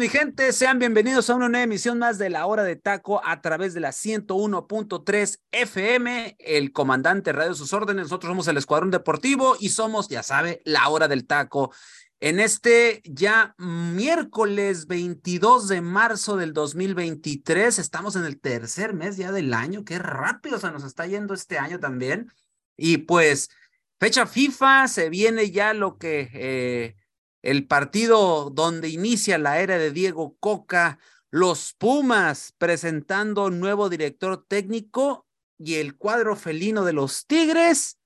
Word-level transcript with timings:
Mi 0.00 0.08
gente. 0.08 0.54
Sean 0.54 0.78
bienvenidos 0.78 1.28
a 1.28 1.34
una 1.34 1.50
nueva 1.50 1.64
emisión 1.64 1.98
más 1.98 2.16
de 2.16 2.30
la 2.30 2.46
Hora 2.46 2.64
de 2.64 2.74
Taco 2.74 3.20
a 3.22 3.42
través 3.42 3.74
de 3.74 3.80
la 3.80 3.90
101.3 3.90 5.40
FM. 5.52 6.36
El 6.38 6.72
comandante 6.72 7.34
Radio 7.34 7.54
Sus 7.54 7.74
Órdenes. 7.74 8.04
Nosotros 8.04 8.30
somos 8.30 8.48
el 8.48 8.56
Escuadrón 8.56 8.90
Deportivo 8.90 9.58
y 9.60 9.68
somos, 9.68 10.08
ya 10.08 10.22
sabe, 10.22 10.62
la 10.64 10.88
Hora 10.88 11.06
del 11.06 11.26
Taco. 11.26 11.74
En 12.18 12.40
este 12.40 13.02
ya 13.04 13.54
miércoles 13.58 14.86
22 14.86 15.68
de 15.68 15.82
marzo 15.82 16.38
del 16.38 16.54
2023, 16.54 17.78
estamos 17.78 18.16
en 18.16 18.24
el 18.24 18.40
tercer 18.40 18.94
mes 18.94 19.18
ya 19.18 19.32
del 19.32 19.52
año. 19.52 19.84
Qué 19.84 19.98
rápido 19.98 20.58
se 20.58 20.70
nos 20.70 20.82
está 20.82 21.06
yendo 21.06 21.34
este 21.34 21.58
año 21.58 21.78
también. 21.78 22.32
Y 22.74 22.98
pues, 22.98 23.50
fecha 23.98 24.24
FIFA, 24.24 24.88
se 24.88 25.10
viene 25.10 25.50
ya 25.50 25.74
lo 25.74 25.98
que 25.98 26.30
eh, 26.32 26.96
el 27.42 27.66
partido 27.66 28.50
donde 28.50 28.88
inicia 28.88 29.38
la 29.38 29.60
era 29.60 29.78
de 29.78 29.90
Diego 29.90 30.36
Coca, 30.40 30.98
los 31.30 31.74
Pumas 31.74 32.54
presentando 32.58 33.50
nuevo 33.50 33.88
director 33.88 34.44
técnico 34.46 35.26
y 35.58 35.76
el 35.76 35.96
cuadro 35.96 36.36
felino 36.36 36.84
de 36.84 36.92
los 36.92 37.26
Tigres 37.26 37.98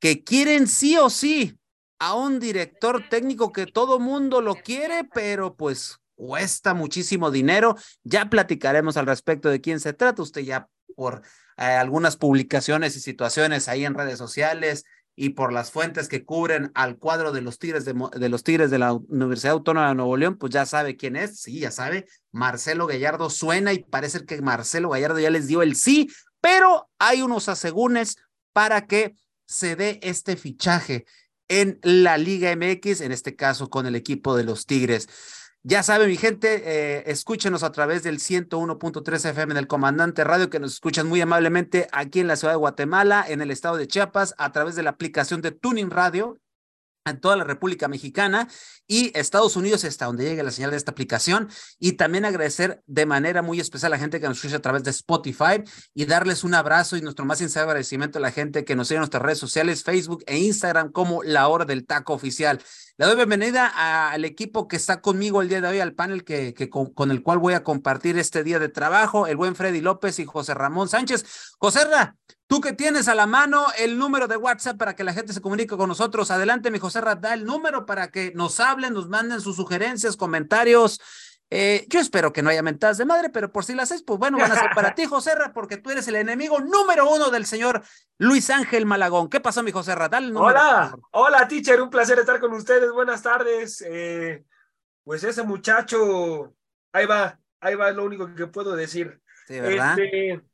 que 0.00 0.24
quieren 0.24 0.66
sí 0.66 0.96
o 0.96 1.10
sí 1.10 1.58
a 1.98 2.14
un 2.14 2.40
director 2.40 3.08
técnico 3.08 3.52
que 3.52 3.66
todo 3.66 3.98
mundo 3.98 4.40
lo 4.40 4.54
quiere, 4.56 5.04
pero 5.04 5.54
pues 5.54 5.98
cuesta 6.14 6.74
muchísimo 6.74 7.30
dinero. 7.30 7.76
Ya 8.02 8.30
platicaremos 8.30 8.96
al 8.96 9.06
respecto 9.06 9.50
de 9.50 9.60
quién 9.60 9.80
se 9.80 9.92
trata. 9.92 10.22
Usted 10.22 10.40
ya 10.40 10.68
por 10.96 11.22
eh, 11.58 11.64
algunas 11.64 12.16
publicaciones 12.16 12.96
y 12.96 13.00
situaciones 13.00 13.68
ahí 13.68 13.84
en 13.84 13.94
redes 13.94 14.18
sociales 14.18 14.84
y 15.22 15.28
por 15.30 15.52
las 15.52 15.70
fuentes 15.70 16.08
que 16.08 16.24
cubren 16.24 16.72
al 16.74 16.96
cuadro 16.96 17.30
de 17.30 17.42
los 17.42 17.58
Tigres 17.58 17.84
de, 17.84 18.28
los 18.30 18.42
Tigres 18.42 18.70
de 18.70 18.78
la 18.78 18.94
Universidad 18.94 19.52
Autónoma 19.52 19.90
de 19.90 19.94
Nuevo 19.94 20.16
León, 20.16 20.38
pues 20.38 20.50
ya 20.50 20.64
sabe 20.64 20.96
quién 20.96 21.14
es, 21.14 21.42
sí, 21.42 21.60
ya 21.60 21.70
sabe, 21.70 22.06
Marcelo 22.32 22.86
Gallardo 22.86 23.28
suena 23.28 23.74
y 23.74 23.84
parece 23.84 24.24
que 24.24 24.40
Marcelo 24.40 24.88
Gallardo 24.88 25.18
ya 25.18 25.28
les 25.28 25.46
dio 25.46 25.60
el 25.60 25.76
sí, 25.76 26.08
pero 26.40 26.88
hay 26.98 27.20
unos 27.20 27.50
asegúnes 27.50 28.16
para 28.54 28.86
que 28.86 29.14
se 29.44 29.76
dé 29.76 30.00
este 30.02 30.38
fichaje 30.38 31.04
en 31.48 31.78
la 31.82 32.16
Liga 32.16 32.56
MX, 32.56 33.02
en 33.02 33.12
este 33.12 33.36
caso 33.36 33.68
con 33.68 33.84
el 33.84 33.96
equipo 33.96 34.34
de 34.34 34.44
los 34.44 34.64
Tigres. 34.64 35.06
Ya 35.62 35.82
saben, 35.82 36.08
mi 36.08 36.16
gente, 36.16 36.62
eh, 36.64 37.02
escúchenos 37.06 37.62
a 37.62 37.70
través 37.70 38.02
del 38.02 38.18
101.3 38.18 39.26
FM 39.26 39.52
del 39.52 39.66
Comandante 39.66 40.24
Radio, 40.24 40.48
que 40.48 40.58
nos 40.58 40.72
escuchan 40.72 41.06
muy 41.06 41.20
amablemente 41.20 41.86
aquí 41.92 42.20
en 42.20 42.28
la 42.28 42.36
ciudad 42.36 42.54
de 42.54 42.58
Guatemala, 42.58 43.22
en 43.28 43.42
el 43.42 43.50
estado 43.50 43.76
de 43.76 43.86
Chiapas, 43.86 44.34
a 44.38 44.52
través 44.52 44.74
de 44.74 44.82
la 44.82 44.90
aplicación 44.90 45.42
de 45.42 45.50
Tuning 45.50 45.90
Radio 45.90 46.38
en 47.04 47.20
toda 47.20 47.36
la 47.36 47.44
República 47.44 47.88
Mexicana 47.88 48.48
y 48.86 49.16
Estados 49.18 49.56
Unidos 49.56 49.84
hasta 49.84 50.06
donde 50.06 50.24
llegue 50.24 50.42
la 50.42 50.50
señal 50.50 50.70
de 50.70 50.76
esta 50.76 50.90
aplicación 50.90 51.48
y 51.78 51.92
también 51.92 52.24
agradecer 52.24 52.82
de 52.86 53.06
manera 53.06 53.42
muy 53.42 53.60
especial 53.60 53.92
a 53.92 53.96
la 53.96 54.00
gente 54.00 54.20
que 54.20 54.28
nos 54.28 54.36
escucha 54.38 54.56
a 54.56 54.62
través 54.62 54.84
de 54.84 54.90
Spotify 54.90 55.62
y 55.94 56.04
darles 56.04 56.44
un 56.44 56.54
abrazo 56.54 56.96
y 56.96 57.00
nuestro 57.00 57.24
más 57.24 57.38
sincero 57.38 57.66
agradecimiento 57.66 58.18
a 58.18 58.22
la 58.22 58.32
gente 58.32 58.64
que 58.64 58.76
nos 58.76 58.88
sigue 58.88 58.96
en 58.96 59.00
nuestras 59.00 59.22
redes 59.22 59.38
sociales, 59.38 59.82
Facebook 59.82 60.22
e 60.26 60.38
Instagram 60.38 60.92
como 60.92 61.22
La 61.22 61.48
Hora 61.48 61.64
del 61.64 61.86
Taco 61.86 62.12
Oficial. 62.12 62.60
Le 62.98 63.06
doy 63.06 63.16
bienvenida 63.16 64.10
al 64.10 64.26
equipo 64.26 64.68
que 64.68 64.76
está 64.76 65.00
conmigo 65.00 65.40
el 65.40 65.48
día 65.48 65.62
de 65.62 65.68
hoy, 65.68 65.80
al 65.80 65.94
panel 65.94 66.22
que, 66.22 66.54
con, 66.68 66.92
con, 66.92 67.10
el 67.10 67.22
cual 67.22 67.38
voy 67.38 67.54
a 67.54 67.64
compartir 67.64 68.18
este 68.18 68.44
día 68.44 68.58
de 68.58 68.68
trabajo, 68.68 69.26
el 69.26 69.38
buen 69.38 69.54
Freddy 69.56 69.80
López 69.80 70.18
y 70.18 70.26
José 70.26 70.52
Ramón 70.52 70.88
Sánchez. 70.88 71.24
José 71.58 71.86
Ra, 71.86 72.16
Tú 72.50 72.60
que 72.60 72.72
tienes 72.72 73.06
a 73.06 73.14
la 73.14 73.28
mano 73.28 73.66
el 73.78 73.96
número 73.96 74.26
de 74.26 74.36
WhatsApp 74.36 74.76
para 74.76 74.96
que 74.96 75.04
la 75.04 75.12
gente 75.12 75.32
se 75.32 75.40
comunique 75.40 75.76
con 75.76 75.88
nosotros, 75.88 76.32
adelante, 76.32 76.72
mi 76.72 76.80
José 76.80 77.00
da 77.00 77.32
el 77.32 77.44
número 77.44 77.86
para 77.86 78.10
que 78.10 78.32
nos 78.34 78.58
hablen, 78.58 78.92
nos 78.92 79.08
manden 79.08 79.40
sus 79.40 79.54
sugerencias, 79.54 80.16
comentarios. 80.16 81.00
Eh, 81.48 81.86
yo 81.88 82.00
espero 82.00 82.32
que 82.32 82.42
no 82.42 82.50
haya 82.50 82.64
mentadas 82.64 82.98
de 82.98 83.04
madre, 83.04 83.30
pero 83.30 83.52
por 83.52 83.64
si 83.64 83.72
las 83.72 83.92
es, 83.92 84.02
pues 84.02 84.18
bueno, 84.18 84.36
van 84.36 84.50
a 84.50 84.56
ser 84.56 84.70
para 84.74 84.94
ti, 84.96 85.06
José 85.06 85.30
porque 85.54 85.76
tú 85.76 85.90
eres 85.90 86.08
el 86.08 86.16
enemigo 86.16 86.58
número 86.58 87.08
uno 87.08 87.30
del 87.30 87.46
señor 87.46 87.84
Luis 88.18 88.50
Ángel 88.50 88.84
Malagón. 88.84 89.30
¿Qué 89.30 89.38
pasó, 89.38 89.62
mi 89.62 89.70
José 89.70 89.94
Dale 89.94 90.26
el 90.26 90.32
número. 90.32 90.58
Hola, 90.58 90.96
hola, 91.12 91.46
teacher, 91.46 91.80
un 91.80 91.88
placer 91.88 92.18
estar 92.18 92.40
con 92.40 92.52
ustedes. 92.52 92.90
Buenas 92.90 93.22
tardes. 93.22 93.80
Eh, 93.86 94.42
pues 95.04 95.22
ese 95.22 95.44
muchacho, 95.44 96.52
ahí 96.90 97.06
va, 97.06 97.38
ahí 97.60 97.76
va, 97.76 97.90
es 97.90 97.94
lo 97.94 98.04
único 98.04 98.34
que 98.34 98.48
puedo 98.48 98.74
decir. 98.74 99.20
Sí, 99.46 99.60
¿verdad? 99.60 99.96
Este, 99.96 100.49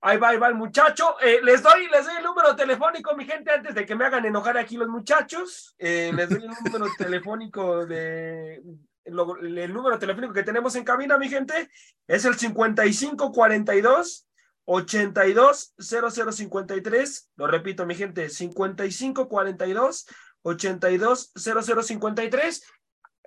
Ahí 0.00 0.16
va, 0.16 0.28
ahí 0.28 0.38
va 0.38 0.48
el 0.48 0.54
muchacho. 0.54 1.16
Eh, 1.20 1.40
les 1.42 1.62
doy, 1.62 1.88
les 1.88 2.06
doy 2.06 2.16
el 2.16 2.24
número 2.24 2.54
telefónico, 2.54 3.16
mi 3.16 3.24
gente, 3.24 3.50
antes 3.50 3.74
de 3.74 3.84
que 3.84 3.96
me 3.96 4.04
hagan 4.04 4.24
enojar 4.24 4.56
aquí 4.56 4.76
los 4.76 4.88
muchachos. 4.88 5.74
Eh, 5.78 6.12
les 6.14 6.28
doy 6.28 6.44
el 6.44 6.48
número 6.48 6.86
telefónico 6.98 7.86
de 7.86 8.62
el 9.08 9.72
número 9.72 9.98
telefónico 9.98 10.34
que 10.34 10.42
tenemos 10.42 10.76
en 10.76 10.84
cabina, 10.84 11.16
mi 11.16 11.30
gente, 11.30 11.70
es 12.06 12.26
el 12.26 12.36
5542 12.36 14.26
820053. 14.66 17.30
Lo 17.36 17.46
repito, 17.46 17.86
mi 17.86 17.94
gente, 17.94 18.28
5542 18.28 20.06
820053. 20.42 22.62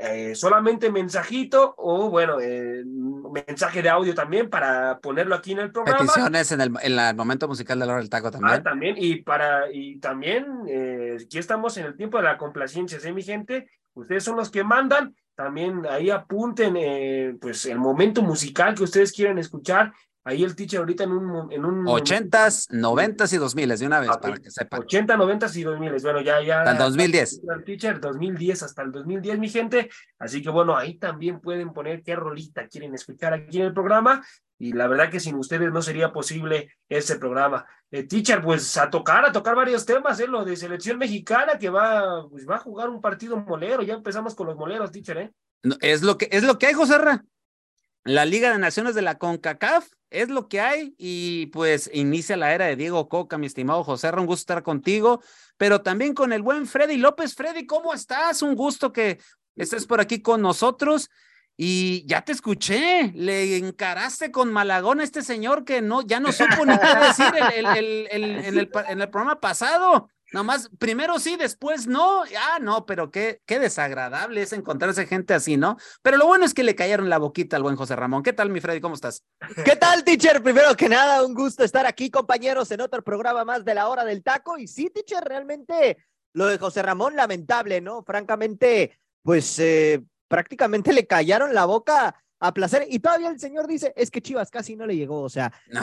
Eh, 0.04 0.34
solamente 0.34 0.92
mensajito 0.92 1.76
o 1.78 2.10
bueno, 2.10 2.40
eh, 2.42 2.84
mensaje 3.48 3.84
de 3.84 3.90
audio 3.90 4.16
también 4.16 4.50
para 4.50 5.00
ponerlo 5.00 5.36
aquí 5.36 5.52
en 5.52 5.60
el 5.60 5.72
programa. 5.72 6.00
Peticiones 6.00 6.52
en 6.52 6.62
el, 6.62 6.74
en 6.82 6.98
el 6.98 7.16
momento 7.16 7.48
musical 7.48 7.78
de 7.78 7.86
la 7.86 7.92
hora 7.92 8.02
del 8.02 8.10
taco 8.10 8.32
también. 8.32 8.56
Ah, 8.56 8.64
también, 8.64 8.96
y 8.98 9.18
para, 9.18 9.72
y 9.72 10.00
también, 10.00 10.48
eh, 10.68 11.18
aquí 11.24 11.38
estamos 11.38 11.78
en 11.78 11.86
el 11.86 11.96
tiempo 11.96 12.18
de 12.18 12.24
la 12.24 12.38
complacencia, 12.40 13.00
¿sí, 13.00 13.12
mi 13.12 13.22
gente? 13.22 13.70
Ustedes 13.94 14.24
son 14.24 14.38
los 14.38 14.50
que 14.50 14.64
mandan, 14.64 15.16
también 15.36 15.86
ahí 15.88 16.10
apunten 16.10 17.38
pues 17.40 17.66
el 17.68 17.78
momento 17.78 18.24
musical 18.24 18.74
que 18.74 18.84
ustedes 18.84 19.12
quieren 19.12 19.38
escuchar 19.38 19.94
Ahí 20.24 20.44
el 20.44 20.56
teacher 20.56 20.80
ahorita 20.80 21.04
en 21.04 21.12
un... 21.12 21.52
En 21.52 21.66
un 21.66 21.86
80s, 21.86 22.70
90s 22.70 23.34
y 23.34 23.38
2000 23.38 23.70
de 23.78 23.88
una 23.88 24.00
vez, 24.00 24.10
para 24.22 24.38
que 24.38 24.52
sepan. 24.52 24.82
80, 24.82 25.18
90 25.18 25.48
y 25.56 25.64
2000 25.64 25.96
bueno, 26.04 26.22
ya, 26.22 26.42
ya. 26.42 26.60
Hasta 26.62 26.72
el 26.72 26.78
2010. 26.78 27.42
El 27.56 27.64
teacher, 27.64 28.00
2010 28.00 28.64
hasta 28.64 28.84
el 28.84 28.92
2010, 28.92 29.40
mi 29.40 29.50
gente. 29.50 29.90
Así 30.20 30.42
que 30.42 30.50
bueno, 30.50 30.78
ahí 30.78 30.96
también 30.98 31.40
pueden 31.40 31.74
poner 31.74 32.04
qué 32.04 32.16
rolita 32.16 32.68
quieren 32.68 32.94
escuchar 32.94 33.34
aquí 33.34 33.60
en 33.60 33.68
el 33.68 33.74
programa. 33.74 34.24
Y 34.60 34.74
la 34.74 34.88
verdad 34.88 35.10
que 35.10 35.20
sin 35.20 35.36
ustedes 35.36 35.72
no 35.72 35.82
sería 35.82 36.14
posible 36.14 36.78
ese 36.88 37.16
programa. 37.16 37.66
El 37.90 38.08
teacher, 38.08 38.44
pues 38.44 38.78
a 38.78 38.92
tocar, 38.92 39.26
a 39.26 39.32
tocar 39.32 39.56
varios 39.56 39.88
temas, 39.88 40.20
¿eh? 40.20 40.28
Lo 40.28 40.46
de 40.46 40.56
selección 40.56 41.00
mexicana 41.00 41.58
que 41.58 41.72
va, 41.72 42.30
pues, 42.30 42.48
va 42.48 42.58
a 42.58 42.60
jugar 42.60 42.90
un 42.90 43.02
partido 43.02 43.38
molero. 43.38 43.82
Ya 43.82 43.96
empezamos 43.96 44.36
con 44.36 44.46
los 44.46 44.56
moleros, 44.56 44.92
teacher, 44.92 45.18
¿eh? 45.18 45.32
es 45.82 46.02
lo 46.02 46.18
que, 46.18 46.28
es 46.32 46.44
lo 46.44 46.58
que 46.58 46.68
hay, 46.68 46.74
José 46.74 46.98
La 48.04 48.26
Liga 48.26 48.52
de 48.52 48.58
Naciones 48.58 48.96
de 48.96 49.04
la 49.04 49.18
CONCACAF 49.18 49.88
es 50.10 50.30
lo 50.30 50.48
que 50.48 50.60
hay 50.60 50.96
y 50.98 51.48
pues 51.48 51.90
inicia 51.94 52.36
la 52.36 52.54
era 52.54 52.66
de 52.66 52.76
Diego 52.76 53.08
Coca, 53.08 53.38
mi 53.38 53.46
estimado 53.46 53.84
José, 53.84 54.10
un 54.10 54.26
gusto 54.26 54.42
estar 54.42 54.64
contigo, 54.64 55.22
pero 55.58 55.82
también 55.82 56.14
con 56.14 56.34
el 56.34 56.42
buen 56.42 56.66
Freddy 56.66 56.98
López. 56.98 57.36
Freddy, 57.36 57.66
¿cómo 57.66 57.94
estás? 57.94 58.42
Un 58.42 58.56
gusto 58.56 58.92
que 58.92 59.20
estés 59.56 59.86
por 59.86 60.02
aquí 60.02 60.22
con 60.22 60.42
nosotros. 60.42 61.10
Y 61.58 62.06
ya 62.08 62.24
te 62.24 62.32
escuché, 62.32 63.12
le 63.14 63.58
encaraste 63.58 64.32
con 64.32 64.52
Malagón 64.52 65.00
a 65.00 65.04
este 65.04 65.22
señor 65.22 65.64
que 65.64 65.82
no, 65.82 66.02
ya 66.02 66.20
no 66.20 66.32
supo 66.32 66.66
ni 66.66 66.76
qué 66.80 66.88
decir 67.08 67.26
en 68.10 69.02
el 69.02 69.10
programa 69.10 69.40
pasado. 69.40 70.10
Nomás, 70.32 70.70
primero 70.80 71.20
sí, 71.20 71.36
después 71.36 71.88
no. 71.88 72.24
Ah, 72.24 72.60
no, 72.62 72.86
pero 72.86 73.12
qué, 73.12 73.42
qué 73.46 73.60
desagradable 73.60 74.42
es 74.42 74.54
encontrarse 74.54 75.06
gente 75.06 75.34
así, 75.34 75.58
¿no? 75.58 75.78
Pero 76.02 76.18
lo 76.18 76.26
bueno 76.26 76.46
es 76.46 76.54
que 76.54 76.64
le 76.64 76.76
cayeron 76.76 77.10
la 77.10 77.18
boquita 77.18 77.58
al 77.58 77.64
buen 77.64 77.76
José 77.76 77.96
Ramón. 77.96 78.24
¿Qué 78.24 78.32
tal, 78.32 78.50
mi 78.50 78.62
Freddy? 78.62 78.80
¿Cómo 78.80 78.96
estás? 78.96 79.24
¿Qué 79.66 79.76
tal, 79.76 80.04
teacher? 80.04 80.42
Primero 80.42 80.76
que 80.76 80.88
nada, 80.88 81.26
un 81.26 81.34
gusto 81.34 81.64
estar 81.64 81.86
aquí, 81.86 82.10
compañeros, 82.10 82.72
en 82.72 82.82
otro 82.82 83.04
programa 83.04 83.44
más 83.44 83.66
de 83.66 83.76
la 83.76 83.90
hora 83.90 84.06
del 84.06 84.24
taco. 84.24 84.58
Y 84.58 84.68
sí, 84.68 84.90
teacher, 84.90 85.24
realmente 85.24 85.98
lo 86.34 86.46
de 86.46 86.58
José 86.58 86.82
Ramón, 86.82 87.16
lamentable, 87.16 87.82
¿no? 87.82 88.04
Francamente, 88.04 89.00
pues 89.22 89.60
eh, 89.60 90.02
prácticamente 90.30 90.94
le 90.94 91.08
callaron 91.08 91.54
la 91.54 91.66
boca 91.66 92.16
a 92.42 92.54
placer. 92.54 92.86
Y 92.90 93.00
todavía 93.00 93.30
el 93.30 93.40
señor 93.40 93.68
dice, 93.68 93.94
es 93.96 94.12
que 94.12 94.22
Chivas 94.22 94.52
casi 94.52 94.76
no 94.76 94.86
le 94.86 94.98
llegó. 94.98 95.22
O 95.22 95.30
sea, 95.30 95.54
eh, 95.72 95.78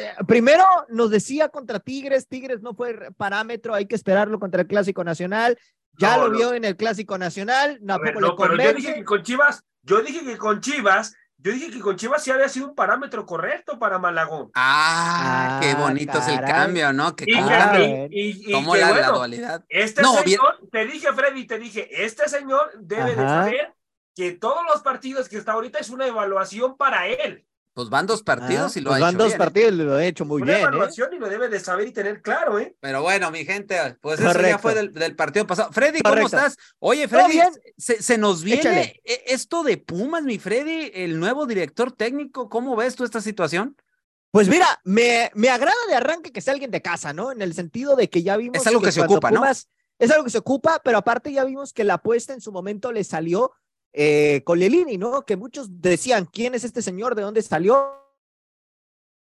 eh, 0.00 0.24
primero 0.26 0.64
nos 0.88 1.10
decía 1.10 1.48
contra 1.50 1.80
Tigres, 1.80 2.28
Tigres 2.28 2.62
no 2.62 2.74
fue 2.74 3.12
parámetro, 3.16 3.74
hay 3.74 3.86
que 3.86 3.96
esperarlo 3.96 4.40
contra 4.40 4.62
el 4.62 4.66
Clásico 4.66 5.04
Nacional. 5.04 5.58
Ya 5.98 6.16
lo 6.16 6.30
vio 6.30 6.54
en 6.54 6.64
el 6.64 6.76
Clásico 6.76 7.18
Nacional, 7.18 7.80
tampoco 7.86 8.20
no, 8.20 8.36
pero 8.36 8.56
yo 8.56 8.72
dije 8.72 8.94
que 8.94 9.04
con 9.04 9.22
Chivas, 9.22 9.62
yo 9.82 10.02
dije 10.02 10.24
que 10.24 10.36
con 10.36 10.60
Chivas 10.60 11.14
yo 11.38 11.52
dije 11.52 11.70
que 11.70 11.80
con 11.80 11.96
Chivas 11.96 12.24
sí 12.24 12.30
había 12.30 12.48
sido 12.48 12.68
un 12.68 12.74
parámetro 12.74 13.26
correcto 13.26 13.78
para 13.78 13.98
Malagón. 13.98 14.50
Ah, 14.54 15.60
qué 15.62 15.72
ah, 15.72 15.76
bonito 15.78 16.18
es 16.18 16.28
el 16.28 16.40
cambio, 16.40 16.90
¿no? 16.94 17.14
Que 17.14 17.26
y, 17.28 18.50
¿Cómo 18.50 18.74
la, 18.74 19.10
dualidad? 19.10 19.62
Este 19.68 20.02
señor, 20.02 20.58
te 20.72 20.86
dije, 20.86 21.12
Freddy, 21.12 21.46
te 21.46 21.58
dije, 21.58 22.02
este 22.02 22.30
señor 22.30 22.72
debe 22.78 23.10
de 23.10 23.16
saber 23.16 23.74
que 24.14 24.32
todos 24.32 24.62
los 24.72 24.82
partidos 24.82 25.28
que 25.28 25.38
está 25.38 25.52
ahorita 25.52 25.78
es 25.78 25.90
una 25.90 26.06
evaluación 26.06 26.76
para 26.76 27.08
él. 27.08 27.44
Pues 27.74 27.88
van 27.88 28.06
dos 28.06 28.22
partidos 28.22 28.76
ah, 28.76 28.78
y 28.78 28.82
lo 28.82 28.90
pues 28.90 29.02
ha 29.02 29.04
van 29.06 29.16
dos 29.16 29.34
¿eh? 29.34 29.36
partidos 29.36 29.72
y 29.72 29.76
lo 29.78 29.94
ha 29.94 30.04
hecho 30.04 30.24
muy 30.24 30.42
bien. 30.42 30.58
Una 30.58 30.58
¿eh? 30.58 30.62
evaluación 30.62 31.12
y 31.12 31.18
lo 31.18 31.28
debe 31.28 31.48
de 31.48 31.58
saber 31.58 31.88
y 31.88 31.92
tener 31.92 32.22
claro, 32.22 32.60
¿eh? 32.60 32.76
Pero 32.78 33.02
bueno, 33.02 33.32
mi 33.32 33.44
gente, 33.44 33.76
pues 34.00 34.20
eso 34.20 34.40
ya 34.40 34.58
fue 34.58 34.74
del, 34.74 35.16
partido 35.16 35.44
pasado. 35.44 35.72
Freddy, 35.72 36.00
¿cómo 36.00 36.24
estás? 36.24 36.56
Oye, 36.78 37.08
Freddy, 37.08 37.40
se, 37.76 38.16
nos 38.16 38.44
viene 38.44 39.00
e, 39.04 39.24
esto 39.26 39.64
de 39.64 39.76
Pumas, 39.76 40.22
mi 40.22 40.38
Freddy, 40.38 40.92
el 40.94 41.18
nuevo 41.18 41.46
director 41.46 41.90
técnico. 41.90 42.48
¿Cómo 42.48 42.76
ves 42.76 42.94
tú 42.94 43.02
esta 43.02 43.20
situación? 43.20 43.76
Pues 44.30 44.48
mira, 44.48 44.66
me, 44.84 45.32
me 45.34 45.48
agrada 45.48 45.74
de 45.88 45.96
arranque 45.96 46.30
que 46.30 46.40
sea 46.40 46.52
alguien 46.52 46.70
de 46.70 46.80
casa, 46.80 47.12
¿no? 47.12 47.32
En 47.32 47.42
el 47.42 47.54
sentido 47.54 47.96
de 47.96 48.08
que 48.08 48.22
ya 48.22 48.36
vimos. 48.36 48.58
Es 48.58 48.66
algo 48.68 48.82
que, 48.82 48.92
se 48.92 49.02
ocupa, 49.02 49.32
¿no? 49.32 49.44
Es 49.98 50.10
algo 50.12 50.22
que 50.22 50.30
se 50.30 50.38
ocupa, 50.38 50.80
pero 50.84 50.98
aparte 50.98 51.32
ya 51.32 51.44
vimos 51.44 51.72
que 51.72 51.82
la 51.82 51.94
apuesta 51.94 52.32
en 52.34 52.40
su 52.40 52.52
momento 52.52 52.92
le 52.92 53.02
salió 53.02 53.52
eh, 53.96 54.42
con 54.44 54.58
Lelini, 54.58 54.98
¿no? 54.98 55.24
Que 55.24 55.36
muchos 55.36 55.80
decían, 55.80 56.26
¿quién 56.26 56.54
es 56.54 56.64
este 56.64 56.82
señor? 56.82 57.14
¿De 57.14 57.22
dónde 57.22 57.40
salió? 57.42 57.92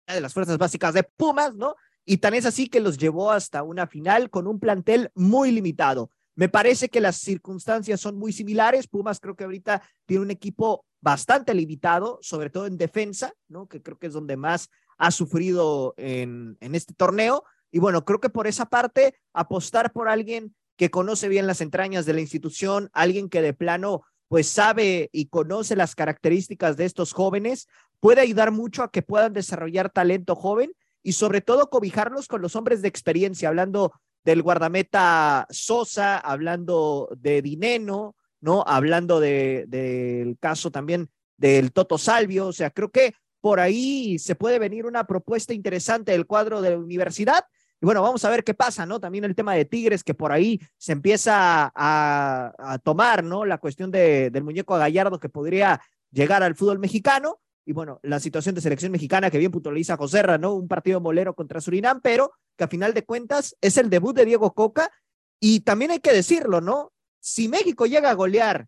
De 0.06 0.20
las 0.20 0.34
fuerzas 0.34 0.58
básicas 0.58 0.94
de 0.94 1.04
Pumas, 1.04 1.56
¿no? 1.56 1.76
Y 2.04 2.18
tan 2.18 2.34
es 2.34 2.46
así 2.46 2.68
que 2.68 2.82
los 2.82 2.98
llevó 2.98 3.32
hasta 3.32 3.64
una 3.64 3.88
final 3.88 4.30
con 4.30 4.48
un 4.48 4.60
plantel 4.60 5.12
muy 5.16 5.52
limitado. 5.52 6.12
Me 6.36 6.50
parece 6.50 6.90
que 6.90 7.00
las 7.00 7.16
circunstancias 7.16 8.02
son 8.02 8.18
muy 8.18 8.34
similares. 8.34 8.88
Pumas 8.88 9.22
creo 9.22 9.36
que 9.36 9.46
ahorita 9.46 9.82
tiene 10.06 10.24
un 10.24 10.32
equipo 10.32 10.86
bastante 11.00 11.54
limitado, 11.54 12.20
sobre 12.22 12.50
todo 12.50 12.66
en 12.66 12.78
defensa, 12.78 13.34
¿no? 13.48 13.68
Que 13.68 13.82
creo 13.82 13.98
que 13.98 14.08
es 14.08 14.14
donde 14.14 14.36
más 14.36 14.70
ha 14.98 15.12
sufrido 15.12 15.94
en, 15.96 16.58
en 16.60 16.76
este 16.76 16.94
torneo. 16.94 17.46
Y 17.72 17.80
bueno, 17.80 18.04
creo 18.04 18.20
que 18.20 18.30
por 18.30 18.46
esa 18.46 18.66
parte, 18.66 19.16
apostar 19.32 19.94
por 19.94 20.10
alguien 20.10 20.54
que 20.76 20.90
conoce 20.90 21.30
bien 21.30 21.48
las 21.48 21.62
entrañas 21.62 22.06
de 22.06 22.14
la 22.14 22.22
institución, 22.22 22.90
alguien 22.92 23.30
que 23.30 23.42
de 23.42 23.54
plano 23.54 24.04
pues 24.30 24.48
sabe 24.48 25.10
y 25.12 25.26
conoce 25.26 25.76
las 25.76 25.96
características 25.96 26.78
de 26.78 26.86
estos 26.86 27.12
jóvenes, 27.12 27.68
puede 28.00 28.22
ayudar 28.22 28.52
mucho 28.52 28.84
a 28.84 28.92
que 28.92 29.02
puedan 29.02 29.34
desarrollar 29.34 29.90
talento 29.90 30.36
joven 30.36 30.72
y 31.04 31.14
sobre 31.14 31.42
todo 31.42 31.70
cobijarlos 31.70 32.28
con 32.28 32.42
los 32.42 32.56
hombres 32.56 32.82
de 32.82 32.88
experiencia, 32.88 33.50
hablando 33.50 33.92
del 34.24 34.44
guardameta 34.44 35.48
Sosa, 35.50 36.18
hablando 36.20 37.10
de 37.18 37.42
Dineno, 37.42 38.16
¿no? 38.40 38.64
Hablando 38.68 39.20
del 39.20 39.70
de, 39.70 40.38
caso 40.40 40.72
también 40.72 41.10
del 41.38 41.72
Toto 41.72 41.98
Salvio, 41.98 42.48
o 42.48 42.54
sea, 42.54 42.70
creo 42.70 42.92
que 42.92 43.14
por 43.42 43.60
ahí 43.60 44.20
se 44.20 44.36
puede 44.36 44.60
venir 44.60 44.86
una 44.86 45.08
propuesta 45.08 45.54
interesante 45.54 46.12
del 46.12 46.28
cuadro 46.28 46.62
de 46.62 46.72
la 46.72 46.78
universidad 46.78 47.46
y 47.82 47.86
bueno, 47.86 48.02
vamos 48.02 48.26
a 48.26 48.30
ver 48.30 48.44
qué 48.44 48.54
pasa, 48.54 48.86
¿no? 48.86 49.00
También 49.00 49.24
el 49.24 49.36
tema 49.36 49.54
de 49.54 49.64
Tigres, 49.64 50.04
que 50.04 50.14
por 50.14 50.34
ahí 50.34 50.60
se 50.78 50.92
empieza 50.92 51.72
a, 51.74 52.80
tomar, 52.84 53.24
¿no? 53.24 53.46
La 53.46 53.58
cuestión 53.58 53.90
de, 53.90 54.30
del 54.32 54.44
muñeco 54.44 54.78
Gallardo 54.78 55.20
que 55.20 55.30
podría 55.30 55.82
llegar 56.12 56.44
al 56.44 56.56
fútbol 56.56 56.80
mexicano. 56.80 57.40
Y 57.66 57.72
bueno, 57.72 58.00
la 58.04 58.20
situación 58.20 58.56
de 58.56 58.62
selección 58.62 58.92
mexicana 58.92 59.32
que 59.32 59.38
bien 59.38 59.52
puntualiza 59.52 59.96
Joserra, 59.96 60.38
¿no? 60.38 60.56
Un 60.56 60.68
partido 60.68 61.00
molero 61.00 61.36
contra 61.36 61.62
Surinam, 61.62 62.02
pero 62.02 62.34
que 62.58 62.66
a 62.66 62.68
final 62.68 62.94
de 62.94 63.06
cuentas 63.06 63.56
es 63.62 63.78
el 63.78 63.90
debut 63.90 64.16
de 64.16 64.26
Diego 64.26 64.54
Coca. 64.54 64.92
Y 65.40 65.62
también 65.62 65.92
hay 65.92 66.00
que 66.00 66.12
decirlo, 66.12 66.60
¿no? 66.60 66.92
Si 67.22 67.48
México 67.48 67.86
llega 67.86 68.10
a 68.10 68.16
golear 68.16 68.68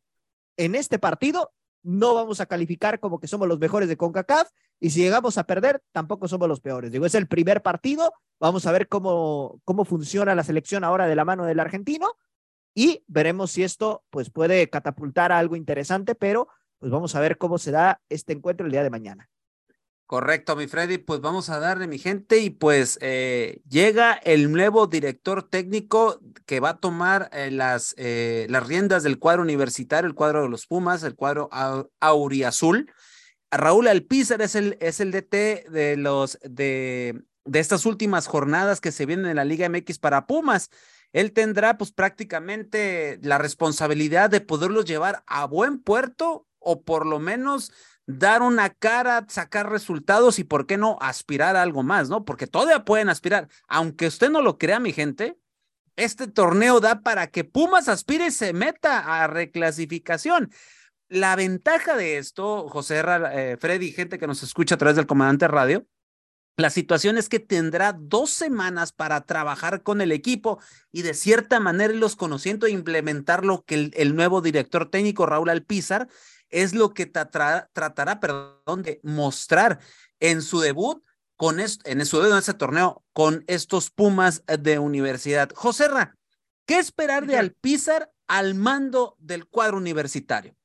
en 0.55 0.75
este 0.75 0.99
partido, 0.99 1.51
no 1.83 2.13
vamos 2.13 2.39
a 2.39 2.45
calificar 2.45 2.99
como 3.01 3.19
que 3.19 3.27
somos 3.27 3.47
los 3.47 3.59
mejores 3.59 3.89
de 3.89 3.97
CONCACAF 3.97 4.49
y 4.81 4.89
si 4.89 4.99
llegamos 4.99 5.37
a 5.37 5.45
perder, 5.45 5.81
tampoco 5.93 6.27
somos 6.27 6.49
los 6.49 6.59
peores. 6.59 6.91
Digo, 6.91 7.05
es 7.05 7.13
el 7.13 7.27
primer 7.27 7.61
partido, 7.61 8.13
vamos 8.39 8.65
a 8.65 8.71
ver 8.71 8.87
cómo, 8.87 9.61
cómo 9.63 9.85
funciona 9.85 10.33
la 10.33 10.43
selección 10.43 10.83
ahora 10.83 11.05
de 11.05 11.15
la 11.15 11.23
mano 11.23 11.45
del 11.45 11.59
argentino 11.59 12.17
y 12.73 13.03
veremos 13.07 13.51
si 13.51 13.63
esto 13.63 14.03
pues 14.09 14.31
puede 14.31 14.69
catapultar 14.69 15.31
a 15.31 15.37
algo 15.37 15.55
interesante, 15.55 16.15
pero 16.15 16.47
pues 16.79 16.91
vamos 16.91 17.13
a 17.15 17.19
ver 17.19 17.37
cómo 17.37 17.59
se 17.59 17.69
da 17.69 18.01
este 18.09 18.33
encuentro 18.33 18.65
el 18.65 18.71
día 18.71 18.81
de 18.81 18.89
mañana. 18.89 19.29
Correcto, 20.07 20.55
mi 20.55 20.67
Freddy, 20.67 20.97
pues 20.97 21.21
vamos 21.21 21.49
a 21.49 21.59
darle, 21.59 21.87
mi 21.87 21.99
gente, 21.99 22.39
y 22.39 22.49
pues 22.49 22.97
eh, 23.01 23.61
llega 23.69 24.13
el 24.13 24.51
nuevo 24.51 24.87
director 24.87 25.47
técnico 25.47 26.19
que 26.45 26.59
va 26.59 26.71
a 26.71 26.79
tomar 26.79 27.29
eh, 27.31 27.49
las, 27.51 27.93
eh, 27.97 28.45
las 28.49 28.67
riendas 28.67 29.03
del 29.03 29.19
cuadro 29.19 29.43
universitario, 29.43 30.09
el 30.09 30.15
cuadro 30.15 30.41
de 30.41 30.49
los 30.49 30.65
Pumas, 30.65 31.03
el 31.03 31.15
cuadro 31.15 31.49
auriazul. 32.01 32.91
Raúl 33.51 33.87
Alpizar 33.87 34.41
es 34.41 34.55
el, 34.55 34.77
es 34.79 34.99
el 34.99 35.11
DT 35.11 35.69
de 35.69 35.95
los 35.97 36.39
de, 36.43 37.21
de 37.45 37.59
estas 37.59 37.85
últimas 37.85 38.27
jornadas 38.27 38.81
que 38.81 38.91
se 38.91 39.05
vienen 39.05 39.25
en 39.27 39.35
la 39.35 39.45
Liga 39.45 39.67
MX 39.69 39.99
para 39.99 40.25
Pumas. 40.25 40.69
Él 41.13 41.33
tendrá 41.33 41.77
pues 41.77 41.91
prácticamente 41.91 43.19
la 43.21 43.37
responsabilidad 43.37 44.29
de 44.29 44.41
poderlos 44.41 44.85
llevar 44.85 45.23
a 45.27 45.45
buen 45.45 45.79
puerto 45.79 46.47
o 46.59 46.83
por 46.83 47.05
lo 47.05 47.19
menos 47.19 47.73
dar 48.05 48.41
una 48.41 48.69
cara, 48.69 49.25
sacar 49.27 49.69
resultados 49.69 50.39
y, 50.39 50.43
¿por 50.43 50.65
qué 50.65 50.77
no, 50.77 50.97
aspirar 51.01 51.55
a 51.55 51.61
algo 51.61 51.83
más, 51.83 52.09
¿no? 52.09 52.25
Porque 52.25 52.47
todavía 52.47 52.85
pueden 52.85 53.09
aspirar. 53.09 53.49
Aunque 53.67 54.07
usted 54.07 54.29
no 54.29 54.41
lo 54.41 54.57
crea, 54.57 54.79
mi 54.79 54.93
gente, 54.93 55.37
este 55.95 56.27
torneo 56.27 56.79
da 56.79 57.01
para 57.01 57.27
que 57.27 57.43
Pumas 57.43 57.87
aspire 57.87 58.27
y 58.27 58.31
se 58.31 58.53
meta 58.53 59.23
a 59.23 59.27
reclasificación. 59.27 60.51
La 61.11 61.35
ventaja 61.35 61.97
de 61.97 62.17
esto, 62.17 62.69
José 62.69 63.03
eh, 63.33 63.57
Freddy, 63.59 63.91
gente 63.91 64.17
que 64.17 64.27
nos 64.27 64.43
escucha 64.43 64.75
a 64.75 64.77
través 64.77 64.95
del 64.95 65.07
comandante 65.07 65.45
radio, 65.49 65.85
la 66.55 66.69
situación 66.69 67.17
es 67.17 67.27
que 67.27 67.41
tendrá 67.41 67.91
dos 67.91 68.29
semanas 68.29 68.93
para 68.93 69.19
trabajar 69.25 69.83
con 69.83 69.99
el 69.99 70.13
equipo 70.13 70.61
y 70.89 71.01
de 71.01 71.13
cierta 71.13 71.59
manera 71.59 71.93
los 71.93 72.15
conociendo 72.15 72.65
e 72.65 72.71
implementar 72.71 73.43
lo 73.43 73.65
que 73.65 73.75
el, 73.75 73.91
el 73.97 74.15
nuevo 74.15 74.39
director 74.39 74.89
técnico 74.89 75.25
Raúl 75.25 75.49
Alpizar 75.49 76.07
es 76.47 76.73
lo 76.73 76.93
que 76.93 77.07
tratará, 77.07 78.19
perdón, 78.21 78.81
de 78.81 79.01
mostrar 79.03 79.79
en 80.21 80.41
su 80.41 80.61
debut 80.61 81.03
con 81.35 81.59
en 81.59 82.05
su 82.05 82.19
debut 82.19 82.31
en 82.31 82.37
ese 82.37 82.53
torneo 82.53 83.03
con 83.11 83.43
estos 83.47 83.89
Pumas 83.89 84.45
de 84.45 84.79
universidad. 84.79 85.49
José 85.55 85.89
Ra, 85.89 86.15
¿qué 86.65 86.79
esperar 86.79 87.27
de 87.27 87.37
Alpizar 87.37 88.13
al 88.27 88.55
mando 88.55 89.17
del 89.19 89.45
cuadro 89.45 89.75
universitario? 89.75 90.55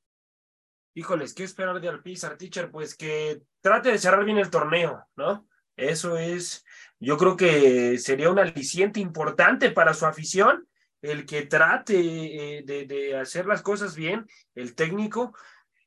Híjoles, 0.97 1.35
¿qué 1.35 1.43
esperar 1.43 1.79
de 1.79 1.89
Alpizar, 1.89 2.37
teacher? 2.37 2.71
Pues 2.71 2.95
que 2.95 3.43
trate 3.61 3.91
de 3.91 3.99
cerrar 3.99 4.25
bien 4.25 4.39
el 4.39 4.49
torneo, 4.49 5.05
¿no? 5.15 5.47
Eso 5.75 6.17
es, 6.17 6.65
yo 6.99 7.19
creo 7.19 7.37
que 7.37 7.99
sería 7.99 8.31
un 8.31 8.39
aliciente 8.39 8.99
importante 8.99 9.69
para 9.69 9.93
su 9.93 10.07
afición, 10.07 10.67
el 11.03 11.27
que 11.27 11.43
trate 11.43 12.57
eh, 12.57 12.63
de, 12.63 13.15
hacer 13.15 13.45
las 13.45 13.61
cosas 13.61 13.95
bien, 13.95 14.25
el 14.55 14.73
técnico, 14.73 15.35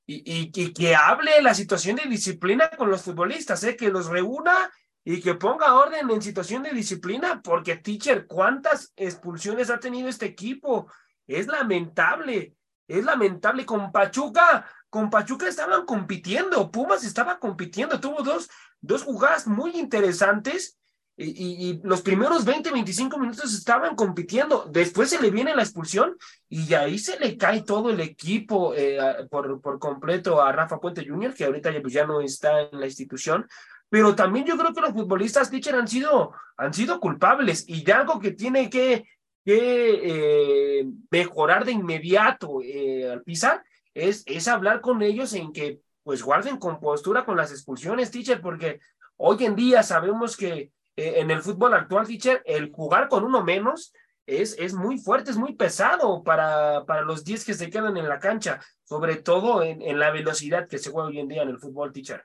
y, 0.06 0.52
que 0.72 0.94
hable 0.94 1.42
la 1.42 1.54
situación 1.54 1.96
de 1.96 2.08
disciplina 2.08 2.70
con 2.78 2.88
los 2.88 3.02
futbolistas, 3.02 3.64
¿eh? 3.64 3.74
que 3.74 3.90
los 3.90 4.06
reúna 4.06 4.70
y 5.02 5.20
que 5.20 5.34
ponga 5.34 5.74
orden 5.74 6.08
en 6.08 6.22
situación 6.22 6.62
de 6.62 6.70
disciplina, 6.70 7.42
porque 7.42 7.78
teacher, 7.78 8.28
¿cuántas 8.28 8.92
expulsiones 8.94 9.70
ha 9.70 9.80
tenido 9.80 10.08
este 10.08 10.26
equipo? 10.26 10.88
Es 11.26 11.48
lamentable, 11.48 12.54
es 12.86 13.04
lamentable. 13.04 13.66
Con 13.66 13.90
Pachuca, 13.90 14.66
con 14.90 15.08
Pachuca 15.08 15.48
estaban 15.48 15.86
compitiendo, 15.86 16.70
Pumas 16.70 17.04
estaba 17.04 17.38
compitiendo, 17.38 18.00
tuvo 18.00 18.22
dos, 18.22 18.50
dos 18.80 19.04
jugadas 19.04 19.46
muy 19.46 19.70
interesantes 19.78 20.76
y, 21.16 21.80
los 21.84 22.00
primeros 22.00 22.44
20, 22.46 22.70
25 22.70 23.18
minutos 23.18 23.52
estaban 23.52 23.94
compitiendo. 23.94 24.66
Después 24.70 25.10
se 25.10 25.20
le 25.20 25.30
viene 25.30 25.54
la 25.54 25.62
expulsión 25.62 26.16
y 26.48 26.72
ahí 26.72 26.98
se 26.98 27.18
le 27.18 27.36
cae 27.36 27.62
todo 27.62 27.90
el 27.90 28.00
equipo 28.00 28.74
eh, 28.74 28.98
por, 29.30 29.60
por 29.60 29.78
completo 29.78 30.42
a 30.42 30.50
Rafa 30.50 30.80
Puente 30.80 31.06
Jr., 31.06 31.34
que 31.34 31.44
ahorita 31.44 31.72
ya, 31.72 31.82
pues, 31.82 31.92
ya 31.92 32.06
no 32.06 32.22
está 32.22 32.62
en 32.62 32.80
la 32.80 32.86
institución. 32.86 33.46
Pero 33.90 34.14
también 34.14 34.46
yo 34.46 34.56
creo 34.56 34.72
que 34.72 34.80
los 34.80 34.92
futbolistas, 34.92 35.50
teacher, 35.50 35.74
han 35.74 35.88
sido, 35.88 36.32
han 36.56 36.72
sido 36.72 36.98
culpables 37.00 37.64
y 37.68 37.88
algo 37.90 38.18
que 38.18 38.30
tiene 38.30 38.70
que, 38.70 39.04
que 39.44 40.80
eh, 40.80 40.86
mejorar 41.10 41.66
de 41.66 41.72
inmediato 41.72 42.62
eh, 42.62 43.10
al 43.10 43.22
pisar 43.22 43.62
es, 43.94 44.22
es 44.26 44.48
hablar 44.48 44.80
con 44.80 45.02
ellos 45.02 45.32
en 45.34 45.52
que 45.52 45.80
pues 46.02 46.22
guarden 46.22 46.56
compostura 46.56 47.24
con 47.24 47.36
las 47.36 47.50
expulsiones, 47.50 48.10
teacher, 48.10 48.40
porque 48.40 48.80
hoy 49.16 49.44
en 49.44 49.54
día 49.54 49.82
sabemos 49.82 50.36
que 50.36 50.72
eh, 50.96 51.14
en 51.20 51.30
el 51.30 51.42
fútbol 51.42 51.74
actual, 51.74 52.06
teacher, 52.06 52.42
el 52.46 52.72
jugar 52.72 53.08
con 53.08 53.24
uno 53.24 53.44
menos 53.44 53.92
es, 54.26 54.56
es 54.58 54.74
muy 54.74 54.98
fuerte, 54.98 55.30
es 55.30 55.36
muy 55.36 55.54
pesado 55.54 56.22
para, 56.22 56.84
para 56.86 57.02
los 57.02 57.24
10 57.24 57.44
que 57.44 57.54
se 57.54 57.70
quedan 57.70 57.96
en 57.96 58.08
la 58.08 58.18
cancha, 58.18 58.60
sobre 58.84 59.16
todo 59.16 59.62
en, 59.62 59.82
en 59.82 59.98
la 59.98 60.10
velocidad 60.10 60.68
que 60.68 60.78
se 60.78 60.90
juega 60.90 61.08
hoy 61.08 61.18
en 61.18 61.28
día 61.28 61.42
en 61.42 61.50
el 61.50 61.58
fútbol, 61.58 61.92
teacher. 61.92 62.24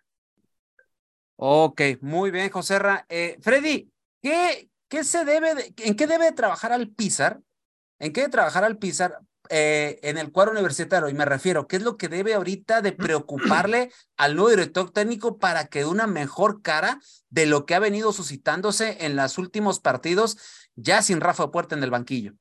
Ok, 1.37 1.81
muy 2.01 2.31
bien, 2.31 2.49
José 2.49 2.79
eh, 3.09 3.37
Freddy, 3.41 3.91
¿qué, 4.21 4.69
qué 4.87 5.03
se 5.03 5.25
debe 5.25 5.53
de, 5.53 5.73
¿en 5.77 5.95
qué 5.95 6.07
debe 6.07 6.31
trabajar 6.31 6.71
al 6.71 6.89
Pizar? 6.89 7.41
¿En 7.99 8.13
qué 8.13 8.21
debe 8.21 8.31
trabajar 8.31 8.63
al 8.63 8.77
Pizar 8.77 9.19
eh, 9.49 9.99
en 10.03 10.17
el 10.17 10.31
cuadro 10.31 10.51
universitario? 10.51 11.09
Y 11.09 11.13
me 11.13 11.25
refiero, 11.25 11.67
¿qué 11.67 11.75
es 11.77 11.81
lo 11.81 11.97
que 11.97 12.07
debe 12.07 12.33
ahorita 12.33 12.81
de 12.81 12.91
preocuparle 12.91 13.91
al 14.17 14.35
nuevo 14.35 14.49
director 14.49 14.91
técnico 14.91 15.37
para 15.37 15.67
que 15.67 15.79
dé 15.79 15.85
una 15.85 16.07
mejor 16.07 16.61
cara 16.61 16.99
de 17.29 17.45
lo 17.45 17.65
que 17.65 17.75
ha 17.75 17.79
venido 17.79 18.13
suscitándose 18.13 19.05
en 19.05 19.15
los 19.15 19.37
últimos 19.37 19.79
partidos, 19.79 20.37
ya 20.75 21.01
sin 21.01 21.21
Rafa 21.21 21.51
Puerta 21.51 21.75
en 21.75 21.83
el 21.83 21.91
banquillo? 21.91 22.33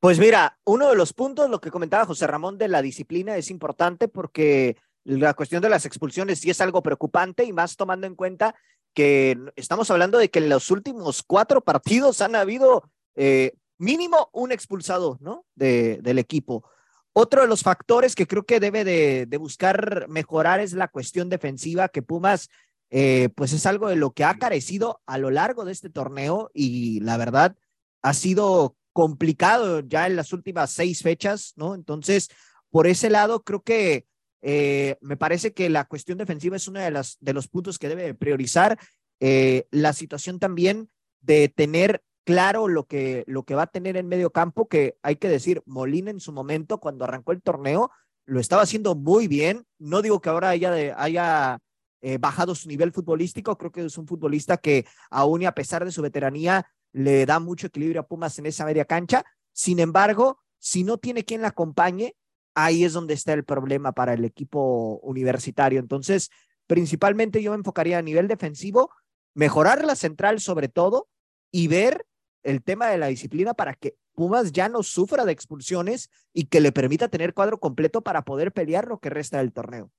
Pues 0.00 0.18
mira, 0.18 0.58
uno 0.64 0.88
de 0.88 0.96
los 0.96 1.12
puntos, 1.12 1.50
lo 1.50 1.60
que 1.60 1.70
comentaba 1.70 2.06
José 2.06 2.26
Ramón 2.26 2.56
de 2.56 2.68
la 2.68 2.80
disciplina 2.80 3.36
es 3.36 3.50
importante 3.50 4.08
porque 4.08 4.76
la 5.04 5.34
cuestión 5.34 5.62
de 5.62 5.68
las 5.68 5.84
expulsiones 5.84 6.40
sí 6.40 6.50
es 6.50 6.60
algo 6.60 6.82
preocupante 6.82 7.44
y 7.44 7.52
más 7.52 7.76
tomando 7.76 8.06
en 8.06 8.14
cuenta 8.14 8.54
que 8.94 9.36
estamos 9.56 9.90
hablando 9.90 10.18
de 10.18 10.30
que 10.30 10.38
en 10.38 10.48
los 10.48 10.70
últimos 10.70 11.22
cuatro 11.22 11.60
partidos 11.60 12.20
han 12.20 12.34
habido 12.34 12.90
eh, 13.14 13.52
mínimo 13.80 14.28
un 14.32 14.52
expulsado, 14.52 15.18
¿no? 15.20 15.46
De, 15.54 15.98
del 16.02 16.18
equipo. 16.18 16.64
Otro 17.12 17.40
de 17.40 17.48
los 17.48 17.62
factores 17.62 18.14
que 18.14 18.26
creo 18.26 18.44
que 18.44 18.60
debe 18.60 18.84
de, 18.84 19.26
de 19.26 19.36
buscar 19.36 20.06
mejorar 20.08 20.60
es 20.60 20.74
la 20.74 20.88
cuestión 20.88 21.28
defensiva, 21.28 21.88
que 21.88 22.02
Pumas, 22.02 22.48
eh, 22.90 23.30
pues 23.34 23.52
es 23.52 23.66
algo 23.66 23.88
de 23.88 23.96
lo 23.96 24.12
que 24.12 24.24
ha 24.24 24.38
carecido 24.38 25.00
a 25.06 25.16
lo 25.18 25.30
largo 25.30 25.64
de 25.64 25.72
este 25.72 25.90
torneo 25.90 26.50
y 26.52 27.00
la 27.00 27.16
verdad 27.16 27.56
ha 28.02 28.14
sido 28.14 28.76
complicado 28.92 29.80
ya 29.80 30.06
en 30.06 30.16
las 30.16 30.32
últimas 30.32 30.72
seis 30.72 31.02
fechas, 31.02 31.54
¿no? 31.56 31.74
Entonces, 31.74 32.28
por 32.70 32.86
ese 32.86 33.08
lado, 33.08 33.42
creo 33.42 33.62
que 33.62 34.06
eh, 34.42 34.96
me 35.00 35.16
parece 35.16 35.52
que 35.52 35.70
la 35.70 35.84
cuestión 35.86 36.18
defensiva 36.18 36.56
es 36.56 36.68
uno 36.68 36.80
de, 36.80 36.90
las, 36.90 37.18
los 37.20 37.48
puntos 37.48 37.78
que 37.78 37.88
debe 37.88 38.14
priorizar. 38.14 38.78
Eh, 39.20 39.66
la 39.70 39.92
situación 39.92 40.38
también 40.38 40.90
de 41.20 41.48
tener 41.48 42.02
claro 42.24 42.68
lo 42.68 42.84
que, 42.86 43.24
lo 43.26 43.44
que 43.44 43.54
va 43.54 43.62
a 43.62 43.66
tener 43.66 43.96
en 43.96 44.08
medio 44.08 44.30
campo, 44.30 44.68
que 44.68 44.96
hay 45.02 45.16
que 45.16 45.28
decir, 45.28 45.62
Molina 45.66 46.10
en 46.10 46.20
su 46.20 46.32
momento, 46.32 46.78
cuando 46.78 47.04
arrancó 47.04 47.32
el 47.32 47.42
torneo, 47.42 47.90
lo 48.26 48.40
estaba 48.40 48.62
haciendo 48.62 48.94
muy 48.94 49.28
bien. 49.28 49.66
No 49.78 50.02
digo 50.02 50.20
que 50.20 50.28
ahora 50.28 50.50
haya, 50.50 50.72
haya 51.02 51.58
eh, 52.00 52.18
bajado 52.18 52.54
su 52.54 52.68
nivel 52.68 52.92
futbolístico, 52.92 53.58
creo 53.58 53.72
que 53.72 53.84
es 53.84 53.98
un 53.98 54.06
futbolista 54.06 54.56
que 54.56 54.86
aún 55.10 55.42
y 55.42 55.46
a 55.46 55.52
pesar 55.52 55.84
de 55.84 55.92
su 55.92 56.02
veteranía, 56.02 56.66
le 56.92 57.26
da 57.26 57.38
mucho 57.38 57.68
equilibrio 57.68 58.00
a 58.00 58.06
Pumas 58.06 58.38
en 58.38 58.46
esa 58.46 58.64
media 58.64 58.84
cancha. 58.84 59.24
Sin 59.52 59.78
embargo, 59.80 60.40
si 60.58 60.84
no 60.84 60.98
tiene 60.98 61.24
quien 61.24 61.42
la 61.42 61.48
acompañe, 61.48 62.14
ahí 62.54 62.84
es 62.84 62.92
donde 62.92 63.14
está 63.14 63.32
el 63.32 63.44
problema 63.44 63.92
para 63.92 64.14
el 64.14 64.24
equipo 64.24 64.98
universitario. 65.02 65.80
Entonces, 65.80 66.30
principalmente 66.66 67.42
yo 67.42 67.50
me 67.52 67.58
enfocaría 67.58 67.98
a 67.98 68.02
nivel 68.02 68.28
defensivo, 68.28 68.90
mejorar 69.34 69.84
la 69.84 69.96
central 69.96 70.40
sobre 70.40 70.68
todo 70.68 71.08
y 71.50 71.68
ver 71.68 72.06
el 72.42 72.62
tema 72.62 72.88
de 72.88 72.98
la 72.98 73.06
disciplina 73.08 73.54
para 73.54 73.74
que 73.74 73.96
Pumas 74.14 74.52
ya 74.52 74.68
no 74.68 74.82
sufra 74.82 75.24
de 75.24 75.32
expulsiones 75.32 76.10
y 76.32 76.46
que 76.46 76.60
le 76.60 76.72
permita 76.72 77.08
tener 77.08 77.34
cuadro 77.34 77.58
completo 77.58 78.02
para 78.02 78.22
poder 78.22 78.52
pelear 78.52 78.86
lo 78.86 78.98
que 78.98 79.10
resta 79.10 79.38
del 79.38 79.52
torneo. 79.52 79.90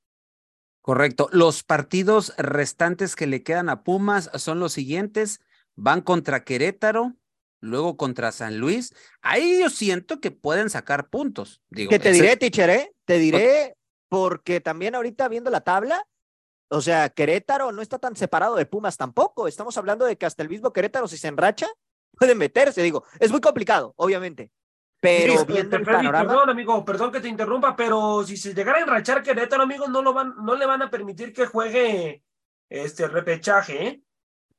Correcto. 0.82 1.30
Los 1.32 1.64
partidos 1.64 2.34
restantes 2.38 3.16
que 3.16 3.28
le 3.28 3.44
quedan 3.44 3.70
a 3.70 3.84
Pumas 3.84 4.30
son 4.36 4.60
los 4.60 4.74
siguientes. 4.74 5.40
Van 5.76 6.02
contra 6.02 6.44
Querétaro, 6.44 7.16
luego 7.60 7.98
contra 7.98 8.32
San 8.32 8.58
Luis. 8.58 8.94
Ahí 9.22 9.60
yo 9.60 9.70
siento 9.70 10.20
que 10.20 10.32
pueden 10.32 10.70
sacar 10.70 11.10
puntos. 11.10 11.62
Digo, 11.70 11.90
que 11.90 12.00
te 12.00 12.12
diré, 12.12 12.36
teacher, 12.36 12.70
¿eh? 12.70 12.96
Te 13.06 13.20
diré 13.20 13.78
porque 14.10 14.60
también 14.60 14.96
ahorita 14.96 15.28
viendo 15.30 15.50
la 15.50 15.62
tabla, 15.62 16.06
o 16.70 16.82
sea, 16.82 17.10
Querétaro 17.10 17.72
no 17.72 17.82
está 17.82 18.00
tan 18.00 18.16
separado 18.16 18.56
de 18.56 18.66
Pumas 18.66 18.98
tampoco. 18.98 19.48
Estamos 19.48 19.78
hablando 19.78 20.06
de 20.06 20.18
que 20.18 20.26
hasta 20.26 20.44
el 20.44 20.50
mismo 20.50 20.74
Querétaro, 20.74 21.08
si 21.08 21.18
se 21.18 21.28
enracha, 21.28 21.68
puede 22.18 22.36
meterse. 22.36 22.82
Digo, 22.82 23.04
es 23.20 23.32
muy 23.32 23.42
complicado, 23.42 23.94
obviamente. 23.98 24.52
Pero 25.00 25.40
sí, 25.40 25.46
viendo 25.48 25.78
el 25.78 25.84
panorama... 25.84 26.28
Perdón, 26.28 26.50
amigo, 26.52 26.86
perdón 26.86 27.12
que 27.12 27.20
te 27.20 27.28
interrumpa, 27.28 27.76
pero 27.76 28.24
si 28.24 28.38
se 28.38 28.54
llegara 28.54 28.78
a 28.78 28.82
enrachar 28.82 29.24
Querétaro, 29.24 29.64
amigo, 29.64 29.88
no, 29.88 30.04
lo 30.04 30.14
van, 30.14 30.36
no 30.44 30.56
le 30.56 30.66
van 30.68 30.84
a 30.84 30.92
permitir 30.92 31.34
que 31.34 31.48
juegue 31.48 32.24
este 32.70 33.08
repechaje, 33.08 33.88
¿eh? 33.88 34.02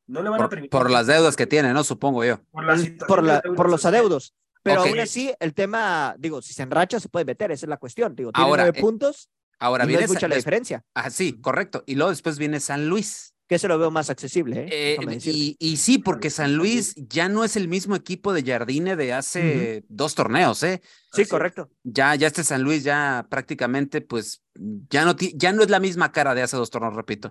No 0.09 0.21
le 0.21 0.30
van 0.30 0.38
por, 0.38 0.47
a 0.47 0.49
permitir. 0.49 0.71
Por 0.71 0.90
las 0.90 1.06
deudas 1.06 1.37
que 1.37 1.47
tiene, 1.47 1.73
¿no? 1.73 1.85
Supongo 1.85 2.25
yo. 2.25 2.40
Por, 2.50 2.64
la 2.64 2.76
por, 3.06 3.23
la, 3.23 3.40
por 3.40 3.71
los 3.71 3.87
adeudos. 3.87 4.35
Pero 4.64 4.80
okay. 4.80 4.92
aún 4.92 5.00
así, 5.00 5.32
el 5.38 5.54
tema, 5.54 6.16
digo, 6.18 6.42
si 6.42 6.54
se 6.54 6.62
enracha, 6.62 6.99
se 6.99 7.09
puede 7.09 7.25
meter, 7.25 7.52
esa 7.52 7.66
es 7.66 7.71
la 7.71 7.76
cuestión. 7.76 8.14
Digo, 8.14 8.32
tiene 8.32 8.49
ahora, 8.49 8.64
nueve 8.64 8.78
eh, 8.78 8.80
puntos. 8.80 9.30
Ahora 9.61 9.85
y 9.85 9.88
viene. 9.88 10.02
No 10.02 10.06
es 10.06 10.12
mucha 10.12 10.28
la 10.28 10.37
diferencia. 10.37 10.85
Ah, 10.94 11.09
sí, 11.11 11.40
correcto. 11.40 11.85
Y 11.87 11.94
luego 11.94 12.11
después 12.11 12.37
viene 12.38 12.59
San 12.59 12.88
Luis. 12.88 13.31
Que 13.52 13.59
se 13.59 13.68
lo 13.68 13.76
veo 13.78 13.90
más 13.90 14.09
accesible. 14.09 14.62
¿eh? 14.62 14.97
eh 14.97 15.18
y, 15.26 15.56
y, 15.59 15.76
sí, 15.76 15.99
porque 15.99 16.30
San 16.30 16.54
Luis 16.56 16.94
ya 16.97 17.28
no 17.28 17.44
es 17.44 17.54
el 17.54 17.68
mismo 17.68 17.94
equipo 17.94 18.32
de 18.32 18.42
Jardine 18.42 18.97
de 18.97 19.12
hace 19.12 19.40
uh 19.40 19.44
-huh. 19.44 19.87
dos 19.90 20.14
torneos, 20.14 20.62
¿eh? 20.62 20.80
Sí, 21.12 21.26
correcto. 21.26 21.68
Ya, 21.82 22.14
ya 22.14 22.28
este 22.28 22.44
San 22.44 22.62
Luis 22.62 22.82
ya 22.82 23.26
prácticamente, 23.28 24.00
pues, 24.00 24.42
ya 24.88 25.04
no, 25.04 25.14
ya 25.18 25.52
no 25.52 25.62
es 25.62 25.68
la 25.68 25.80
misma 25.80 26.12
cara 26.12 26.35
de 26.35 26.40
hace 26.40 26.56
dos 26.56 26.71
torneos, 26.71 26.97
repito. 26.97 27.30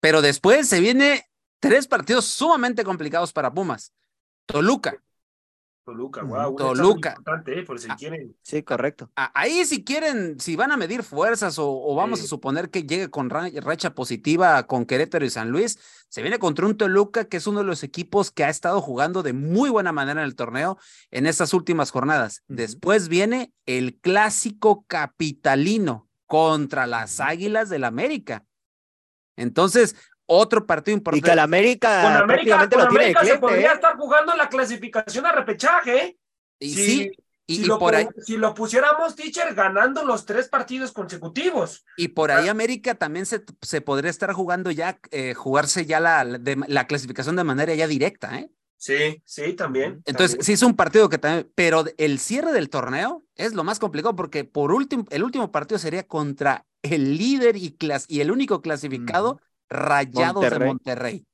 Pero 0.00 0.22
después 0.22 0.66
se 0.66 0.80
viene 0.80 1.26
tres 1.58 1.86
partidos 1.86 2.24
sumamente 2.24 2.82
complicados 2.82 3.34
para 3.34 3.52
Pumas. 3.52 3.92
Toluca. 4.46 5.02
Toluca, 5.84 6.22
wow. 6.22 6.54
Toluca. 6.54 7.16
Eh, 7.46 7.64
por 7.64 7.78
si 7.78 7.88
ah, 7.90 7.96
quieren. 7.96 8.36
Sí, 8.42 8.62
correcto. 8.62 9.10
Ahí 9.14 9.64
si 9.64 9.82
quieren, 9.82 10.38
si 10.38 10.54
van 10.54 10.72
a 10.72 10.76
medir 10.76 11.02
fuerzas 11.02 11.58
o, 11.58 11.68
o 11.68 11.94
vamos 11.94 12.20
sí. 12.20 12.26
a 12.26 12.28
suponer 12.28 12.70
que 12.70 12.82
llegue 12.82 13.10
con 13.10 13.30
racha 13.30 13.94
positiva 13.94 14.62
con 14.66 14.84
Querétaro 14.84 15.24
y 15.24 15.30
San 15.30 15.50
Luis, 15.50 15.78
se 16.08 16.22
viene 16.22 16.38
contra 16.38 16.66
un 16.66 16.76
Toluca 16.76 17.24
que 17.24 17.38
es 17.38 17.46
uno 17.46 17.60
de 17.60 17.64
los 17.64 17.82
equipos 17.82 18.30
que 18.30 18.44
ha 18.44 18.50
estado 18.50 18.80
jugando 18.80 19.22
de 19.22 19.32
muy 19.32 19.70
buena 19.70 19.92
manera 19.92 20.20
en 20.20 20.26
el 20.26 20.36
torneo 20.36 20.78
en 21.10 21.26
estas 21.26 21.54
últimas 21.54 21.90
jornadas. 21.90 22.42
Uh 22.46 22.52
-huh. 22.52 22.56
Después 22.56 23.08
viene 23.08 23.52
el 23.66 23.98
clásico 23.98 24.84
capitalino 24.86 26.08
contra 26.26 26.86
las 26.86 27.18
Águilas 27.20 27.68
del 27.68 27.84
América. 27.84 28.44
Entonces, 29.36 29.96
otro 30.30 30.64
partido 30.64 30.96
importante. 30.96 31.18
Y 31.18 31.28
que 31.28 31.32
el 31.32 31.40
América, 31.40 32.02
con 32.02 32.12
América, 32.12 32.68
con 32.68 32.80
América 32.82 33.24
se 33.24 33.38
podría 33.38 33.72
¿eh? 33.72 33.74
estar 33.74 33.96
jugando 33.96 34.36
la 34.36 34.48
clasificación 34.48 35.26
a 35.26 35.32
repechaje. 35.32 36.18
Y 36.60 36.74
si, 36.74 36.84
sí, 36.84 37.12
y, 37.46 37.56
si, 37.56 37.62
y 37.62 37.64
lo, 37.64 37.80
por 37.80 37.96
ahí, 37.96 38.06
si 38.22 38.36
lo 38.36 38.54
pusiéramos, 38.54 39.16
teacher, 39.16 39.54
ganando 39.54 40.04
los 40.04 40.26
tres 40.26 40.48
partidos 40.48 40.92
consecutivos. 40.92 41.84
Y 41.96 42.08
por 42.08 42.30
ahí 42.30 42.48
América 42.48 42.94
también 42.94 43.26
se, 43.26 43.42
se 43.60 43.80
podría 43.80 44.10
estar 44.10 44.32
jugando 44.32 44.70
ya, 44.70 45.00
eh, 45.10 45.34
jugarse 45.34 45.84
ya 45.84 45.98
la, 45.98 46.24
de, 46.24 46.56
la 46.68 46.86
clasificación 46.86 47.34
de 47.34 47.44
manera 47.44 47.74
ya 47.74 47.88
directa, 47.88 48.38
¿eh? 48.38 48.50
Sí, 48.76 49.20
sí, 49.26 49.52
también. 49.54 50.02
Entonces, 50.06 50.38
también. 50.38 50.44
sí 50.44 50.52
es 50.52 50.62
un 50.62 50.74
partido 50.74 51.10
que 51.10 51.18
también, 51.18 51.50
pero 51.54 51.84
el 51.98 52.18
cierre 52.18 52.52
del 52.52 52.70
torneo 52.70 53.24
es 53.34 53.52
lo 53.52 53.62
más 53.62 53.78
complicado 53.78 54.16
porque 54.16 54.44
por 54.44 54.72
último, 54.72 55.04
el 55.10 55.22
último 55.22 55.50
partido 55.50 55.78
sería 55.78 56.06
contra 56.06 56.64
el 56.82 57.18
líder 57.18 57.56
y, 57.56 57.72
clas 57.72 58.06
y 58.08 58.20
el 58.20 58.30
único 58.30 58.62
clasificado, 58.62 59.34
mm. 59.34 59.38
Rayados 59.70 60.34
Monterrey. 60.34 60.58
de 60.58 60.66
Monterrey. 60.66 61.26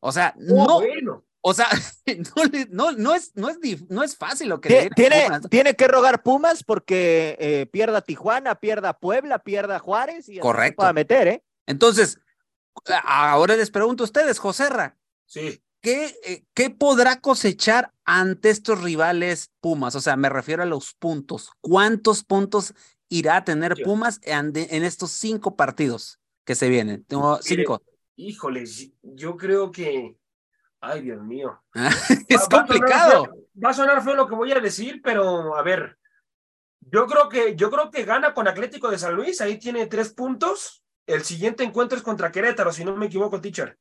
O 0.00 0.12
sea, 0.12 0.34
oh, 0.36 0.40
no. 0.40 0.80
Bueno. 0.80 1.24
O 1.40 1.54
sea, 1.54 1.68
no, 2.36 2.44
no, 2.70 2.92
no, 2.92 3.14
es, 3.14 3.32
no, 3.34 3.48
es, 3.48 3.58
no 3.88 4.02
es 4.02 4.16
fácil 4.16 4.48
lo 4.48 4.60
que 4.60 4.90
tiene, 4.94 5.28
tiene, 5.50 5.76
que 5.76 5.88
rogar 5.88 6.22
Pumas 6.22 6.64
porque 6.64 7.36
eh, 7.38 7.66
pierda 7.70 8.02
Tijuana, 8.02 8.56
pierda 8.56 8.98
Puebla, 8.98 9.38
pierda 9.38 9.78
Juárez 9.78 10.28
y 10.28 10.38
Correcto. 10.40 10.82
para 10.82 10.92
meter, 10.92 11.28
¿eh? 11.28 11.44
Entonces, 11.66 12.18
ahora 13.04 13.56
les 13.56 13.70
pregunto 13.70 14.02
a 14.02 14.06
ustedes, 14.06 14.38
Joserra. 14.38 14.98
Sí. 15.26 15.62
¿Qué, 15.80 16.16
eh, 16.24 16.44
¿Qué 16.54 16.70
podrá 16.70 17.20
cosechar 17.20 17.92
ante 18.04 18.50
estos 18.50 18.82
rivales 18.82 19.52
Pumas? 19.60 19.94
O 19.94 20.00
sea, 20.00 20.16
me 20.16 20.28
refiero 20.28 20.64
a 20.64 20.66
los 20.66 20.94
puntos. 20.94 21.52
¿Cuántos 21.60 22.24
puntos 22.24 22.74
irá 23.08 23.36
a 23.36 23.44
tener 23.44 23.76
Pumas 23.84 24.18
en, 24.24 24.52
en 24.54 24.84
estos 24.84 25.12
cinco 25.12 25.54
partidos? 25.54 26.17
Que 26.48 26.54
se 26.54 26.70
vienen. 26.70 27.04
Tengo 27.04 27.38
cinco. 27.42 27.82
Híjole, 28.16 28.64
yo 29.02 29.36
creo 29.36 29.70
que. 29.70 30.16
Ay, 30.80 31.02
Dios 31.02 31.22
mío. 31.22 31.62
es 32.26 32.40
va, 32.40 32.48
complicado. 32.48 33.12
Va 33.12 33.18
a, 33.18 33.24
feo, 33.24 33.46
va 33.66 33.70
a, 33.70 33.74
sonar 33.74 34.02
feo 34.02 34.14
lo 34.14 34.26
que 34.26 34.34
voy 34.34 34.50
a 34.52 34.60
decir, 34.60 35.02
pero 35.04 35.54
a 35.54 35.62
ver. 35.62 35.98
Yo 36.80 37.06
creo 37.06 37.28
que, 37.28 37.54
yo 37.54 37.70
creo 37.70 37.90
que 37.90 38.06
gana 38.06 38.32
con 38.32 38.48
Atlético 38.48 38.90
de 38.90 38.96
San 38.96 39.14
Luis. 39.14 39.42
Ahí 39.42 39.58
tiene 39.58 39.88
tres 39.88 40.14
puntos. 40.14 40.82
El 41.06 41.22
siguiente 41.22 41.64
encuentro 41.64 41.98
es 41.98 42.02
contra 42.02 42.32
Querétaro, 42.32 42.72
si 42.72 42.82
no 42.82 42.96
me 42.96 43.06
equivoco, 43.06 43.42
teacher. 43.42 43.78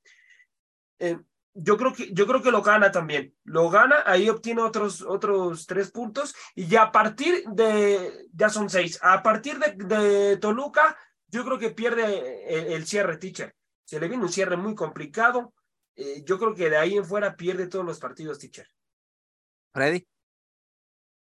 Eh, 1.00 1.18
yo 1.54 1.78
creo 1.78 1.94
que, 1.94 2.12
yo 2.12 2.28
creo 2.28 2.42
que 2.42 2.52
lo 2.52 2.62
gana 2.62 2.92
también. 2.92 3.34
Lo 3.46 3.70
gana, 3.70 4.04
ahí 4.06 4.28
obtiene 4.28 4.62
otros, 4.62 5.04
otros 5.04 5.68
tres 5.68 5.90
puntos. 5.90 6.36
Y 6.54 6.68
ya 6.68 6.82
a 6.82 6.92
partir 6.92 7.46
de. 7.46 8.28
Ya 8.34 8.50
son 8.50 8.70
seis. 8.70 9.00
A 9.02 9.24
partir 9.24 9.58
de, 9.58 9.72
de 9.86 10.36
Toluca 10.36 10.98
yo 11.28 11.44
creo 11.44 11.60
que 11.60 11.72
pierde 11.72 12.46
el, 12.48 12.74
el, 12.74 12.88
cierre, 12.88 13.18
teacher. 13.18 13.56
Se 13.84 14.00
le 14.00 14.08
viene 14.08 14.24
un 14.24 14.32
cierre 14.32 14.58
muy 14.58 14.76
complicado. 14.76 15.54
Eh, 15.96 16.24
yo 16.26 16.38
creo 16.38 16.54
que 16.54 16.70
de 16.70 16.78
ahí 16.78 16.96
en 16.96 17.06
fuera 17.06 17.36
pierde 17.36 17.68
todos 17.68 17.86
los 17.86 18.00
partidos, 18.00 18.40
teacher. 18.40 18.68
Freddy. 19.74 20.08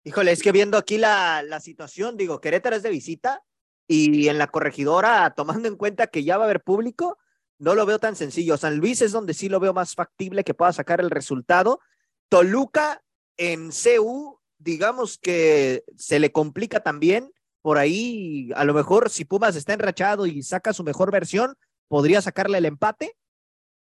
Híjole, 0.05 0.33
es 0.33 0.43
que 0.43 0.53
viendo 0.53 0.79
aquí 0.79 0.99
la, 0.99 1.43
la 1.43 1.61
situación, 1.61 2.17
digo, 2.17 2.41
Querétaro 2.41 2.76
es 2.76 2.83
de 2.83 2.91
visita 2.91 3.43
y 3.88 4.29
en 4.29 4.38
la 4.38 4.47
corregidora, 4.49 5.33
tomando 5.37 5.69
en 5.69 5.76
cuenta 5.76 6.07
que 6.07 6.25
ya 6.25 6.37
va 6.37 6.45
a 6.45 6.47
haber 6.47 6.62
público, 6.62 7.19
no 7.59 7.75
lo 7.75 7.87
veo 7.87 7.99
tan 7.99 8.17
sencillo. 8.17 8.57
San 8.57 8.76
Luis 8.76 9.03
es 9.03 9.12
donde 9.12 9.35
sí 9.35 9.49
lo 9.49 9.61
veo 9.61 9.73
más 9.73 9.95
factible 9.95 10.45
que 10.45 10.55
pueda 10.55 10.73
sacar 10.73 11.00
el 11.00 11.11
resultado. 11.11 11.81
Toluca 12.29 13.03
en 13.37 13.71
CU, 13.71 14.41
digamos 14.59 15.19
que 15.19 15.85
se 15.97 16.19
le 16.19 16.33
complica 16.33 16.81
también. 16.83 17.33
Por 17.66 17.78
ahí, 17.78 18.52
a 18.54 18.64
lo 18.64 18.75
mejor 18.75 19.11
si 19.11 19.25
Pumas 19.25 19.56
está 19.56 19.73
enrachado 19.73 20.25
y 20.25 20.40
saca 20.44 20.73
su 20.73 20.85
mejor 20.85 21.11
versión, 21.11 21.56
podría 21.88 22.23
sacarle 22.23 22.58
el 22.58 22.64
empate. 22.64 23.16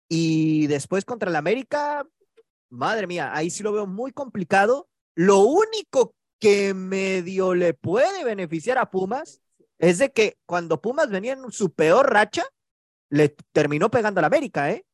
Y 0.07 0.67
después 0.67 1.03
contra 1.03 1.29
el 1.29 1.35
América, 1.35 2.07
madre 2.69 3.07
mía, 3.07 3.35
ahí 3.35 3.49
sí 3.49 3.61
lo 3.61 3.73
veo 3.73 3.85
muy 3.85 4.13
complicado. 4.13 4.87
Lo 5.15 5.39
único 5.39 6.15
que 6.39 6.73
medio 6.73 7.55
le 7.55 7.73
puede 7.73 8.23
beneficiar 8.23 8.77
a 8.77 8.89
Pumas 8.89 9.41
es 9.79 9.97
de 9.97 10.13
que 10.13 10.37
cuando 10.45 10.79
Pumas 10.79 11.09
venía 11.09 11.33
en 11.33 11.51
su 11.51 11.73
peor 11.73 12.09
racha, 12.09 12.45
le 13.09 13.35
terminó 13.51 13.91
pegando 13.91 14.19
al 14.19 14.25
América, 14.25 14.71
¿eh? 14.71 14.85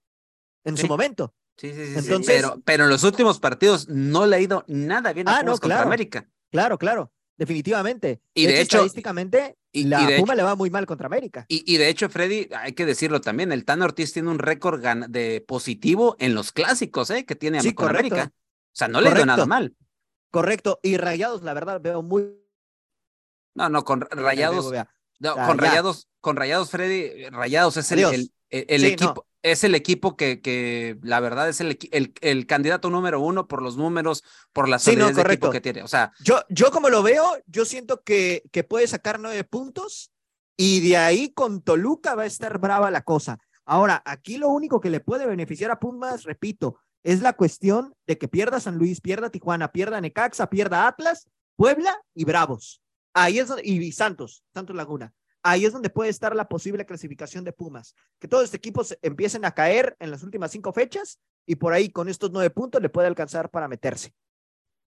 En 0.63 0.77
su 0.77 0.87
momento. 0.87 1.35
Sí, 1.57 1.71
sí, 1.75 1.93
sí. 1.93 1.99
Entonces, 1.99 2.41
Pero, 2.41 2.59
pero 2.65 2.85
en 2.85 2.89
los 2.89 3.03
últimos 3.03 3.39
partidos 3.39 3.87
no 3.87 4.25
le 4.25 4.37
ha 4.37 4.39
ido 4.39 4.63
nada 4.65 5.13
bien 5.13 5.29
a 5.29 5.37
ah, 5.37 5.41
Pumas 5.41 5.59
contra 5.59 5.83
América. 5.83 6.27
Claro, 6.49 6.79
claro, 6.79 7.11
definitivamente. 7.39 8.21
Y 8.33 8.45
de, 8.45 8.61
hecho, 8.61 8.77
estadísticamente, 8.77 9.57
y, 9.71 9.85
la 9.85 10.05
Puma 10.17 10.35
le 10.35 10.43
va 10.43 10.55
muy 10.55 10.69
mal 10.69 10.85
contra 10.85 11.07
América. 11.07 11.45
Y, 11.47 11.77
de 11.77 11.87
hecho, 11.87 12.09
Freddy, 12.09 12.49
hay 12.53 12.73
que 12.73 12.85
decirlo 12.85 13.21
también, 13.21 13.53
el 13.53 13.63
Tan 13.63 13.81
Ortiz 13.81 14.11
tiene 14.11 14.29
un 14.29 14.39
récord 14.39 14.83
de 15.07 15.43
positivo 15.47 16.17
en 16.19 16.35
los 16.35 16.51
clásicos, 16.51 17.09
¿eh? 17.09 17.25
Que 17.25 17.35
tiene 17.35 17.61
sí, 17.61 17.73
América. 17.77 18.31
O 18.33 18.75
sea, 18.75 18.89
no 18.89 18.99
le 18.99 19.13
dio 19.13 19.25
nada 19.25 19.45
mal. 19.45 19.73
Correcto. 20.31 20.79
Y 20.83 20.97
Rayados, 20.97 21.41
la 21.41 21.53
verdad, 21.53 21.79
veo 21.81 22.03
muy. 22.03 22.35
No, 23.55 23.69
no, 23.69 23.83
con 23.83 24.01
Rayados. 24.01 24.71
No, 25.19 25.35
con 25.35 25.57
Rayados, 25.57 26.07
con 26.19 26.35
Rayados, 26.35 26.69
Freddy, 26.69 27.29
Rayados 27.29 27.77
es 27.77 27.91
el, 27.91 28.31
el, 28.49 28.85
equipo, 28.85 29.25
es 29.41 29.63
el 29.63 29.75
equipo 29.75 30.17
que, 30.17 30.41
que 30.41 30.97
la 31.01 31.19
verdad 31.19 31.49
es 31.49 31.61
el, 31.61 31.77
el, 31.91 32.45
candidato 32.45 32.89
número 32.89 33.21
uno 33.21 33.47
por 33.47 33.61
los 33.61 33.77
números, 33.77 34.23
por 34.53 34.67
la 34.67 34.79
sí, 34.79 34.91
equipo 34.91 35.49
que 35.49 35.61
tiene. 35.61 35.83
O 35.83 35.87
sea, 35.87 36.11
yo, 36.21 36.41
yo 36.49 36.71
como 36.71 36.89
lo 36.89 37.03
veo, 37.03 37.23
yo 37.47 37.65
siento 37.65 38.01
que, 38.03 38.43
que 38.51 38.63
puede 38.63 38.87
sacar 38.87 39.19
nueve 39.19 39.43
puntos 39.43 40.11
y 40.57 40.81
de 40.87 40.97
ahí 40.97 41.29
con 41.29 41.61
Toluca 41.61 42.15
va 42.15 42.23
a 42.23 42.27
estar 42.27 42.57
brava 42.59 42.91
la 42.91 43.01
cosa. 43.01 43.39
Ahora, 43.65 44.01
aquí 44.05 44.37
lo 44.37 44.49
único 44.49 44.81
que 44.81 44.89
le 44.89 44.99
puede 44.99 45.25
beneficiar 45.25 45.71
a 45.71 45.79
Pumas, 45.79 46.23
repito, 46.23 46.79
es 47.03 47.21
la 47.21 47.33
cuestión 47.33 47.93
de 48.07 48.17
que 48.17 48.27
pierda 48.27 48.59
San 48.59 48.77
Luis, 48.77 48.99
pierda 48.99 49.29
Tijuana, 49.29 49.71
pierda 49.71 50.01
Necaxa, 50.01 50.49
pierda 50.49 50.87
Atlas, 50.87 51.29
Puebla 51.55 52.01
y 52.13 52.25
Bravos. 52.25 52.81
Ahí 53.13 53.39
es 53.39 53.47
donde, 53.47 53.63
y 53.65 53.91
Santos, 53.91 54.43
Santos 54.53 54.75
Laguna. 54.75 55.13
Ahí 55.41 55.65
es 55.65 55.73
donde 55.73 55.89
puede 55.89 56.09
estar 56.09 56.35
la 56.35 56.49
posible 56.49 56.85
clasificación 56.85 57.43
de 57.43 57.53
Pumas. 57.53 57.95
Que 58.19 58.27
todos 58.27 58.43
estos 58.43 58.57
equipos 58.57 58.97
empiecen 59.01 59.45
a 59.45 59.51
caer 59.51 59.95
en 59.99 60.11
las 60.11 60.23
últimas 60.23 60.51
cinco 60.51 60.73
fechas 60.73 61.19
y 61.45 61.55
por 61.55 61.73
ahí 61.73 61.89
con 61.89 62.09
estos 62.09 62.31
nueve 62.31 62.49
puntos 62.49 62.81
le 62.81 62.89
puede 62.89 63.07
alcanzar 63.07 63.49
para 63.49 63.67
meterse. 63.67 64.13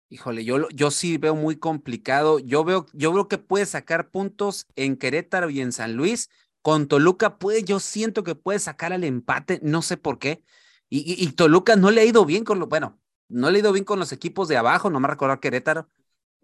Híjole, 0.09 0.45
yo, 0.45 0.69
yo 0.69 0.89
sí 0.89 1.17
veo 1.17 1.35
muy 1.35 1.57
complicado. 1.57 2.39
Yo 2.39 2.63
veo, 2.63 2.85
yo 2.93 3.11
veo 3.11 3.27
que 3.27 3.37
puede 3.37 3.65
sacar 3.65 4.09
puntos 4.09 4.65
en 4.75 4.95
Querétaro 4.95 5.49
y 5.49 5.59
en 5.59 5.73
San 5.73 5.95
Luis. 5.95 6.29
Con 6.61 6.87
Toluca 6.87 7.37
puede, 7.37 7.63
yo 7.63 7.79
siento 7.79 8.23
que 8.23 8.35
puede 8.35 8.59
sacar 8.59 8.93
al 8.93 9.03
empate, 9.03 9.59
no 9.63 9.81
sé 9.81 9.97
por 9.97 10.19
qué. 10.19 10.43
Y, 10.89 11.31
Toluca 11.33 11.75
no 11.75 11.91
le 11.91 12.01
ha 12.01 12.05
ido 12.05 12.25
bien 12.25 12.45
con 12.45 12.59
lo, 12.59 12.67
bueno, 12.67 12.97
no 13.27 13.49
le 13.49 13.57
ha 13.57 13.59
ido 13.59 13.73
bien 13.73 13.83
con 13.83 13.99
los 13.99 14.13
equipos 14.13 14.47
de 14.47 14.55
abajo, 14.55 14.89
no 14.89 15.01
me 15.01 15.07
recordar 15.09 15.41
Querétaro. 15.41 15.89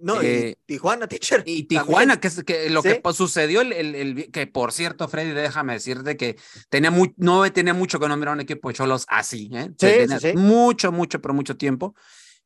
No, 0.04 0.22
y 0.22 0.26
eh, 0.26 0.58
Tijuana, 0.66 1.08
teacher. 1.08 1.44
Y 1.46 1.64
Tijuana, 1.64 2.20
que, 2.20 2.28
es, 2.28 2.44
que 2.44 2.70
lo 2.70 2.84
que 2.84 3.02
sucedió, 3.14 3.62
el, 3.62 3.72
el, 3.72 4.32
que 4.32 4.48
por 4.48 4.74
cierto, 4.74 5.08
Freddy, 5.08 5.32
déjame 5.32 5.74
decirte 5.74 6.18
que 6.18 6.36
tenía 6.70 6.92
muy, 6.92 7.14
no 7.16 7.50
tenía 7.52 7.74
mucho 7.74 8.00
que 8.00 8.08
no 8.10 8.18
mirar 8.18 8.34
un 8.34 8.42
equipo 8.42 8.68
de 8.68 8.76
cholos 8.76 9.06
así, 9.08 9.50
¿eh? 9.54 9.72
Sí, 9.78 10.34
Mucho, 10.36 10.92
mucho, 10.92 11.22
pero 11.22 11.34
mucho 11.34 11.56
tiempo. 11.56 11.96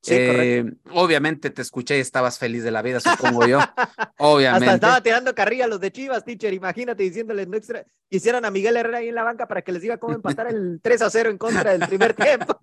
Eh, 0.09 0.63
obviamente 0.91 1.49
te 1.49 1.61
escuché 1.61 1.97
y 1.97 2.01
estabas 2.01 2.37
feliz 2.37 2.63
de 2.63 2.71
la 2.71 2.81
vida, 2.81 2.99
supongo 2.99 3.45
yo. 3.47 3.59
obviamente. 4.19 4.65
Hasta 4.65 4.75
estaba 4.75 5.01
tirando 5.01 5.35
carrilla 5.35 5.65
a 5.65 5.67
los 5.67 5.79
de 5.79 5.91
Chivas, 5.91 6.24
teacher. 6.24 6.53
Imagínate 6.53 7.03
diciéndoles 7.03 7.48
no 7.48 7.57
extra... 7.57 7.85
quisieran 8.09 8.46
a 8.46 8.51
Miguel 8.51 8.77
Herrera 8.77 9.00
ahí 9.00 9.09
en 9.09 9.15
la 9.15 9.24
banca 9.24 9.48
para 9.48 9.63
que 9.63 9.72
les 9.72 9.81
diga 9.81 9.98
cómo 9.98 10.13
empatar 10.13 10.48
el 10.48 10.79
3 10.81 11.01
a 11.01 11.09
0 11.09 11.31
en 11.31 11.37
contra 11.37 11.72
del 11.75 11.87
primer 11.87 12.13
tiempo. 12.13 12.59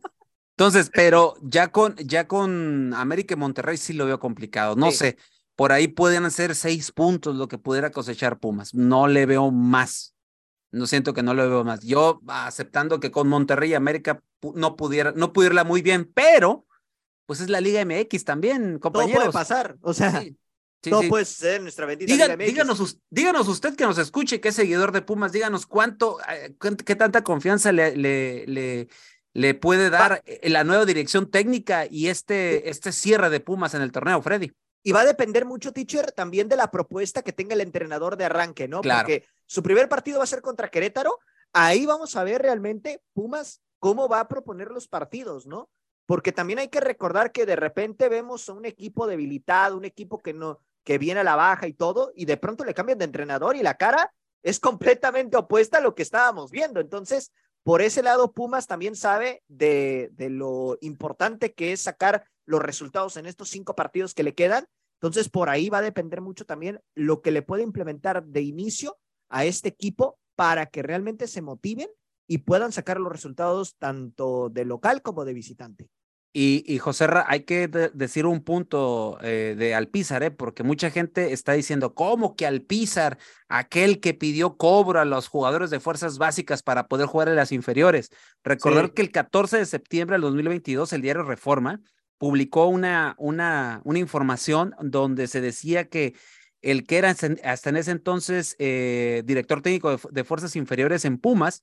Entonces, 0.56 0.90
pero 0.94 1.34
ya 1.42 1.72
con, 1.72 1.96
ya 1.96 2.28
con 2.28 2.94
América 2.94 3.34
y 3.34 3.36
Monterrey 3.36 3.76
sí 3.76 3.92
lo 3.92 4.06
veo 4.06 4.20
complicado. 4.20 4.76
No 4.76 4.92
sé, 4.92 5.16
por 5.56 5.72
ahí 5.72 5.88
pueden 5.88 6.30
ser 6.30 6.54
seis 6.54 6.92
puntos 6.92 7.34
lo 7.34 7.48
que 7.48 7.58
pudiera 7.58 7.90
cosechar 7.90 8.38
Pumas. 8.38 8.72
No 8.72 9.08
le 9.08 9.26
veo 9.26 9.50
más. 9.50 10.14
No 10.70 10.86
siento 10.86 11.12
que 11.12 11.22
no 11.22 11.34
le 11.34 11.46
veo 11.46 11.64
más. 11.64 11.80
Yo 11.80 12.20
aceptando 12.28 13.00
que 13.00 13.10
con 13.10 13.28
Monterrey 13.28 13.70
y 13.70 13.74
América 13.74 14.22
no 14.54 14.76
pudiera, 14.76 15.12
no 15.12 15.32
pudiera 15.32 15.64
muy 15.64 15.82
bien, 15.82 16.10
pero 16.12 16.66
pues 17.26 17.40
es 17.40 17.48
la 17.48 17.60
Liga 17.60 17.84
MX 17.84 18.24
también, 18.24 18.78
compañeros. 18.78 19.24
Todo 19.24 19.32
puede 19.32 19.32
pasar, 19.32 19.76
o 19.80 19.94
sea, 19.94 20.24
todo 20.80 21.02
puede 21.08 21.24
ser 21.24 21.62
nuestra 21.62 21.86
bendita 21.86 22.12
Liga 22.12 22.36
MX. 22.36 22.46
Díganos, 22.46 22.98
díganos 23.10 23.48
usted 23.48 23.74
que 23.74 23.84
nos 23.84 23.98
escuche, 23.98 24.40
que 24.40 24.48
es 24.48 24.54
seguidor 24.54 24.92
de 24.92 25.02
Pumas, 25.02 25.32
díganos 25.32 25.66
cuánto, 25.66 26.18
eh, 26.28 26.54
qué 26.84 26.96
tanta 26.96 27.24
confianza 27.24 27.72
le, 27.72 27.96
le, 27.96 28.46
le, 28.46 28.88
le 29.34 29.54
puede 29.54 29.90
dar 29.90 30.22
eh, 30.24 30.48
la 30.48 30.64
nueva 30.64 30.86
dirección 30.86 31.30
técnica 31.30 31.86
y 31.90 32.08
este, 32.08 32.70
este 32.70 32.92
cierre 32.92 33.28
de 33.28 33.40
Pumas 33.40 33.74
en 33.74 33.82
el 33.82 33.92
torneo, 33.92 34.22
Freddy. 34.22 34.52
Y 34.82 34.92
va 34.92 35.00
a 35.00 35.06
depender 35.06 35.44
mucho, 35.44 35.72
teacher, 35.72 36.12
también 36.12 36.48
de 36.48 36.56
la 36.56 36.70
propuesta 36.70 37.22
que 37.22 37.32
tenga 37.32 37.54
el 37.54 37.60
entrenador 37.60 38.16
de 38.16 38.26
arranque, 38.26 38.68
¿no? 38.68 38.80
Claro. 38.80 39.00
Porque 39.00 39.26
su 39.46 39.62
primer 39.62 39.88
partido 39.88 40.18
va 40.18 40.24
a 40.24 40.28
ser 40.28 40.40
contra 40.40 40.68
Querétaro. 40.68 41.18
Ahí 41.52 41.84
vamos 41.84 42.16
a 42.16 42.24
ver 42.24 42.42
realmente 42.42 43.02
Pumas 43.12 43.60
cómo 43.80 44.08
va 44.08 44.20
a 44.20 44.28
proponer 44.28 44.70
los 44.70 44.86
partidos, 44.86 45.46
¿no? 45.46 45.68
Porque 46.06 46.32
también 46.32 46.58
hay 46.58 46.68
que 46.68 46.80
recordar 46.80 47.32
que 47.32 47.46
de 47.46 47.56
repente 47.56 48.08
vemos 48.08 48.48
a 48.48 48.52
un 48.52 48.66
equipo 48.66 49.06
debilitado, 49.06 49.76
un 49.76 49.84
equipo 49.84 50.18
que 50.18 50.32
no, 50.32 50.60
que 50.84 50.98
viene 50.98 51.20
a 51.20 51.24
la 51.24 51.34
baja 51.34 51.66
y 51.66 51.72
todo, 51.72 52.12
y 52.14 52.26
de 52.26 52.36
pronto 52.36 52.64
le 52.64 52.74
cambian 52.74 52.98
de 52.98 53.06
entrenador 53.06 53.56
y 53.56 53.62
la 53.62 53.74
cara 53.74 54.12
es 54.42 54.60
completamente 54.60 55.38
opuesta 55.38 55.78
a 55.78 55.80
lo 55.80 55.94
que 55.94 56.02
estábamos 56.02 56.50
viendo. 56.50 56.78
Entonces, 56.78 57.32
por 57.64 57.80
ese 57.80 58.02
lado, 58.02 58.32
Pumas 58.32 58.66
también 58.66 58.94
sabe 58.94 59.42
de, 59.48 60.12
lo 60.18 60.76
importante 60.82 61.54
que 61.54 61.72
es 61.72 61.80
sacar 61.80 62.26
los 62.44 62.62
resultados 62.62 63.16
en 63.16 63.24
estos 63.24 63.48
cinco 63.48 63.74
partidos 63.74 64.12
que 64.12 64.22
le 64.22 64.34
quedan. 64.34 64.66
Entonces, 65.00 65.30
por 65.30 65.48
ahí 65.48 65.70
va 65.70 65.78
a 65.78 65.82
depender 65.82 66.20
mucho 66.20 66.44
también 66.44 66.80
lo 66.94 67.22
que 67.22 67.30
le 67.30 67.40
puede 67.40 67.62
implementar 67.62 68.22
de 68.22 68.42
inicio 68.42 68.98
a 69.30 69.46
este 69.46 69.70
equipo 69.70 70.18
para 70.36 70.66
que 70.66 70.82
realmente 70.82 71.26
se 71.26 71.40
motiven 71.40 71.88
y 72.28 72.38
puedan 72.38 72.70
sacar 72.70 73.00
los 73.00 73.10
resultados 73.10 73.76
tanto 73.76 74.50
de 74.50 74.66
local 74.66 75.00
como 75.00 75.24
de 75.24 75.32
visitante. 75.32 75.88
Y, 76.36 76.64
y 76.66 76.80
José 76.80 77.06
hay 77.28 77.44
que 77.44 77.68
decir 77.68 78.26
un 78.26 78.42
punto 78.42 79.18
eh, 79.22 79.54
de 79.56 79.72
Alpizar, 79.76 80.24
¿eh? 80.24 80.32
porque 80.32 80.64
mucha 80.64 80.90
gente 80.90 81.32
está 81.32 81.52
diciendo, 81.52 81.94
¿cómo 81.94 82.34
que 82.34 82.44
Alpizar, 82.44 83.18
aquel 83.48 84.00
que 84.00 84.14
pidió 84.14 84.56
cobro 84.56 84.98
a 84.98 85.04
los 85.04 85.28
jugadores 85.28 85.70
de 85.70 85.78
fuerzas 85.78 86.18
básicas 86.18 86.64
para 86.64 86.88
poder 86.88 87.06
jugar 87.06 87.28
en 87.28 87.36
las 87.36 87.52
inferiores? 87.52 88.10
Recordar 88.42 88.92
que 88.92 89.02
el 89.02 89.12
14 89.12 89.58
de 89.58 89.64
septiembre 89.64 90.14
del 90.14 90.22
2022 90.22 90.92
el 90.92 91.02
diario 91.02 91.22
Reforma 91.22 91.80
publicó 92.18 92.66
una, 92.66 93.14
una, 93.16 93.80
una 93.84 94.00
información 94.00 94.74
donde 94.80 95.28
se 95.28 95.40
decía 95.40 95.88
que 95.88 96.14
el 96.62 96.84
que 96.84 96.98
era 96.98 97.10
hasta 97.44 97.70
en 97.70 97.76
ese 97.76 97.92
entonces 97.92 98.56
eh, 98.58 99.22
director 99.24 99.62
técnico 99.62 99.98
de, 100.10 100.24
fuerzas 100.24 100.56
inferiores 100.56 101.04
en 101.04 101.18
Pumas, 101.18 101.62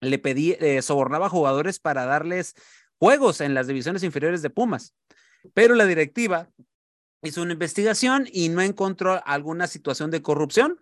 le 0.00 0.18
pedí, 0.18 0.56
eh, 0.58 0.82
sobornaba 0.82 1.26
a 1.26 1.30
jugadores 1.30 1.78
para 1.78 2.06
darles 2.06 2.54
juegos 2.98 3.40
en 3.40 3.54
las 3.54 3.66
divisiones 3.66 4.02
inferiores 4.02 4.42
de 4.42 4.50
Pumas. 4.50 4.94
Pero 5.52 5.74
la 5.74 5.86
directiva 5.86 6.48
hizo 7.22 7.42
una 7.42 7.52
investigación 7.52 8.26
y 8.30 8.48
no 8.48 8.60
encontró 8.60 9.22
alguna 9.26 9.66
situación 9.66 10.10
de 10.10 10.22
corrupción 10.22 10.80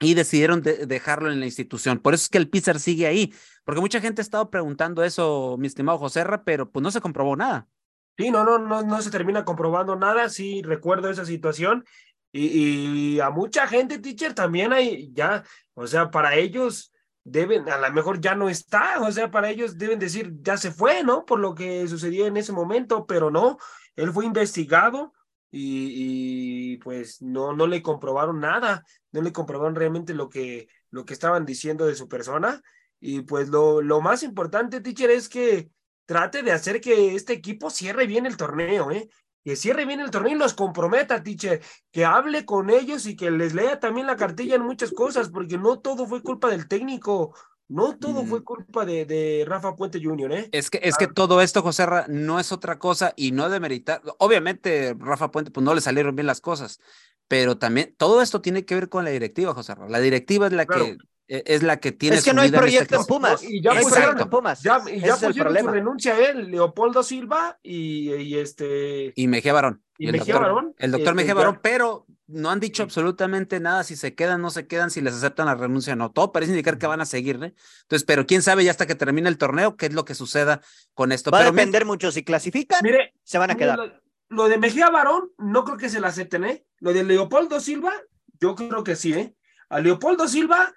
y 0.00 0.14
decidieron 0.14 0.62
dejarlo 0.62 1.30
en 1.30 1.40
la 1.40 1.46
institución. 1.46 1.98
Por 1.98 2.14
eso 2.14 2.24
es 2.24 2.28
que 2.28 2.38
el 2.38 2.50
Pizar 2.50 2.78
sigue 2.78 3.06
ahí, 3.06 3.32
porque 3.64 3.80
mucha 3.80 4.00
gente 4.00 4.20
ha 4.20 4.24
estado 4.24 4.50
preguntando 4.50 5.04
eso, 5.04 5.56
mi 5.58 5.66
estimado 5.66 5.98
José 5.98 6.24
pero 6.44 6.70
pues 6.70 6.82
no 6.82 6.90
se 6.90 7.00
comprobó 7.00 7.36
nada. 7.36 7.68
Sí, 8.16 8.30
no, 8.30 8.44
no, 8.44 8.58
no, 8.58 8.82
no 8.82 9.02
se 9.02 9.10
termina 9.10 9.44
comprobando 9.44 9.96
nada. 9.96 10.28
Sí, 10.28 10.62
recuerdo 10.62 11.10
esa 11.10 11.24
situación. 11.24 11.84
Y, 12.32 13.14
y 13.14 13.20
a 13.20 13.30
mucha 13.30 13.66
gente, 13.66 13.98
teacher, 13.98 14.34
también 14.34 14.72
hay 14.72 15.12
ya, 15.12 15.44
o 15.74 15.86
sea, 15.86 16.10
para 16.10 16.34
ellos, 16.36 16.92
deben, 17.24 17.68
a 17.70 17.78
lo 17.78 17.92
mejor 17.92 18.20
ya 18.20 18.34
no 18.34 18.48
está, 18.48 19.00
o 19.00 19.10
sea, 19.10 19.30
para 19.30 19.50
ellos 19.50 19.78
deben 19.78 19.98
decir, 19.98 20.34
ya 20.42 20.56
se 20.56 20.70
fue, 20.70 21.02
¿no? 21.02 21.24
Por 21.24 21.40
lo 21.40 21.54
que 21.54 21.88
sucedió 21.88 22.26
en 22.26 22.36
ese 22.36 22.52
momento, 22.52 23.06
pero 23.06 23.30
no, 23.30 23.58
él 23.96 24.12
fue 24.12 24.26
investigado 24.26 25.12
y, 25.50 26.76
pues 26.78 27.22
no, 27.22 27.54
no 27.54 27.66
le 27.66 27.82
comprobaron 27.82 28.40
nada, 28.40 28.84
no 29.12 29.22
le 29.22 29.32
comprobaron 29.32 29.74
realmente 29.74 30.12
lo 30.12 30.28
que, 30.28 30.68
lo 30.90 31.04
que 31.04 31.14
estaban 31.14 31.46
diciendo 31.46 31.86
de 31.86 31.94
su 31.94 32.08
persona. 32.08 32.60
Y 33.00 33.22
pues 33.22 33.48
lo, 33.48 33.80
lo 33.80 34.00
más 34.00 34.22
importante, 34.22 34.80
teacher, 34.80 35.10
es 35.10 35.28
que 35.28 35.70
trate 36.06 36.42
de 36.42 36.52
hacer 36.52 36.80
que 36.80 37.14
este 37.14 37.34
equipo 37.34 37.70
cierre 37.70 38.06
bien 38.06 38.26
el 38.26 38.36
torneo, 38.36 38.90
¿eh? 38.90 39.08
Que 39.44 39.56
cierre 39.56 39.84
bien 39.84 40.00
el 40.00 40.10
torneo 40.10 40.34
y 40.34 40.38
los 40.38 40.54
comprometa, 40.54 41.22
teacher, 41.22 41.60
que 41.92 42.04
hable 42.04 42.46
con 42.46 42.70
ellos 42.70 43.06
y 43.06 43.14
que 43.14 43.30
les 43.30 43.54
lea 43.54 43.78
también 43.78 44.06
la 44.06 44.16
cartilla 44.16 44.56
en 44.56 44.62
muchas 44.62 44.90
cosas, 44.90 45.28
porque 45.28 45.58
no 45.58 45.78
todo 45.80 46.06
fue 46.06 46.22
culpa 46.22 46.48
del 46.48 46.66
técnico. 46.66 47.34
No 47.66 47.96
todo 47.96 48.24
fue 48.26 48.44
culpa 48.44 48.84
de, 48.84 49.06
de, 49.06 49.44
Rafa 49.46 49.74
Puente 49.74 49.98
Jr., 50.02 50.32
¿eh? 50.32 50.48
Es 50.52 50.68
que, 50.68 50.80
es 50.82 50.96
que 50.98 51.06
todo 51.06 51.40
esto, 51.40 51.62
José 51.62 51.86
no 52.08 52.38
es 52.38 52.52
otra 52.52 52.78
cosa 52.78 53.14
y 53.16 53.32
no 53.32 53.48
de 53.48 53.58
meritar. 53.58 54.02
Obviamente, 54.18 54.94
Rafa 54.98 55.30
Puente, 55.30 55.50
pues 55.50 55.64
no 55.64 55.74
le 55.74 55.80
salieron 55.80 56.14
bien 56.14 56.26
las 56.26 56.42
cosas, 56.42 56.78
pero 57.26 57.56
también 57.56 57.94
todo 57.96 58.20
esto 58.20 58.42
tiene 58.42 58.66
que 58.66 58.74
ver 58.74 58.90
con 58.90 59.04
la 59.04 59.10
directiva, 59.10 59.54
José 59.54 59.74
La 59.88 60.00
directiva 60.00 60.46
es 60.46 60.52
la 60.52 60.66
que 60.66 60.98
es 61.28 61.62
la 61.62 61.78
que 61.78 61.92
tiene. 61.92 62.16
Es 62.16 62.24
que 62.24 62.34
no 62.34 62.42
hay 62.42 62.50
proyecto 62.50 62.96
en, 62.96 63.06
Pumas. 63.06 63.42
y 63.42 63.62
ya 63.62 63.72
pusieron 63.80 64.20
en 64.20 64.28
Pumas. 64.28 64.62
Ya, 64.62 64.82
y 64.90 65.00
ya 65.00 65.16
pusieron 65.16 65.56
su 65.56 65.68
renuncia 65.68 66.18
él, 66.18 66.50
Leopoldo 66.50 67.02
Silva 67.02 67.58
y, 67.62 68.12
y, 68.14 68.38
este. 68.38 69.12
Y 69.16 69.26
Mejía 69.26 69.52
Barón. 69.52 69.82
Y, 69.96 70.06
el 70.06 70.12
Mejía 70.12 70.34
doctor, 70.34 70.52
Barón. 70.52 70.74
El 70.78 70.90
doctor 70.90 71.08
este, 71.08 71.14
Mejía 71.14 71.34
Barón, 71.34 71.60
pero 71.62 72.06
no 72.26 72.50
han 72.50 72.60
dicho 72.60 72.82
absolutamente 72.82 73.60
nada 73.60 73.84
si 73.84 73.96
se 73.96 74.14
quedan, 74.14 74.40
no 74.40 74.50
se 74.50 74.66
quedan, 74.66 74.90
si 74.90 75.00
les 75.00 75.14
aceptan 75.14 75.46
la 75.46 75.54
renuncia 75.54 75.96
no. 75.96 76.10
Todo 76.10 76.32
parece 76.32 76.52
indicar 76.52 76.78
que 76.78 76.86
van 76.86 77.00
a 77.00 77.06
seguir, 77.06 77.36
¿eh? 77.42 77.54
Entonces, 77.82 78.04
pero 78.04 78.26
quién 78.26 78.42
sabe 78.42 78.64
ya 78.64 78.70
hasta 78.70 78.86
que 78.86 78.94
termine 78.94 79.28
el 79.28 79.38
torneo 79.38 79.76
qué 79.76 79.86
es 79.86 79.94
lo 79.94 80.04
que 80.04 80.14
suceda 80.14 80.60
con 80.94 81.12
esto. 81.12 81.30
Va 81.30 81.40
a 81.40 81.44
depender 81.44 81.84
mucho. 81.84 82.10
Si 82.12 82.24
clasifican, 82.24 82.80
mire, 82.82 83.14
se 83.22 83.38
van 83.38 83.50
a 83.50 83.56
quedar. 83.56 83.78
Lo, 83.78 83.92
lo, 84.28 84.48
de 84.48 84.58
Mejía 84.58 84.90
Barón, 84.90 85.30
no 85.38 85.64
creo 85.64 85.78
que 85.78 85.88
se 85.88 86.00
la 86.00 86.08
acepten, 86.08 86.44
¿eh? 86.44 86.64
Lo 86.80 86.92
de 86.92 87.04
Leopoldo 87.04 87.60
Silva, 87.60 87.92
yo 88.40 88.54
creo 88.54 88.84
que 88.84 88.96
sí, 88.96 89.14
¿eh? 89.14 89.34
A 89.68 89.80
Leopoldo 89.80 90.28
Silva, 90.28 90.72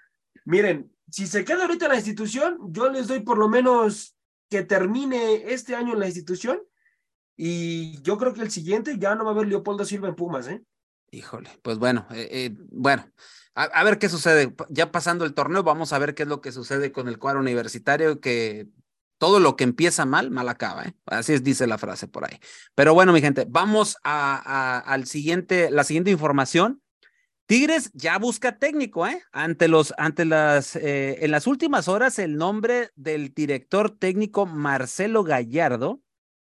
miren, 0.45 0.91
si 1.09 1.27
se 1.27 1.45
queda 1.45 1.63
ahorita 1.63 1.85
en 1.85 1.91
la 1.91 1.97
institución, 1.97 2.57
yo 2.69 2.89
les 2.89 3.07
doy 3.07 3.21
por 3.21 3.37
lo 3.37 3.47
menos 3.47 4.15
que 4.49 4.63
termine 4.63 5.51
este 5.51 5.75
año 5.75 5.93
en 5.93 5.99
la 5.99 6.07
institución 6.07 6.59
y 7.35 8.01
yo 8.01 8.17
creo 8.17 8.33
que 8.33 8.41
el 8.41 8.51
siguiente 8.51 8.97
ya 8.97 9.15
no 9.15 9.23
va 9.23 9.31
a 9.31 9.33
haber 9.33 9.47
Leopoldo 9.47 9.85
Silva 9.85 10.07
en 10.07 10.15
Pumas, 10.15 10.47
¿eh? 10.47 10.63
Híjole, 11.11 11.49
pues 11.61 11.77
bueno, 11.77 12.05
eh, 12.11 12.27
eh, 12.31 12.57
bueno, 12.69 13.09
a, 13.55 13.83
ver 13.83 13.97
qué 13.97 14.09
sucede. 14.09 14.53
Ya 14.69 14.91
pasando 14.91 15.23
el 15.23 15.33
torneo, 15.33 15.63
vamos 15.63 15.93
a 15.93 15.99
ver 15.99 16.13
qué 16.13 16.23
es 16.23 16.29
lo 16.29 16.41
que 16.41 16.51
sucede 16.51 16.91
con 16.91 17.07
el 17.07 17.17
cuadro 17.17 17.39
universitario, 17.39 18.19
que 18.19 18.67
todo 19.17 19.39
lo 19.39 19.55
que 19.55 19.63
empieza 19.63 20.05
mal, 20.05 20.29
mal 20.31 20.49
acaba, 20.49 20.83
¿eh? 20.83 20.93
Así 21.05 21.33
es, 21.33 21.43
dice 21.43 21.65
la 21.65 21.77
frase 21.77 22.07
por 22.07 22.25
ahí. 22.25 22.39
Pero 22.75 22.93
bueno, 22.93 23.13
mi 23.13 23.21
gente, 23.21 23.45
vamos 23.49 23.97
a, 24.03 24.79
al 24.79 25.07
siguiente, 25.07 25.71
la 25.71 25.83
siguiente 25.83 26.11
información. 26.11 26.81
Tigres 27.47 27.91
ya 27.93 28.17
busca 28.17 28.59
técnico, 28.59 29.07
¿eh? 29.07 29.23
Ante 29.31 29.69
los, 29.69 29.93
ante 29.97 30.25
las, 30.25 30.75
eh, 30.75 31.23
en 31.23 31.31
las 31.31 31.47
últimas 31.47 31.87
horas, 31.87 32.19
el 32.19 32.35
nombre 32.35 32.91
del 32.95 33.33
director 33.33 33.89
técnico 33.89 34.45
Marcelo 34.45 35.23
Gallardo 35.23 36.01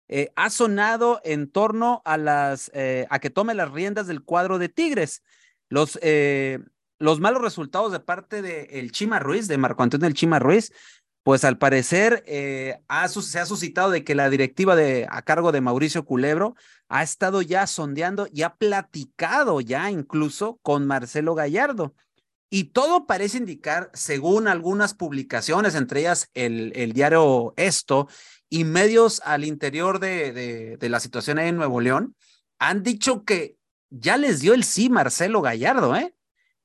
eh, 0.07 0.31
ha 0.37 0.49
sonado 0.49 1.19
en 1.25 1.51
torno 1.51 2.01
a 2.05 2.15
las, 2.15 2.71
eh, 2.73 3.05
a 3.09 3.19
que 3.19 3.29
tome 3.29 3.53
las 3.53 3.71
riendas 3.71 4.07
del 4.07 4.23
cuadro 4.23 4.59
de 4.59 4.69
Tigres. 4.69 5.23
Los, 5.67 5.99
los 6.99 7.19
malos 7.19 7.41
resultados 7.41 7.91
de 7.91 7.99
parte 7.99 8.41
de 8.41 8.65
el 8.79 8.91
Chima 8.91 9.19
Ruiz, 9.19 9.47
de 9.47 9.57
Marco 9.57 9.81
Antonio 9.81 10.07
El 10.07 10.13
Chima 10.13 10.37
Ruiz, 10.37 10.71
pues 11.23 11.43
al 11.45 11.57
parecer 11.57 12.23
ha, 12.87 13.07
se 13.07 13.39
ha 13.39 13.45
suscitado 13.45 13.89
de 13.91 14.03
que 14.03 14.13
la 14.13 14.29
directiva 14.29 14.75
de, 14.75 15.07
a 15.09 15.21
cargo 15.21 15.51
de 15.51 15.61
Mauricio 15.61 16.05
Culebro 16.05 16.55
ha 16.89 17.01
estado 17.01 17.41
ya 17.41 17.65
sondeando 17.65 18.27
y 18.31 18.43
ha 18.43 18.55
platicado 18.55 19.61
ya 19.61 19.89
incluso 19.89 20.59
con 20.61 20.85
Marcelo 20.85 21.33
Gallardo. 21.33 21.95
Y 22.49 22.65
todo 22.65 23.07
parece 23.07 23.39
indicar, 23.39 23.89
según 23.95 24.47
algunas 24.47 24.93
publicaciones, 24.93 25.73
entre 25.73 26.01
ellas 26.01 26.29
el, 26.35 26.71
el 26.75 26.93
diario 26.93 27.55
Esto 27.57 28.07
y 28.47 28.63
medios 28.63 29.23
al 29.25 29.43
interior 29.43 29.99
de, 29.99 30.77
de, 30.77 30.89
la 30.89 30.99
situación 30.99 31.39
ahí 31.39 31.49
en 31.49 31.55
Nuevo 31.55 31.81
León, 31.81 32.15
han 32.59 32.83
dicho 32.83 33.23
que 33.23 33.57
ya 33.89 34.17
les 34.17 34.41
dio 34.41 34.53
el 34.53 34.63
sí 34.63 34.91
Marcelo 34.91 35.41
Gallardo, 35.41 35.95
¿eh? 35.95 36.13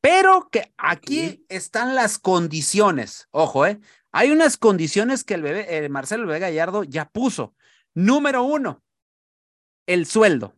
Pero 0.02 0.50
que 0.52 0.74
aquí 0.76 1.46
están 1.48 1.94
las 1.94 2.18
condiciones. 2.18 3.26
Ojo, 3.30 3.64
¿eh? 3.64 3.80
Hay 4.12 4.30
unas 4.30 4.56
condiciones 4.56 5.24
que 5.24 5.34
el 5.34 5.42
bebé, 5.42 5.84
eh, 5.84 5.88
Marcelo 5.88 6.26
Bebé 6.26 6.40
Gallardo 6.40 6.84
ya 6.84 7.08
puso. 7.08 7.54
Número 7.94 8.42
uno, 8.42 8.82
el 9.86 10.06
sueldo. 10.06 10.54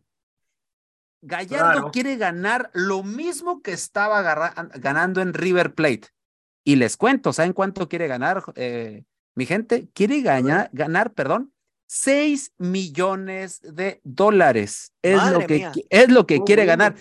Gallardo 1.21 1.91
quiere 1.91 2.17
ganar 2.17 2.71
lo 2.73 3.03
mismo 3.03 3.61
que 3.61 3.73
estaba 3.73 4.21
ganando 4.75 5.21
en 5.21 5.33
River 5.33 5.75
Plate. 5.75 6.07
Y 6.63 6.75
les 6.75 6.97
cuento, 6.97 7.33
¿saben 7.33 7.53
cuánto 7.53 7.87
quiere 7.87 8.07
ganar, 8.07 8.43
eh, 8.55 9.03
mi 9.35 9.45
gente? 9.45 9.89
Quiere 9.93 10.21
ganar, 10.21 10.69
ganar, 10.73 11.13
perdón, 11.13 11.53
6 11.87 12.53
millones 12.57 13.61
de 13.61 14.01
dólares. 14.03 14.93
Es 15.01 15.23
lo 15.31 15.45
que, 15.45 15.69
es 15.89 16.09
lo 16.09 16.25
que 16.25 16.41
quiere 16.41 16.65
ganar. 16.65 16.95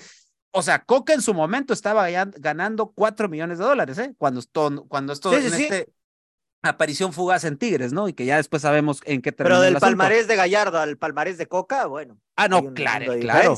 O 0.52 0.62
sea, 0.62 0.84
Coca 0.84 1.14
en 1.14 1.22
su 1.22 1.32
momento 1.32 1.72
estaba 1.72 2.08
ganando 2.10 2.92
4 2.92 3.28
millones 3.28 3.58
de 3.58 3.64
dólares, 3.64 3.98
¿eh? 3.98 4.14
Cuando, 4.18 4.40
esto, 4.40 4.84
cuando 4.88 5.12
esto 5.12 5.32
en 5.32 5.46
este 5.46 5.92
aparición 6.62 7.12
fugaz 7.12 7.44
en 7.44 7.56
Tigres, 7.56 7.92
¿no? 7.92 8.08
Y 8.08 8.12
que 8.12 8.26
ya 8.26 8.36
después 8.36 8.62
sabemos 8.62 9.00
en 9.04 9.22
qué 9.22 9.32
terminó. 9.32 9.60
Pero 9.60 9.64
del 9.64 9.80
palmarés 9.80 10.28
de 10.28 10.36
Gallardo 10.36 10.78
al 10.78 10.98
palmarés 10.98 11.38
de 11.38 11.46
Coca, 11.46 11.86
bueno. 11.86 12.18
Ah, 12.36 12.48
no, 12.48 12.74
claro, 12.74 13.12
claro. 13.18 13.56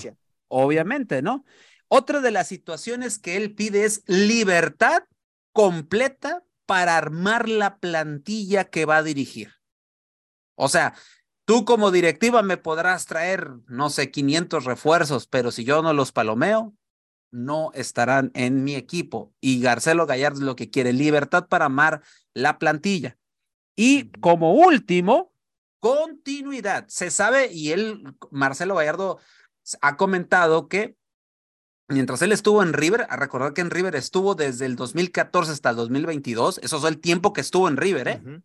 Obviamente, 0.49 1.23
¿no? 1.23 1.45
Otra 1.89 2.21
de 2.21 2.31
las 2.31 2.49
situaciones 2.49 3.19
que 3.19 3.37
él 3.37 3.55
pide 3.55 3.85
es 3.85 4.03
libertad 4.07 5.05
completa 5.53 6.43
para 6.67 6.97
armar 6.97 7.49
la 7.49 7.79
plantilla 7.79 8.65
que 8.65 8.85
va 8.85 8.99
a 8.99 9.03
dirigir. 9.03 9.53
O 10.55 10.69
sea, 10.69 10.95
tú 11.45 11.65
como 11.65 11.91
directiva 11.91 12.43
me 12.43 12.57
podrás 12.57 13.07
traer, 13.07 13.51
no 13.67 13.91
sé, 13.91 14.11
500 14.11 14.65
refuerzos, 14.65 15.27
pero 15.27 15.51
si 15.51 15.65
yo 15.65 15.83
no 15.83 15.93
los 15.93 16.13
palomeo, 16.13 16.75
no 17.33 17.73
estarán 17.75 18.31
en 18.35 18.63
mi 18.63 18.77
equipo. 18.77 19.35
Y 19.41 19.61
Garcelo 19.61 20.07
Gallardo 20.07 20.39
es 20.39 20.45
lo 20.45 20.55
que 20.55 20.71
quiere, 20.71 20.93
libertad 20.93 21.49
para 21.49 21.65
amar 21.65 22.03
la 22.35 22.59
plantilla. 22.59 23.19
Y 23.75 24.11
como 24.21 24.55
último, 24.55 25.33
continuidad. 25.81 26.87
Se 26.89 27.11
sabe, 27.11 27.53
y 27.53 27.73
él, 27.73 28.15
Marcelo 28.31 28.77
Gallardo, 28.77 29.19
ha 29.81 29.97
comentado 29.97 30.69
que 30.69 30.97
mientras 31.89 32.23
él 32.23 32.33
estuvo 32.33 32.63
en 32.63 32.73
River, 32.73 33.07
a 33.09 33.17
recordar 33.17 33.53
que 33.53 33.63
en 33.63 33.71
River 33.71 33.97
estuvo 33.97 34.35
desde 34.35 34.67
el 34.67 34.77
2014 34.77 35.53
hasta 35.53 35.71
el 35.71 35.77
2022, 35.77 36.61
eso 36.63 36.79
es 36.79 36.85
el 36.85 37.01
tiempo 37.01 37.33
que 37.33 37.41
estuvo 37.41 37.69
en 37.69 37.77
River, 37.77 38.09
¿eh? 38.09 38.43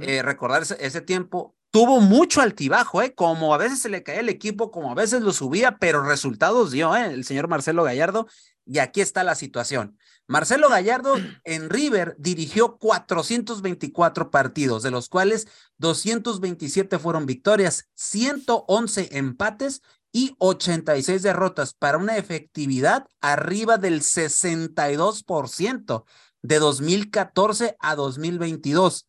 eh 0.00 0.22
recordar 0.22 0.62
ese, 0.62 1.00
tiempo, 1.00 1.56
tuvo 1.70 2.00
mucho 2.00 2.40
altibajo, 2.40 3.02
¿eh? 3.02 3.14
Como 3.14 3.54
a 3.54 3.58
veces 3.58 3.80
se 3.80 3.88
le 3.88 4.02
caía 4.02 4.20
el 4.20 4.28
equipo, 4.28 4.70
como 4.70 4.90
a 4.90 4.94
veces 4.94 5.22
lo 5.22 5.32
subía, 5.32 5.78
pero 5.78 6.02
resultados 6.02 6.70
dio, 6.70 6.94
¿eh? 6.96 7.06
El 7.06 7.24
señor 7.24 7.48
Marcelo 7.48 7.84
Gallardo. 7.84 8.26
Y 8.64 8.80
aquí 8.80 9.00
está 9.00 9.24
la 9.24 9.34
situación. 9.34 9.96
Marcelo 10.26 10.68
Gallardo 10.68 11.14
en 11.44 11.70
River 11.70 12.14
dirigió 12.18 12.76
424 12.76 14.30
partidos, 14.30 14.82
de 14.82 14.90
los 14.90 15.08
cuales 15.08 15.48
227 15.78 16.98
fueron 16.98 17.26
victorias, 17.26 17.88
111 17.94 19.16
empates 19.16 19.82
y 20.12 20.34
86 20.38 21.22
derrotas 21.22 21.74
para 21.74 21.98
una 21.98 22.16
efectividad 22.16 23.06
arriba 23.20 23.76
del 23.78 24.00
62% 24.00 26.04
de 26.42 26.58
2014 26.58 27.76
a 27.78 27.94
2022. 27.94 29.06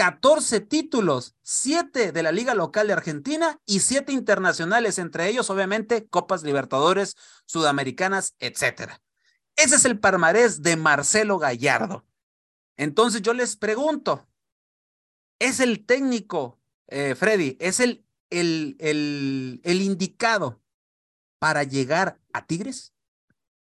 14 0.00 0.60
títulos, 0.60 1.36
7 1.42 2.12
de 2.12 2.22
la 2.22 2.32
Liga 2.32 2.54
Local 2.54 2.86
de 2.86 2.94
Argentina 2.94 3.60
y 3.66 3.80
7 3.80 4.12
internacionales, 4.12 4.98
entre 4.98 5.28
ellos 5.28 5.50
obviamente 5.50 6.08
Copas 6.08 6.42
Libertadores, 6.42 7.18
Sudamericanas, 7.44 8.34
etcétera. 8.38 9.02
Ese 9.56 9.76
es 9.76 9.84
el 9.84 10.00
palmarés 10.00 10.62
de 10.62 10.76
Marcelo 10.76 11.38
Gallardo. 11.38 12.06
Entonces 12.78 13.20
yo 13.20 13.34
les 13.34 13.58
pregunto, 13.58 14.26
¿es 15.38 15.60
el 15.60 15.84
técnico, 15.84 16.58
eh, 16.86 17.14
Freddy, 17.14 17.58
es 17.60 17.78
el, 17.78 18.06
el, 18.30 18.78
el 18.78 19.82
indicado 19.82 20.62
para 21.38 21.62
llegar 21.62 22.18
a 22.32 22.46
Tigres? 22.46 22.94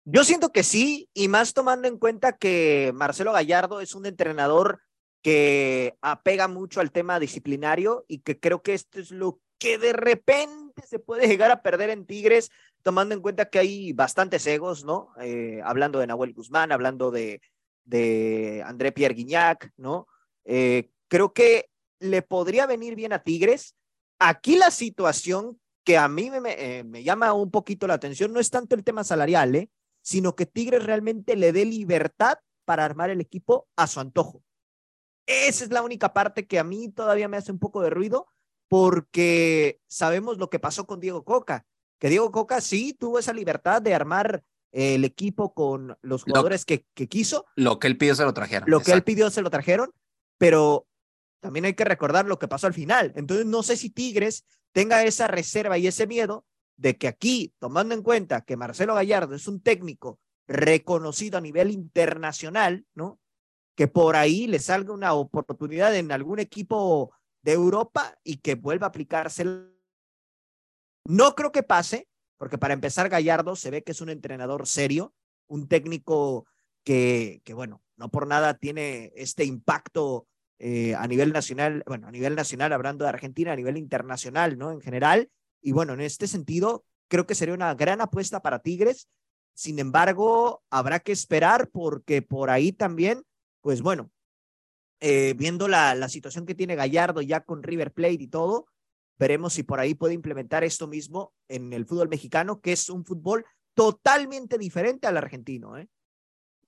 Yo 0.05 0.23
siento 0.23 0.53
que 0.53 0.63
sí, 0.63 1.11
y 1.15 1.27
más 1.27 1.53
tomando 1.53 1.89
en 1.89 1.99
cuenta 1.99 2.37
que 2.37 2.93
Marcelo 2.95 3.33
Gallardo 3.33 3.81
es 3.81 3.97
un 3.97 4.07
entrenador 4.07 4.83
que 5.23 5.97
apega 6.03 6.49
mucho 6.49 6.81
al 6.81 6.91
tema 6.91 7.21
disciplinario 7.21 8.05
y 8.09 8.19
que 8.19 8.39
creo 8.39 8.63
que 8.63 8.75
esto 8.75 9.01
es 9.01 9.11
lo 9.11 9.41
que 9.59 9.79
de 9.79 9.93
repente 9.93 10.83
se 10.85 10.99
puede 10.99 11.29
llegar 11.29 11.51
a 11.51 11.63
perder 11.63 11.91
en 11.91 12.05
Tigres, 12.05 12.51
tomando 12.83 13.15
en 13.15 13.21
cuenta 13.21 13.49
que 13.49 13.61
hay 13.61 13.93
bastantes 13.93 14.47
egos, 14.47 14.85
¿no? 14.85 15.11
Eh, 15.21 15.61
hablando 15.65 16.01
de 16.01 16.09
Nahuel 16.09 16.35
Guzmán, 16.35 16.73
hablando 16.73 17.13
de, 17.13 17.41
de 17.85 18.63
André 18.67 18.91
Pierre 18.91 19.15
Guignac, 19.15 19.71
¿no? 19.77 20.09
Eh, 20.45 20.91
creo 21.09 21.33
que 21.33 21.71
le 22.01 22.23
podría 22.23 22.67
venir 22.67 22.97
bien 22.97 23.13
a 23.13 23.23
Tigres. 23.23 23.77
Aquí 24.19 24.57
la 24.57 24.73
situación 24.73 25.61
que 25.85 25.97
a 25.97 26.09
mí 26.09 26.31
me, 26.31 26.53
eh, 26.59 26.85
me 26.85 27.03
llama 27.03 27.33
un 27.33 27.51
poquito 27.51 27.87
la 27.87 27.95
atención 27.95 28.33
no 28.33 28.41
es 28.41 28.51
tanto 28.51 28.75
el 28.75 28.85
tema 28.85 29.05
salarial, 29.05 29.55
¿eh? 29.55 29.71
sino 30.01 30.35
que 30.35 30.47
Tigres 30.47 30.85
realmente 30.85 31.37
le 31.37 31.53
dé 31.53 31.65
libertad 31.65 32.39
para 32.65 32.85
armar 32.85 33.11
el 33.11 33.21
equipo 33.21 33.69
a 33.77 33.87
su 33.87 34.01
antojo. 34.01 34.43
Esa 35.27 35.65
es 35.65 35.71
la 35.71 35.83
única 35.83 36.13
parte 36.13 36.47
que 36.47 36.59
a 36.59 36.65
mí 36.65 36.89
todavía 36.89 37.29
me 37.29 37.37
hace 37.37 37.53
un 37.53 37.59
poco 37.59 37.81
de 37.83 37.91
ruido 37.91 38.27
porque 38.69 39.81
sabemos 39.87 40.39
lo 40.39 40.49
que 40.49 40.59
pasó 40.59 40.87
con 40.87 41.01
Diego 41.01 41.25
Coca, 41.25 41.67
que 41.99 42.09
Diego 42.09 42.33
Coca 42.33 42.61
sí 42.61 42.95
tuvo 42.95 43.19
esa 43.19 43.33
libertad 43.33 43.83
de 43.83 43.95
armar 43.95 44.43
el 44.73 45.05
equipo 45.05 45.53
con 45.53 45.97
los 46.01 46.25
jugadores 46.25 46.65
que, 46.65 46.87
que, 46.95 47.07
quiso. 47.07 47.45
Lo 47.57 47.79
que 47.79 47.87
él 47.87 47.99
pidió 47.99 48.15
se 48.15 48.25
lo 48.25 48.33
trajeron. 48.33 48.71
Lo 48.71 48.81
que 48.81 48.93
él 48.93 49.03
pidió 49.03 49.31
se 49.31 49.43
lo 49.43 49.51
trajeron, 49.51 49.93
pero 50.39 50.87
también 51.41 51.67
hay 51.67 51.75
que 51.75 51.85
recordar 51.85 52.27
lo 52.27 52.39
que 52.39 52.49
pasó 52.49 52.67
al 52.67 52.73
final. 52.73 53.13
Entonces, 53.17 53.45
no 53.45 53.63
sé 53.63 53.77
si 53.77 53.91
Tigres 53.91 54.45
tenga 54.73 55.05
esa 55.05 55.27
reserva 55.27 55.77
y 55.77 55.87
ese 55.87 56.07
miedo 56.07 56.47
de 56.77 56.97
que 56.97 57.09
aquí, 57.09 57.53
tomando 57.59 57.95
en 57.95 58.03
cuenta 58.03 58.41
que 58.41 58.57
Marcelo 58.57 58.95
Gallardo 58.95 59.35
es 59.35 59.47
un 59.47 59.61
técnico 59.61 60.19
reconocido 60.47 61.39
a 61.39 61.41
nivel 61.41 61.71
internacional, 61.71 62.87
¿no? 62.95 63.21
Que 63.75 63.89
por 63.89 64.17
ahí 64.17 64.47
le 64.47 64.59
salga 64.59 64.93
una 64.93 65.15
oportunidad 65.15 65.95
en 65.97 66.13
algún 66.13 66.39
equipo 66.39 67.13
de 67.43 67.53
Europa 67.53 68.19
y 68.23 68.37
que 68.37 68.55
vuelva 68.55 68.87
a 68.87 68.89
aplicarse. 68.89 69.45
No 71.05 71.35
creo 71.35 71.53
que 71.53 71.63
pase, 71.63 72.09
porque 72.39 72.59
para 72.59 72.75
empezar 72.75 73.09
Gallardo 73.09 73.57
se 73.57 73.71
ve 73.71 73.83
que 73.83 73.93
es 73.93 74.01
un 74.01 74.09
entrenador 74.09 74.67
serio, 74.67 75.15
un 75.49 75.69
técnico 75.69 76.47
que, 76.85 77.43
bueno, 77.55 77.83
no 77.97 78.11
por 78.11 78.27
nada 78.27 78.55
tiene 78.55 79.13
este 79.15 79.45
impacto 79.45 80.27
eh, 80.59 80.95
a 80.95 81.07
nivel 81.07 81.33
nacional, 81.33 81.83
bueno, 81.87 82.09
a 82.09 82.13
nivel 82.13 82.35
nacional, 82.35 82.73
hablando 82.73 83.05
de 83.05 83.11
Argentina, 83.11 83.53
a 83.53 83.57
nivel 83.57 83.77
internacional, 83.77 84.59
¿no? 84.59 84.71
En 84.73 84.81
general. 84.81 85.31
Y 85.61 85.73
bueno, 85.73 85.95
en 85.95 86.01
este 86.01 86.27
sentido, 86.27 86.85
creo 87.09 87.27
que 87.27 87.35
sería 87.35 87.55
una 87.55 87.75
gran 87.75 88.01
apuesta 88.01 88.41
para 88.41 88.61
Tigres. 88.61 89.09
Sin 89.55 89.79
embargo, 89.79 90.63
habrá 90.71 91.01
que 91.01 91.13
esperar 91.13 91.69
porque 91.71 92.23
por 92.23 92.51
ahí 92.51 92.73
también, 92.73 93.23
pues 93.63 93.81
bueno, 93.81 94.11
eh, 95.01 95.35
viendo 95.37 95.67
la, 95.67 95.95
la 95.95 96.11
situación 96.11 96.45
que 96.45 96.55
tiene 96.55 96.77
Gallardo 96.77 97.23
ya 97.23 97.41
con 97.41 97.63
River 97.63 97.93
Plate 97.93 98.23
y 98.23 98.29
todo, 98.29 98.67
veremos 99.19 99.55
si 99.55 99.63
por 99.63 99.81
ahí 99.81 99.95
puede 99.95 100.15
implementar 100.15 100.65
esto 100.65 100.87
mismo 100.87 101.33
en 101.49 101.73
el 101.73 101.87
fútbol 101.87 102.11
mexicano, 102.11 102.61
que 102.61 102.73
es 102.73 102.91
un 102.91 103.05
fútbol 103.05 103.47
totalmente 103.75 104.59
diferente 104.59 105.07
al 105.07 105.17
argentino. 105.17 105.79
¿eh? 105.79 105.89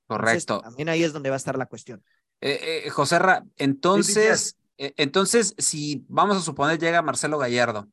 Correcto. 0.06 0.60
también 0.60 0.88
ahí 0.88 1.02
es 1.02 1.12
donde 1.12 1.30
va 1.30 1.36
a 1.36 1.38
estar 1.38 1.58
la 1.58 1.66
cuestión. 1.66 2.02
Eh, 2.40 2.84
eh, 2.86 2.90
José 2.90 3.18
Ra, 3.18 3.44
entonces, 3.56 4.56
eh, 4.76 4.92
entonces, 4.96 5.54
si 5.58 6.04
vamos 6.08 6.36
a 6.36 6.40
suponer 6.40 6.78
llega 6.78 7.02
Marcelo 7.02 7.38
Gallardo, 7.38 7.88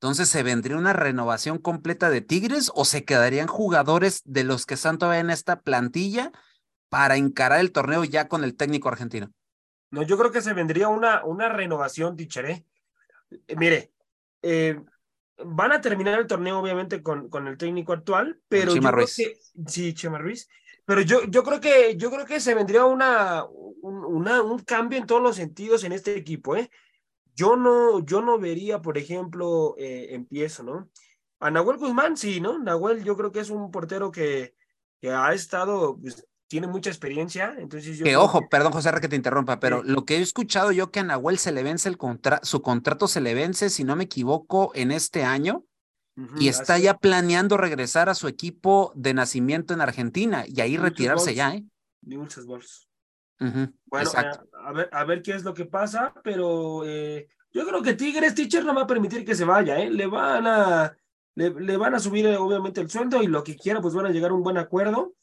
entonces 0.00 0.28
¿se 0.28 0.42
vendría 0.42 0.76
una 0.76 0.92
renovación 0.92 1.58
completa 1.58 2.10
de 2.10 2.20
Tigres 2.20 2.70
o 2.74 2.84
se 2.84 3.04
quedarían 3.04 3.46
jugadores 3.46 4.22
de 4.24 4.44
los 4.44 4.66
que 4.66 4.74
están 4.74 4.98
todavía 4.98 5.20
en 5.20 5.30
esta 5.30 5.60
plantilla 5.60 6.32
para 6.88 7.16
encarar 7.16 7.60
el 7.60 7.72
torneo 7.72 8.04
ya 8.04 8.28
con 8.28 8.44
el 8.44 8.56
técnico 8.56 8.88
argentino? 8.88 9.32
No, 9.90 10.02
yo 10.02 10.18
creo 10.18 10.30
que 10.30 10.42
se 10.42 10.52
vendría 10.52 10.88
una, 10.88 11.24
una 11.24 11.48
renovación, 11.48 12.16
Tichere. 12.16 12.64
mire, 13.56 13.92
van 15.38 15.72
a 15.72 15.80
terminar 15.80 16.18
el 16.18 16.26
torneo 16.26 16.58
obviamente 16.58 17.02
con, 17.02 17.28
con 17.28 17.48
el 17.48 17.56
técnico 17.56 17.92
actual, 17.92 18.40
pero 18.48 18.74
yo 18.74 18.80
creo 18.80 19.06
que 19.06 19.36
sí, 19.66 19.94
Chema 19.94 20.18
Ruiz, 20.18 20.48
pero 20.84 21.00
yo, 21.00 21.24
yo 21.24 21.42
creo 21.42 21.60
que 21.60 21.96
yo 21.96 22.10
creo 22.10 22.26
que 22.26 22.40
se 22.40 22.54
vendría 22.54 22.84
una, 22.84 23.44
un, 23.44 24.04
una, 24.04 24.42
un 24.42 24.58
cambio 24.60 24.98
en 24.98 25.06
todos 25.06 25.22
los 25.22 25.36
sentidos 25.36 25.84
en 25.84 25.92
este 25.92 26.16
equipo, 26.16 26.56
¿eh? 26.56 26.70
Yo 27.34 27.56
no, 27.56 28.04
yo 28.04 28.20
no 28.22 28.38
vería, 28.38 28.80
por 28.80 28.96
ejemplo, 28.96 29.74
eh, 29.76 30.14
empiezo, 30.14 30.62
¿no? 30.62 30.88
A 31.40 31.50
Nahuel 31.50 31.78
Guzmán, 31.78 32.16
sí, 32.16 32.40
¿no? 32.40 32.58
Nahuel 32.58 33.02
yo 33.02 33.16
creo 33.16 33.32
que 33.32 33.40
es 33.40 33.50
un 33.50 33.72
portero 33.72 34.12
que, 34.12 34.54
que 35.00 35.10
ha 35.10 35.32
estado, 35.32 35.98
pues, 36.00 36.24
tiene 36.46 36.66
mucha 36.66 36.90
experiencia, 36.90 37.54
entonces 37.58 37.98
yo... 37.98 38.04
Que 38.04 38.16
ojo, 38.16 38.48
perdón 38.48 38.72
José 38.72 38.90
que 39.00 39.08
te 39.08 39.16
interrumpa, 39.16 39.60
pero 39.60 39.82
lo 39.82 40.04
que 40.04 40.16
he 40.16 40.20
escuchado 40.20 40.72
yo 40.72 40.90
que 40.90 41.00
a 41.00 41.04
Nahuel 41.04 41.38
se 41.38 41.52
le 41.52 41.62
vence 41.62 41.88
el 41.88 41.96
contrato, 41.96 42.44
su 42.44 42.62
contrato 42.62 43.08
se 43.08 43.20
le 43.20 43.34
vence, 43.34 43.70
si 43.70 43.84
no 43.84 43.96
me 43.96 44.04
equivoco, 44.04 44.70
en 44.74 44.90
este 44.90 45.24
año, 45.24 45.64
y 46.38 46.46
está 46.46 46.78
ya 46.78 46.96
planeando 46.96 47.56
regresar 47.56 48.08
a 48.08 48.14
su 48.14 48.28
equipo 48.28 48.92
de 48.94 49.14
nacimiento 49.14 49.74
en 49.74 49.80
Argentina 49.80 50.44
y 50.46 50.60
ahí 50.60 50.76
retirarse 50.76 51.34
ya, 51.34 51.54
¿eh? 51.54 51.64
Muchos 52.02 52.46
bolsos. 52.46 52.88
bueno, 53.40 54.10
eh, 54.10 54.30
a, 54.64 54.72
ver, 54.72 54.88
a 54.92 55.04
ver 55.04 55.22
qué 55.22 55.32
es 55.32 55.42
lo 55.42 55.54
que 55.54 55.64
pasa, 55.64 56.14
pero 56.22 56.84
eh, 56.86 57.28
yo 57.52 57.66
creo 57.66 57.82
que 57.82 57.94
Tigres 57.94 58.34
Teacher 58.34 58.64
no 58.64 58.74
va 58.74 58.82
a 58.82 58.86
permitir 58.86 59.24
que 59.24 59.34
se 59.34 59.44
vaya, 59.44 59.78
¿eh? 59.80 59.90
Le 59.90 60.06
van 60.06 60.46
a, 60.46 60.96
le, 61.34 61.76
van 61.76 61.94
a 61.94 62.00
subir 62.00 62.26
obviamente 62.28 62.80
el 62.80 62.90
sueldo 62.90 63.22
y 63.22 63.26
lo 63.26 63.42
que 63.42 63.56
quiera, 63.56 63.80
pues 63.80 63.94
van 63.94 64.06
a 64.06 64.10
llegar 64.10 64.30
a 64.30 64.34
un 64.34 64.42
buen 64.42 64.58
acuerdo. 64.58 65.14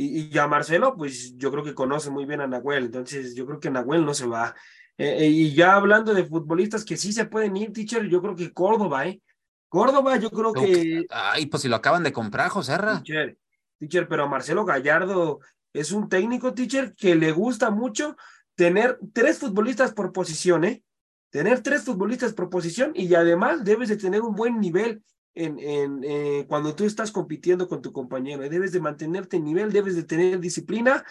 Y, 0.00 0.32
y 0.32 0.38
a 0.38 0.46
Marcelo, 0.46 0.94
pues 0.96 1.36
yo 1.36 1.50
creo 1.50 1.64
que 1.64 1.74
conoce 1.74 2.08
muy 2.08 2.24
bien 2.24 2.40
a 2.40 2.46
Nahuel, 2.46 2.84
entonces 2.84 3.34
yo 3.34 3.44
creo 3.46 3.58
que 3.58 3.68
Nahuel 3.68 4.04
no 4.04 4.14
se 4.14 4.28
va. 4.28 4.54
y 4.96 5.52
ya 5.54 5.74
hablando 5.74 6.14
de 6.14 6.24
futbolistas 6.24 6.84
que 6.84 6.96
sí 6.96 7.12
se 7.12 7.24
pueden 7.24 7.56
ir, 7.56 7.72
teacher, 7.72 8.08
yo 8.08 8.22
creo 8.22 8.36
que 8.36 8.52
Córdoba, 8.52 9.08
¿eh? 9.08 9.20
Córdoba, 9.68 10.16
yo 10.16 10.30
creo 10.30 10.52
que. 10.52 11.04
Ay, 11.10 11.46
pues 11.46 11.62
si 11.62 11.68
lo 11.68 11.74
acaban 11.74 12.04
de 12.04 12.12
comprar, 12.12 12.48
José 12.48 12.78
Teacher, 12.78 13.36
teacher, 13.76 14.06
pero 14.06 14.28
Marcelo 14.28 14.64
Gallardo 14.64 15.40
es 15.72 15.90
un 15.90 16.08
técnico, 16.08 16.54
teacher, 16.54 16.94
que 16.94 17.16
le 17.16 17.32
gusta 17.32 17.70
mucho 17.70 18.16
tener 18.54 19.00
tres 19.12 19.40
futbolistas 19.40 19.92
por 19.92 20.12
posición, 20.12 20.64
¿eh? 20.64 20.84
Tener 21.30 21.60
tres 21.60 21.82
futbolistas 21.82 22.34
por 22.34 22.50
posición 22.50 22.92
y 22.94 23.12
además 23.16 23.64
debes 23.64 23.88
de 23.88 23.96
tener 23.96 24.22
un 24.22 24.36
buen 24.36 24.60
nivel 24.60 25.02
en, 25.38 25.58
en 25.60 26.00
eh, 26.02 26.46
cuando 26.48 26.74
tú 26.74 26.84
estás 26.84 27.12
compitiendo 27.12 27.68
con 27.68 27.80
tu 27.80 27.92
compañero. 27.92 28.48
Debes 28.48 28.72
de 28.72 28.80
mantenerte 28.80 29.36
en 29.36 29.44
nivel, 29.44 29.72
debes 29.72 29.94
de 29.94 30.02
tener 30.02 30.40
disciplina. 30.40 31.04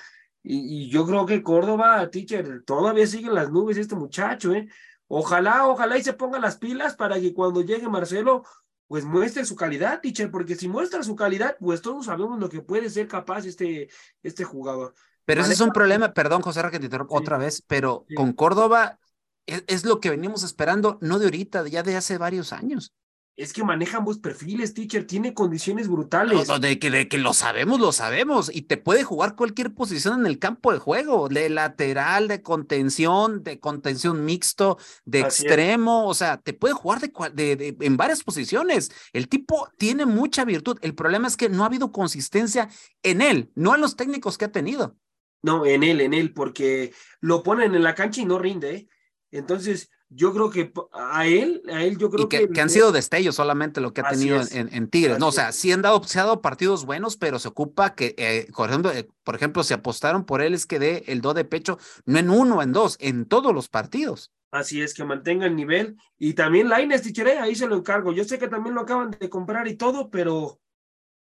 Y, 0.44 0.84
y 0.84 0.90
yo 0.90 1.06
creo 1.06 1.26
que 1.26 1.42
Córdoba, 1.42 2.10
teacher, 2.10 2.64
todavía 2.66 3.08
sigue 3.08 3.28
en 3.28 3.36
las 3.36 3.50
nubes 3.50 3.78
este 3.78 3.96
muchacho, 3.96 4.54
¿eh? 4.54 4.68
Ojalá, 5.08 5.68
ojalá 5.68 5.98
y 5.98 6.04
se 6.04 6.14
ponga 6.14 6.40
las 6.40 6.58
pilas 6.58 6.96
para 6.96 7.20
que 7.20 7.34
cuando 7.34 7.62
llegue 7.62 7.88
Marcelo, 7.88 8.44
pues 8.88 9.06
muestre 9.06 9.46
su 9.46 9.56
calidad, 9.56 10.02
teacher, 10.02 10.30
porque 10.30 10.56
si 10.56 10.68
muestra 10.68 11.02
su 11.04 11.16
calidad, 11.16 11.56
pues 11.60 11.82
todos 11.82 12.06
sabemos 12.06 12.38
lo 12.40 12.50
que 12.50 12.62
puede 12.62 12.90
ser 12.90 13.08
capaz 13.08 13.46
este, 13.46 13.90
este 14.22 14.44
jugador. 14.44 14.94
Pero 15.24 15.42
ese 15.42 15.54
es 15.54 15.62
un 15.62 15.72
problema, 15.72 16.14
perdón, 16.14 16.42
José 16.42 16.62
que 16.70 16.80
te 16.80 16.86
interrumpo 16.86 17.16
otra 17.16 17.38
vez, 17.38 17.62
pero 17.66 18.06
con 18.16 18.34
Córdoba 18.34 19.00
es, 19.46 19.64
es, 19.68 19.86
lo 19.86 20.00
que 20.02 20.10
venimos 20.10 20.44
esperando, 20.44 20.98
no 21.02 21.20
de 21.20 21.26
ahorita, 21.26 21.66
ya 21.68 21.84
de 21.84 21.96
hace 21.96 22.18
varios 22.18 22.52
años 22.52 22.94
es 23.38 23.54
que 23.54 23.64
maneja 23.64 24.00
ambos 24.00 24.18
perfiles, 24.18 24.74
teacher, 24.74 25.06
tiene 25.06 25.36
condiciones 25.36 25.88
brutales. 25.88 26.48
de, 26.60 26.80
que, 26.80 26.90
de, 26.90 27.08
que, 27.08 27.20
lo 27.20 27.34
sabemos, 27.34 27.80
lo 27.80 27.92
sabemos, 27.92 28.50
y 28.54 28.64
te 28.64 28.78
puede 28.78 29.04
jugar 29.04 29.36
cualquier 29.36 29.76
posición 29.76 30.22
en 30.22 30.26
el 30.26 30.40
campo 30.40 30.74
de 30.74 30.80
juego, 30.80 31.30
de 31.30 31.48
lateral, 31.50 32.28
de 32.28 32.42
contención, 32.42 33.44
de 33.44 33.60
contención 33.60 34.26
mixto, 34.26 34.80
de 35.06 35.20
extremo, 35.20 36.08
o 36.08 36.16
sea, 36.16 36.38
te 36.38 36.54
puede 36.54 36.74
jugar 36.74 37.00
de, 37.00 37.56
de, 37.56 37.78
en 37.80 37.96
varias 37.96 38.24
posiciones. 38.24 38.92
El 39.14 39.30
tipo 39.30 39.70
tiene 39.78 40.08
mucha 40.08 40.44
virtud, 40.44 40.80
el 40.82 40.96
problema 40.96 41.28
es 41.28 41.38
que 41.38 41.48
no 41.48 41.62
ha 41.62 41.68
habido 41.68 41.92
consistencia 41.92 42.70
en 43.04 43.22
él, 43.22 43.52
no 43.54 43.76
en 43.76 43.82
los 43.82 43.96
técnicos 43.96 44.40
que 44.40 44.46
ha 44.46 44.52
tenido. 44.52 44.98
No, 45.44 45.64
en 45.68 45.84
él, 45.84 46.02
en 46.02 46.16
él, 46.16 46.34
porque 46.34 46.92
lo 47.22 47.44
ponen 47.44 47.76
en 47.76 47.84
la 47.84 47.94
cancha 47.94 48.22
y 48.22 48.26
no 48.26 48.40
rinde, 48.40 48.76
¿eh? 48.76 48.88
Entonces, 49.32 49.90
yo 50.10 50.34
creo 50.34 50.50
que 50.50 50.72
a 50.94 51.28
él, 51.28 51.62
a 51.70 51.84
él 51.84 51.98
yo 51.98 52.10
creo 52.10 52.30
que, 52.30 52.48
que, 52.48 52.62
han 52.62 52.70
sido 52.70 52.94
destellos 52.94 53.36
solamente 53.36 53.82
lo 53.82 53.94
que 53.94 54.02
ha 54.02 54.10
tenido 54.10 54.42
en, 54.52 54.74
en, 54.74 54.90
Tigres, 54.90 55.20
no, 55.20 55.28
o 55.28 55.32
sea, 55.32 55.52
sí 55.52 55.72
han 55.72 55.82
dado, 55.82 56.02
se 56.04 56.20
ha 56.20 56.24
dado 56.24 56.42
partidos 56.42 56.86
buenos, 56.86 57.18
pero 57.18 57.38
se 57.40 57.50
ocupa 57.50 57.94
que, 57.94 58.16
eh, 58.18 58.48
por, 58.56 58.70
ejemplo, 58.70 58.92
eh, 58.92 59.08
por 59.24 59.36
ejemplo, 59.36 59.64
si 59.64 59.74
apostaron 59.74 60.26
por 60.26 60.42
él 60.42 60.54
es 60.54 60.66
que 60.66 60.80
dé 60.80 61.04
el 61.08 61.22
do 61.22 61.34
de 61.34 61.44
pecho, 61.44 61.78
no 62.06 62.20
en 62.20 62.30
uno, 62.30 62.62
en 62.62 62.72
dos, 62.72 62.96
en 63.02 63.26
todos 63.26 63.54
los 63.54 63.68
partidos. 63.68 64.32
Así 64.50 64.82
es, 64.82 64.94
que 64.94 65.04
mantenga 65.04 65.46
el 65.46 65.56
nivel. 65.56 65.98
Y 66.18 66.34
también 66.34 66.70
Laines, 66.70 67.02
Tichere, 67.02 67.40
ahí 67.40 67.54
se 67.54 67.68
lo 67.68 67.76
encargo. 67.76 68.14
Yo 68.14 68.24
sé 68.24 68.40
que 68.40 68.48
también 68.48 68.76
lo 68.76 68.82
acaban 68.82 69.12
de 69.12 69.30
comprar 69.30 69.68
y 69.68 69.76
todo, 69.76 70.10
pero 70.10 70.62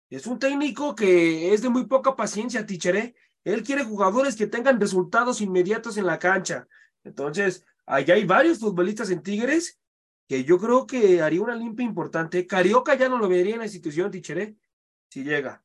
es 0.09 0.27
un 0.27 0.37
técnico 0.37 0.95
que 0.95 1.53
es 1.53 1.61
de 1.61 1.69
muy 1.69 1.85
poca 1.85 2.15
paciencia, 2.15 2.65
Tichere. 2.65 3.15
Él 3.45 3.63
quiere 3.63 3.85
jugadores 3.85 4.35
que 4.35 4.47
tengan 4.47 4.81
resultados 4.81 5.39
inmediatos 5.39 5.95
en 5.97 6.07
la 6.07 6.19
cancha. 6.19 6.67
Entonces, 7.05 7.65
Allá 7.85 8.15
hay 8.15 8.25
varios 8.25 8.59
futbolistas 8.59 9.09
en 9.11 9.21
Tigres 9.21 9.79
que 10.27 10.43
yo 10.43 10.57
creo 10.57 10.87
que 10.87 11.21
haría 11.21 11.41
una 11.41 11.55
limpia 11.55 11.85
importante. 11.85 12.47
Carioca 12.47 12.95
ya 12.95 13.09
no 13.09 13.17
lo 13.17 13.29
vería 13.29 13.53
en 13.53 13.59
la 13.59 13.65
institución, 13.65 14.11
Tichere, 14.11 14.55
si 15.09 15.23
llega. 15.23 15.63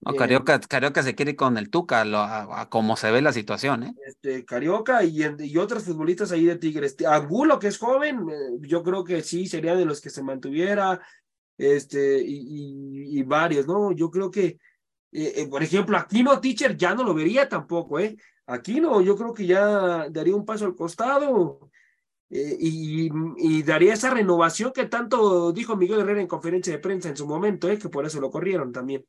No, 0.00 0.12
eh, 0.12 0.16
Carioca, 0.16 0.60
Carioca 0.60 1.02
se 1.02 1.14
quiere 1.14 1.36
con 1.36 1.56
el 1.56 1.70
Tuca, 1.70 2.02
a, 2.02 2.68
como 2.68 2.96
se 2.96 3.10
ve 3.10 3.22
la 3.22 3.32
situación, 3.32 3.84
¿eh? 3.84 3.94
Este, 4.04 4.44
Carioca 4.44 5.04
y, 5.04 5.22
y 5.38 5.56
otros 5.56 5.84
futbolistas 5.84 6.32
ahí 6.32 6.44
de 6.44 6.56
Tigres. 6.56 6.96
Angulo, 7.06 7.58
que 7.58 7.68
es 7.68 7.78
joven, 7.78 8.28
eh, 8.28 8.58
yo 8.60 8.82
creo 8.82 9.04
que 9.04 9.22
sí 9.22 9.46
sería 9.46 9.76
de 9.76 9.84
los 9.84 10.00
que 10.00 10.10
se 10.10 10.22
mantuviera, 10.22 11.00
este, 11.56 12.20
y, 12.20 13.18
y, 13.18 13.22
varios, 13.22 13.66
¿no? 13.66 13.92
Yo 13.92 14.10
creo 14.10 14.30
que, 14.30 14.58
eh, 15.12 15.46
por 15.48 15.62
ejemplo, 15.62 15.96
Aquino 15.96 16.40
Teacher 16.40 16.76
ya 16.76 16.96
no 16.96 17.04
lo 17.04 17.14
vería 17.14 17.48
tampoco, 17.48 18.00
¿eh? 18.00 18.16
Aquí 18.46 18.80
no, 18.80 19.00
yo 19.00 19.16
creo 19.16 19.32
que 19.32 19.46
ya 19.46 20.08
daría 20.10 20.36
un 20.36 20.44
paso 20.44 20.66
al 20.66 20.74
costado 20.74 21.70
eh, 22.30 22.56
y, 22.60 23.08
y, 23.38 23.62
daría 23.62 23.94
esa 23.94 24.10
renovación 24.10 24.72
que 24.72 24.86
tanto 24.86 25.52
dijo 25.52 25.76
Miguel 25.76 26.00
Herrera 26.00 26.20
en 26.20 26.26
conferencia 26.26 26.72
de 26.72 26.78
prensa 26.78 27.08
en 27.08 27.16
su 27.16 27.26
momento, 27.26 27.68
eh, 27.68 27.78
que 27.78 27.88
por 27.88 28.04
eso 28.04 28.20
lo 28.20 28.30
corrieron 28.30 28.72
también. 28.72 29.04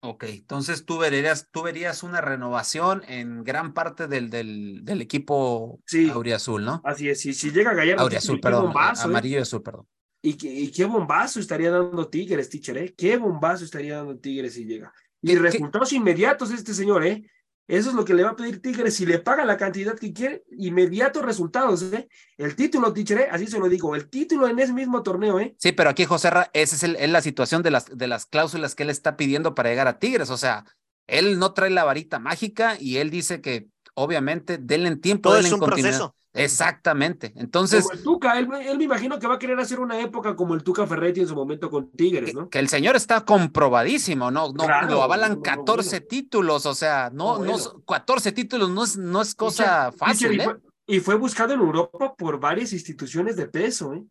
Ok, 0.00 0.24
entonces 0.24 0.84
tú 0.84 0.98
verías, 0.98 1.48
tú 1.50 1.62
verías 1.62 2.02
una 2.02 2.20
renovación 2.20 3.02
en 3.08 3.42
gran 3.44 3.72
parte 3.72 4.06
del, 4.08 4.30
del, 4.30 4.84
del 4.84 5.00
equipo 5.00 5.80
sí, 5.86 6.10
auriazul, 6.10 6.64
¿no? 6.64 6.82
Así 6.84 7.08
es, 7.08 7.20
si, 7.20 7.32
si 7.32 7.50
llega 7.50 7.72
Gallardo. 7.72 8.02
Auriazul, 8.02 8.40
perdón, 8.40 8.70
¿eh? 8.70 9.00
amarillo 9.02 9.38
y 9.38 9.42
azul, 9.42 9.62
perdón. 9.62 9.86
Y, 10.22 10.72
qué 10.72 10.84
bombazo 10.84 11.40
estaría 11.40 11.70
dando 11.70 12.08
Tigres, 12.08 12.48
teacher, 12.50 12.78
¿eh? 12.78 12.94
Qué 12.96 13.16
bombazo 13.16 13.64
estaría 13.64 13.96
dando 13.96 14.18
Tigres 14.18 14.54
si 14.54 14.64
llega. 14.64 14.92
Y 15.22 15.36
resultados 15.36 15.92
inmediatos 15.92 16.50
este 16.50 16.74
señor, 16.74 17.06
¿eh? 17.06 17.24
Eso 17.68 17.90
es 17.90 17.96
lo 17.96 18.04
que 18.04 18.14
le 18.14 18.22
va 18.22 18.30
a 18.30 18.36
pedir 18.36 18.62
Tigres. 18.62 18.94
Si 18.94 19.06
le 19.06 19.18
paga 19.18 19.44
la 19.44 19.56
cantidad 19.56 19.98
que 19.98 20.12
quiere, 20.12 20.44
inmediatos 20.56 21.24
resultados, 21.24 21.82
¿eh? 21.92 22.08
El 22.38 22.54
título, 22.54 22.92
teacher, 22.92 23.18
¿eh? 23.18 23.28
así 23.30 23.46
se 23.46 23.58
lo 23.58 23.68
digo, 23.68 23.96
el 23.96 24.08
título 24.08 24.46
en 24.46 24.58
ese 24.58 24.72
mismo 24.72 25.02
torneo, 25.02 25.40
¿eh? 25.40 25.56
Sí, 25.58 25.72
pero 25.72 25.90
aquí, 25.90 26.04
José 26.04 26.28
esa 26.52 26.76
es, 26.76 26.82
es 26.82 27.10
la 27.10 27.20
situación 27.20 27.62
de 27.62 27.72
las, 27.72 27.86
de 27.86 28.06
las 28.06 28.26
cláusulas 28.26 28.74
que 28.74 28.84
él 28.84 28.90
está 28.90 29.16
pidiendo 29.16 29.54
para 29.54 29.70
llegar 29.70 29.88
a 29.88 29.98
Tigres. 29.98 30.30
O 30.30 30.36
sea, 30.36 30.64
él 31.06 31.38
no 31.38 31.52
trae 31.54 31.70
la 31.70 31.84
varita 31.84 32.18
mágica 32.18 32.76
y 32.78 32.98
él 32.98 33.10
dice 33.10 33.40
que, 33.40 33.68
obviamente, 33.94 34.58
denle 34.58 34.94
tiempo, 34.96 35.30
Todo 35.30 35.34
denle 35.36 35.48
es 35.48 35.54
un 35.54 35.60
proceso. 35.60 36.14
Exactamente. 36.36 37.32
Entonces. 37.36 37.84
Como 37.84 37.94
el 37.94 38.02
Tuca, 38.02 38.38
él, 38.38 38.48
me 38.48 38.84
imagino 38.84 39.18
que 39.18 39.26
va 39.26 39.34
a 39.34 39.38
querer 39.38 39.58
hacer 39.58 39.80
una 39.80 40.00
época 40.00 40.36
como 40.36 40.54
el 40.54 40.62
Tuca 40.62 40.86
Ferretti 40.86 41.20
en 41.20 41.28
su 41.28 41.34
momento 41.34 41.70
con 41.70 41.90
Tigres, 41.90 42.34
¿no? 42.34 42.48
Que, 42.48 42.58
el 42.58 42.68
señor 42.68 42.96
está 42.96 43.24
comprobadísimo, 43.24 44.30
¿no? 44.30 44.52
No 44.52 44.66
lo 44.88 45.02
avalan 45.02 45.40
14 45.40 46.00
títulos, 46.00 46.66
o 46.66 46.74
sea, 46.74 47.10
no, 47.12 47.38
no, 47.38 47.56
14 47.86 48.32
títulos 48.32 48.70
no 48.70 48.84
es, 48.84 48.96
no 48.96 49.22
es 49.22 49.34
cosa 49.34 49.92
fácil. 49.92 50.40
¿eh? 50.40 50.56
Y 50.86 51.00
fue, 51.00 51.16
buscado 51.16 51.54
en 51.54 51.60
Europa 51.60 52.14
por 52.14 52.38
varias 52.38 52.72
instituciones 52.72 53.36
de 53.36 53.46
peso, 53.46 53.94
¿eh? 53.94 54.04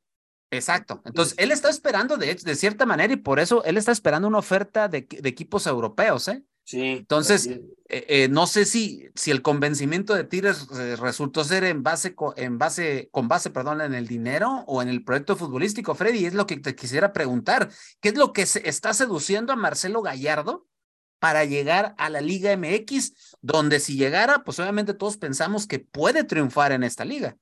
Exacto. 0.51 1.01
Entonces, 1.05 1.35
él 1.38 1.51
está 1.51 1.69
esperando, 1.69 2.17
de, 2.17 2.35
de 2.35 2.55
cierta 2.55 2.85
manera, 2.85 3.13
y 3.13 3.17
por 3.17 3.39
eso 3.39 3.63
él 3.63 3.77
está 3.77 3.91
esperando 3.91 4.27
una 4.27 4.38
oferta 4.38 4.88
de, 4.88 5.07
de 5.09 5.29
equipos 5.29 5.67
europeos, 5.67 6.27
¿eh? 6.27 6.43
Sí. 6.65 6.82
Entonces, 6.82 7.45
eh, 7.47 7.62
eh, 7.89 8.28
no 8.28 8.47
sé 8.47 8.65
si, 8.65 9.08
si 9.13 9.30
el 9.30 9.43
convencimiento 9.43 10.15
de 10.15 10.23
Tigres 10.23 10.67
eh, 10.73 10.95
resultó 10.95 11.43
ser 11.43 11.63
en 11.63 11.84
base, 11.84 12.15
en 12.38 12.58
base, 12.58 13.08
con 13.12 13.28
base, 13.28 13.51
perdón, 13.51 13.82
en 13.82 13.93
el 13.93 14.08
dinero 14.08 14.63
o 14.65 14.82
en 14.82 14.89
el 14.89 15.04
proyecto 15.04 15.36
futbolístico, 15.36 15.93
Freddy. 15.93 16.25
Es 16.25 16.34
lo 16.34 16.47
que 16.47 16.58
te 16.58 16.75
quisiera 16.75 17.13
preguntar. 17.13 17.69
¿Qué 18.01 18.10
es 18.10 18.15
lo 18.15 18.34
que 18.34 18.47
se 18.47 18.67
está 18.67 18.95
seduciendo 18.95 19.54
a 19.54 19.56
Marcelo 19.56 20.01
Gallardo 20.01 20.65
para 21.19 21.45
llegar 21.45 21.93
a 21.99 22.10
la 22.10 22.19
Liga 22.19 22.58
MX, 22.58 23.38
donde 23.41 23.80
si 23.80 23.95
llegara, 23.95 24.43
pues 24.43 24.60
obviamente 24.60 24.95
todos 24.95 25.17
pensamos 25.17 25.67
que 25.67 25.78
puede 25.78 26.23
triunfar 26.23 26.71
en 26.71 26.84
esta 26.84 27.06
liga? 27.06 27.38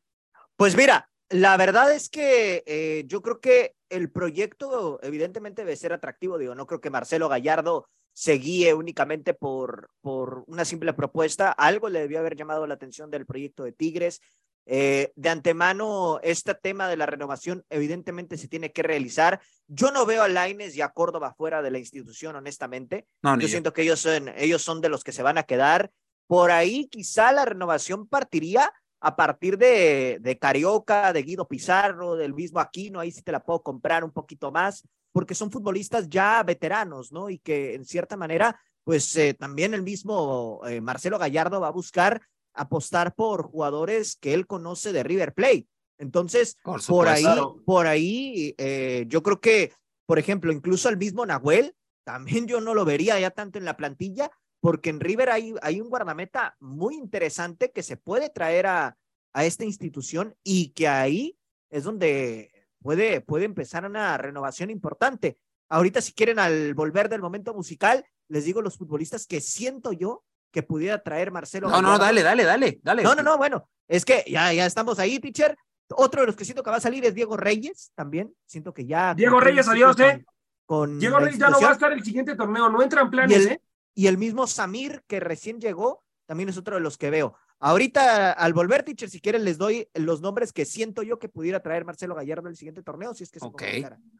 Pues 0.57 0.75
mira, 0.75 1.09
la 1.29 1.55
verdad 1.55 1.93
es 1.93 2.09
que 2.09 3.05
yo 3.07 3.21
creo 3.21 3.39
que 3.39 3.73
el 3.87 4.11
proyecto 4.11 4.99
evidentemente 5.01 5.63
debe 5.63 5.77
ser 5.77 5.93
atractivo. 5.93 6.37
Digo, 6.37 6.55
no 6.55 6.67
creo 6.67 6.81
que 6.81 6.89
Marcelo 6.89 7.29
Gallardo 7.29 7.87
se 8.13 8.33
guíe 8.33 8.73
únicamente 8.73 9.33
por, 9.33 9.89
por 10.01 10.43
una 10.47 10.65
simple 10.65 10.93
propuesta. 10.93 11.51
Algo 11.51 11.89
le 11.89 11.99
debió 11.99 12.19
haber 12.19 12.35
llamado 12.35 12.67
la 12.67 12.75
atención 12.75 13.09
del 13.09 13.25
proyecto 13.25 13.63
de 13.63 13.71
Tigres. 13.71 14.21
Eh, 14.65 15.11
de 15.15 15.29
antemano, 15.29 16.19
este 16.23 16.53
tema 16.55 16.87
de 16.87 16.95
la 16.95 17.05
renovación 17.05 17.65
evidentemente 17.69 18.37
se 18.37 18.47
tiene 18.47 18.71
que 18.71 18.83
realizar. 18.83 19.41
Yo 19.67 19.91
no 19.91 20.05
veo 20.05 20.23
a 20.23 20.29
Laines 20.29 20.75
y 20.75 20.81
a 20.81 20.89
Córdoba 20.89 21.33
fuera 21.33 21.61
de 21.61 21.71
la 21.71 21.79
institución, 21.79 22.35
honestamente. 22.35 23.07
yo 23.39 23.47
siento 23.47 23.73
que 23.73 23.81
ellos 23.81 23.99
son, 23.99 24.29
ellos 24.37 24.61
son 24.61 24.79
de 24.79 24.89
los 24.89 25.03
que 25.03 25.11
se 25.11 25.23
van 25.23 25.37
a 25.37 25.43
quedar. 25.43 25.91
Por 26.27 26.51
ahí 26.51 26.87
quizá 26.87 27.31
la 27.31 27.45
renovación 27.45 28.07
partiría 28.07 28.71
a 29.01 29.17
partir 29.17 29.57
de, 29.57 30.19
de 30.21 30.39
Carioca, 30.39 31.11
de 31.11 31.23
Guido 31.23 31.45
Pizarro, 31.45 32.15
del 32.15 32.33
mismo 32.33 32.61
Aquino, 32.61 33.01
ahí 33.01 33.11
sí 33.11 33.21
te 33.21 33.33
la 33.33 33.43
puedo 33.43 33.61
comprar 33.61 34.05
un 34.05 34.11
poquito 34.11 34.49
más 34.49 34.87
porque 35.13 35.35
son 35.35 35.51
futbolistas 35.51 36.09
ya 36.09 36.43
veteranos, 36.43 37.13
¿no? 37.13 37.29
Y 37.29 37.37
que 37.37 37.75
en 37.75 37.85
cierta 37.85 38.17
manera, 38.17 38.59
pues 38.83 39.15
eh, 39.15 39.33
también 39.33 39.73
el 39.73 39.83
mismo 39.83 40.59
eh, 40.67 40.81
Marcelo 40.81 41.17
Gallardo 41.17 41.61
va 41.61 41.69
a 41.69 41.71
buscar 41.71 42.21
apostar 42.53 43.15
por 43.15 43.43
jugadores 43.43 44.17
que 44.17 44.33
él 44.33 44.45
conoce 44.45 44.91
de 44.91 45.03
River 45.03 45.33
Plate. 45.33 45.67
Entonces, 45.97 46.57
por, 46.63 47.07
ahí, 47.07 47.23
por 47.65 47.87
ahí, 47.87 48.55
eh, 48.57 49.05
yo 49.07 49.23
creo 49.23 49.39
que, 49.39 49.71
por 50.05 50.19
ejemplo, 50.19 50.51
incluso 50.51 50.89
al 50.89 50.97
mismo 50.97 51.25
Nahuel, 51.25 51.75
también 52.03 52.47
yo 52.47 52.59
no 52.59 52.73
lo 52.73 52.83
vería 52.83 53.19
ya 53.19 53.31
tanto 53.31 53.57
en 53.57 53.65
la 53.65 53.77
plantilla, 53.77 54.31
porque 54.59 54.89
en 54.89 54.99
River 54.99 55.29
hay, 55.29 55.53
hay 55.61 55.79
un 55.79 55.89
guardameta 55.89 56.55
muy 56.59 56.95
interesante 56.95 57.71
que 57.71 57.83
se 57.83 57.97
puede 57.97 58.29
traer 58.29 58.65
a, 58.67 58.97
a 59.33 59.45
esta 59.45 59.65
institución 59.65 60.35
y 60.43 60.69
que 60.69 60.87
ahí 60.87 61.37
es 61.69 61.83
donde 61.83 62.52
puede, 62.83 63.21
puede 63.21 63.45
empezar 63.45 63.85
una 63.85 64.17
renovación 64.17 64.69
importante. 64.69 65.37
Ahorita, 65.69 66.01
si 66.01 66.13
quieren, 66.13 66.37
al 66.37 66.73
volver 66.75 67.09
del 67.09 67.21
momento 67.21 67.53
musical, 67.53 68.05
les 68.27 68.45
digo 68.45 68.61
los 68.61 68.77
futbolistas 68.77 69.25
que 69.25 69.41
siento 69.41 69.91
yo 69.91 70.23
que 70.51 70.61
pudiera 70.61 71.01
traer 71.01 71.31
Marcelo. 71.31 71.69
No, 71.69 71.81
no, 71.81 71.97
dale, 71.97 72.21
dale, 72.21 72.43
dale, 72.43 72.79
dale. 72.83 73.01
No, 73.01 73.15
no, 73.15 73.23
no, 73.23 73.37
bueno, 73.37 73.67
es 73.87 74.05
que 74.05 74.23
ya, 74.27 74.53
ya 74.53 74.67
estamos 74.67 74.99
ahí, 74.99 75.19
teacher. 75.19 75.57
Otro 75.89 76.21
de 76.21 76.27
los 76.27 76.35
que 76.35 76.45
siento 76.45 76.61
que 76.61 76.69
va 76.69 76.77
a 76.77 76.81
salir 76.81 77.03
es 77.05 77.15
Diego 77.15 77.37
Reyes, 77.37 77.91
también. 77.95 78.35
Siento 78.45 78.73
que 78.73 78.85
ya. 78.85 79.15
Diego 79.15 79.39
Reyes, 79.39 79.67
adiós, 79.67 79.99
¿eh? 79.99 80.23
Con 80.65 80.99
Diego 80.99 81.19
Reyes 81.19 81.39
ya 81.39 81.49
no 81.49 81.59
va 81.59 81.69
a 81.69 81.73
estar 81.73 81.91
el 81.91 82.03
siguiente 82.03 82.35
torneo, 82.35 82.69
no 82.69 82.81
entra 82.81 83.01
en 83.01 83.09
planes, 83.09 83.45
¿eh? 83.47 83.61
Y 83.95 84.07
el 84.07 84.17
mismo 84.17 84.47
Samir, 84.47 85.03
que 85.07 85.19
recién 85.19 85.59
llegó, 85.59 86.03
también 86.25 86.49
es 86.49 86.57
otro 86.57 86.75
de 86.75 86.81
los 86.81 86.97
que 86.97 87.09
veo. 87.09 87.35
Ahorita, 87.65 88.33
al 88.33 88.51
volver, 88.51 88.83
teacher, 88.83 89.09
si 89.09 89.21
quieren, 89.21 89.45
les 89.45 89.57
doy 89.57 89.87
los 89.93 90.19
nombres 90.19 90.51
que 90.51 90.65
siento 90.65 91.01
yo 91.01 91.17
que 91.17 91.29
pudiera 91.29 91.61
traer 91.61 91.85
Marcelo 91.85 92.13
Gallardo 92.13 92.49
el 92.49 92.57
siguiente 92.57 92.83
torneo, 92.83 93.13
si 93.13 93.23
es 93.23 93.31
que 93.31 93.39
se 93.39 93.45
Ok, 93.45 93.63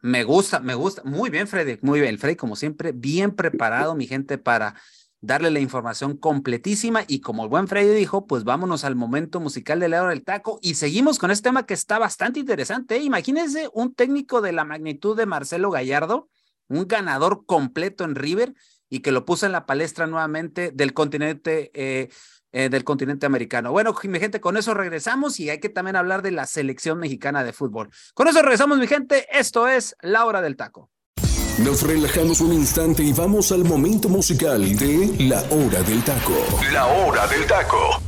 me 0.00 0.24
gusta, 0.24 0.60
me 0.60 0.74
gusta. 0.74 1.02
Muy 1.04 1.28
bien, 1.28 1.46
Freddy, 1.46 1.78
muy 1.82 2.00
bien. 2.00 2.18
Freddy, 2.18 2.36
como 2.36 2.56
siempre, 2.56 2.92
bien 2.92 3.32
preparado, 3.32 3.94
mi 3.94 4.06
gente, 4.06 4.38
para 4.38 4.76
darle 5.20 5.50
la 5.50 5.60
información 5.60 6.16
completísima. 6.16 7.04
Y 7.06 7.20
como 7.20 7.42
el 7.42 7.50
buen 7.50 7.68
Freddy 7.68 7.94
dijo, 7.94 8.26
pues 8.26 8.44
vámonos 8.44 8.82
al 8.82 8.96
momento 8.96 9.40
musical 9.40 9.78
de 9.78 9.90
la 9.90 10.00
hora 10.00 10.10
del 10.12 10.24
taco 10.24 10.58
y 10.62 10.76
seguimos 10.76 11.18
con 11.18 11.30
este 11.30 11.50
tema 11.50 11.66
que 11.66 11.74
está 11.74 11.98
bastante 11.98 12.40
interesante. 12.40 12.96
¿eh? 12.96 13.02
Imagínense 13.02 13.68
un 13.74 13.94
técnico 13.94 14.40
de 14.40 14.52
la 14.52 14.64
magnitud 14.64 15.18
de 15.18 15.26
Marcelo 15.26 15.70
Gallardo, 15.70 16.30
un 16.68 16.88
ganador 16.88 17.44
completo 17.44 18.04
en 18.04 18.14
River 18.14 18.54
y 18.88 19.00
que 19.00 19.12
lo 19.12 19.26
puso 19.26 19.44
en 19.44 19.52
la 19.52 19.66
palestra 19.66 20.06
nuevamente 20.06 20.70
del 20.72 20.94
continente. 20.94 21.70
Eh, 21.74 22.08
eh, 22.56 22.68
del 22.68 22.84
continente 22.84 23.26
americano. 23.26 23.72
Bueno, 23.72 23.96
mi 24.04 24.20
gente, 24.20 24.40
con 24.40 24.56
eso 24.56 24.74
regresamos 24.74 25.40
y 25.40 25.50
hay 25.50 25.58
que 25.58 25.68
también 25.68 25.96
hablar 25.96 26.22
de 26.22 26.30
la 26.30 26.46
selección 26.46 27.00
mexicana 27.00 27.42
de 27.42 27.52
fútbol. 27.52 27.90
Con 28.14 28.28
eso 28.28 28.40
regresamos, 28.42 28.78
mi 28.78 28.86
gente. 28.86 29.26
Esto 29.36 29.66
es 29.66 29.96
La 30.02 30.24
Hora 30.24 30.40
del 30.40 30.56
Taco. 30.56 30.88
Nos 31.58 31.82
relajamos 31.82 32.40
un 32.40 32.52
instante 32.52 33.02
y 33.02 33.12
vamos 33.12 33.50
al 33.50 33.64
momento 33.64 34.08
musical 34.08 34.76
de 34.76 35.16
La 35.18 35.42
Hora 35.50 35.82
del 35.82 36.04
Taco. 36.04 36.32
La 36.72 36.86
Hora 36.86 37.26
del 37.26 37.44
Taco. 37.44 38.00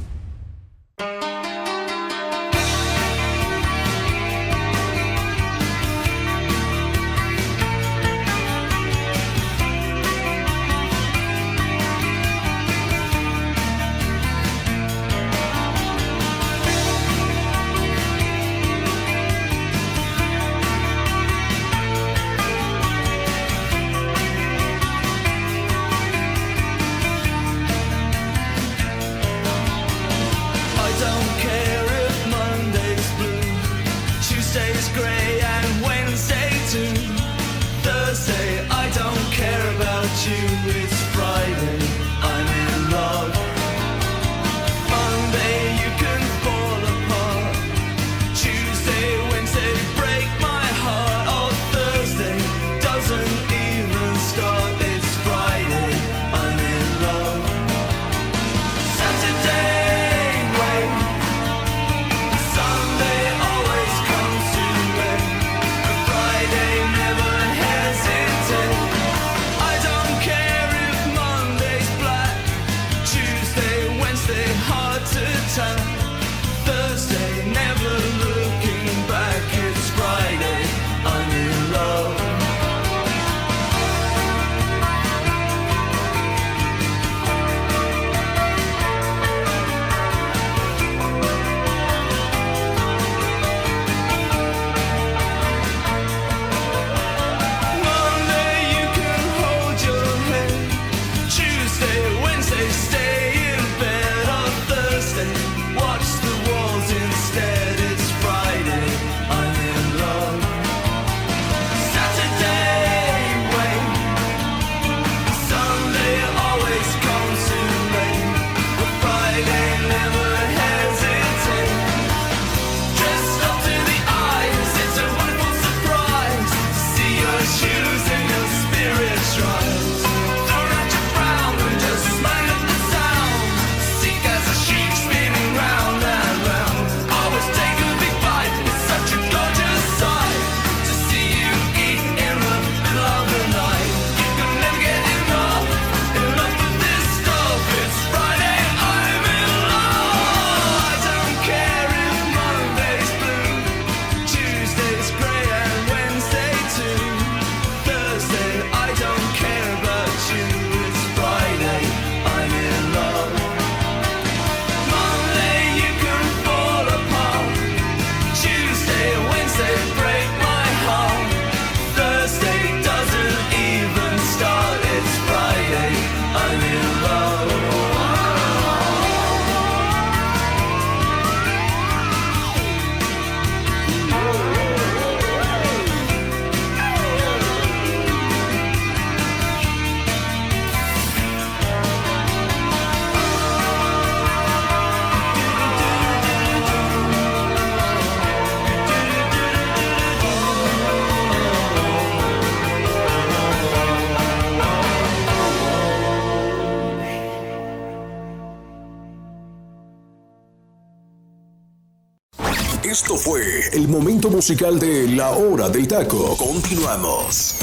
Musical 214.49 214.79
de 214.79 215.09
La 215.09 215.31
Hora 215.31 215.69
del 215.69 215.89
Taco. 215.89 216.37
Continuamos. 216.37 217.57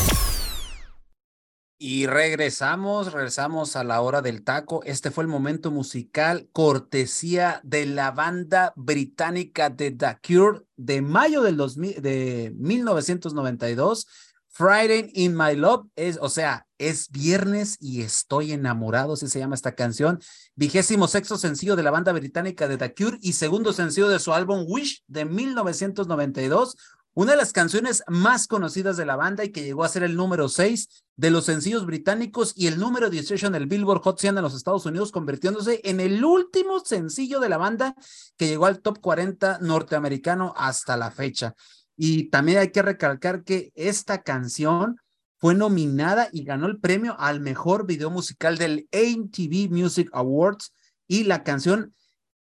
Y 1.78 2.08
regresamos, 2.08 3.14
regresamos 3.14 3.78
a 3.78 3.86
la 3.86 4.02
hora 4.02 4.22
del 4.22 4.44
taco. 4.44 4.84
Este 4.84 5.10
fue 5.10 5.24
el 5.24 5.30
momento 5.30 5.72
musical 5.72 6.50
cortesía 6.52 7.62
de 7.64 7.86
la 7.86 8.12
banda 8.12 8.74
británica 8.76 9.70
de 9.70 9.92
The 9.92 10.18
Cure 10.28 10.64
de 10.76 11.02
mayo 11.02 11.42
del 11.42 11.56
2000, 11.56 12.02
de 12.02 12.52
1992 12.58 14.06
Friday 14.50 15.10
in 15.14 15.38
My 15.38 15.56
Love 15.56 15.88
es, 15.96 16.20
o 16.22 16.28
sea, 16.28 16.68
es 16.90 17.10
viernes 17.10 17.78
y 17.80 18.02
estoy 18.02 18.52
enamorado, 18.52 19.14
así 19.14 19.28
se 19.28 19.40
llama 19.40 19.56
esta 19.56 19.76
canción. 19.76 20.20
Vigésimo 20.56 21.08
sexto 21.08 21.38
sencillo 21.38 21.76
de 21.76 21.84
la 21.84 21.92
banda 21.92 22.12
británica 22.12 22.68
de 22.68 22.78
The 22.78 22.94
Cure 22.94 23.18
y 23.22 23.34
segundo 23.34 23.74
sencillo 23.74 24.10
de 24.10 24.20
su 24.20 24.34
álbum 24.34 24.66
Wish 24.68 25.04
de 25.08 25.26
1992. 25.26 26.76
Una 27.16 27.34
de 27.34 27.38
las 27.38 27.54
canciones 27.54 28.04
más 28.08 28.48
conocidas 28.48 28.98
de 28.98 29.06
la 29.06 29.16
banda 29.16 29.44
y 29.44 29.52
que 29.52 29.64
llegó 29.64 29.84
a 29.84 29.90
ser 29.90 30.02
el 30.02 30.16
número 30.16 30.50
6 30.50 31.06
de 31.16 31.30
los 31.30 31.46
sencillos 31.46 31.86
británicos 31.86 32.54
y 32.56 32.66
el 32.66 32.80
número 32.80 33.12
18 33.12 33.48
en 33.48 33.56
el 33.56 33.68
Billboard 33.68 34.02
Hot 34.02 34.20
100 34.20 34.38
en 34.38 34.44
los 34.44 34.56
Estados 34.56 34.86
Unidos, 34.88 35.12
convirtiéndose 35.12 35.80
en 35.84 36.00
el 36.00 36.26
último 36.26 36.80
sencillo 36.80 37.40
de 37.40 37.50
la 37.50 37.58
banda 37.58 37.96
que 38.36 38.48
llegó 38.48 38.66
al 38.66 38.82
top 38.82 39.00
40 39.00 39.60
norteamericano 39.62 40.54
hasta 40.58 40.98
la 40.98 41.12
fecha. 41.12 41.54
Y 41.96 42.30
también 42.30 42.58
hay 42.58 42.72
que 42.72 42.82
recalcar 42.82 43.44
que 43.44 43.72
esta 43.76 44.24
canción 44.24 44.98
fue 45.44 45.56
nominada 45.56 46.30
y 46.32 46.46
ganó 46.46 46.68
el 46.68 46.80
premio 46.80 47.20
al 47.20 47.42
mejor 47.42 47.86
video 47.86 48.10
musical 48.10 48.58
del 48.58 48.88
MTV 48.94 49.70
Music 49.70 50.10
Awards. 50.14 50.72
Y 51.06 51.26
la 51.26 51.44
canción, 51.44 51.94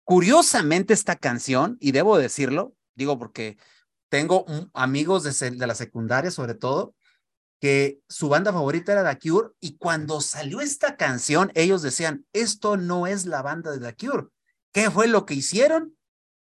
curiosamente 0.04 0.94
esta 0.94 1.16
canción, 1.16 1.78
y 1.80 1.94
debo 1.94 2.18
decirlo, 2.18 2.76
digo 2.96 3.18
porque 3.18 3.58
tengo 4.10 4.46
amigos 4.74 5.24
de, 5.24 5.52
de 5.52 5.66
la 5.66 5.76
secundaria 5.76 6.30
sobre 6.30 6.56
todo, 6.56 6.94
que 7.62 8.02
su 8.10 8.28
banda 8.28 8.52
favorita 8.52 8.92
era 8.92 9.10
The 9.10 9.30
Cure 9.30 9.52
y 9.62 9.78
cuando 9.78 10.20
salió 10.20 10.60
esta 10.60 10.98
canción 10.98 11.54
ellos 11.56 11.82
decían, 11.82 12.26
esto 12.34 12.76
no 12.76 13.08
es 13.08 13.26
la 13.26 13.42
banda 13.42 13.72
de 13.72 13.80
The 13.80 13.96
Cure. 13.96 14.28
¿Qué 14.74 14.92
fue 14.92 15.08
lo 15.08 15.26
que 15.26 15.36
hicieron? 15.36 15.96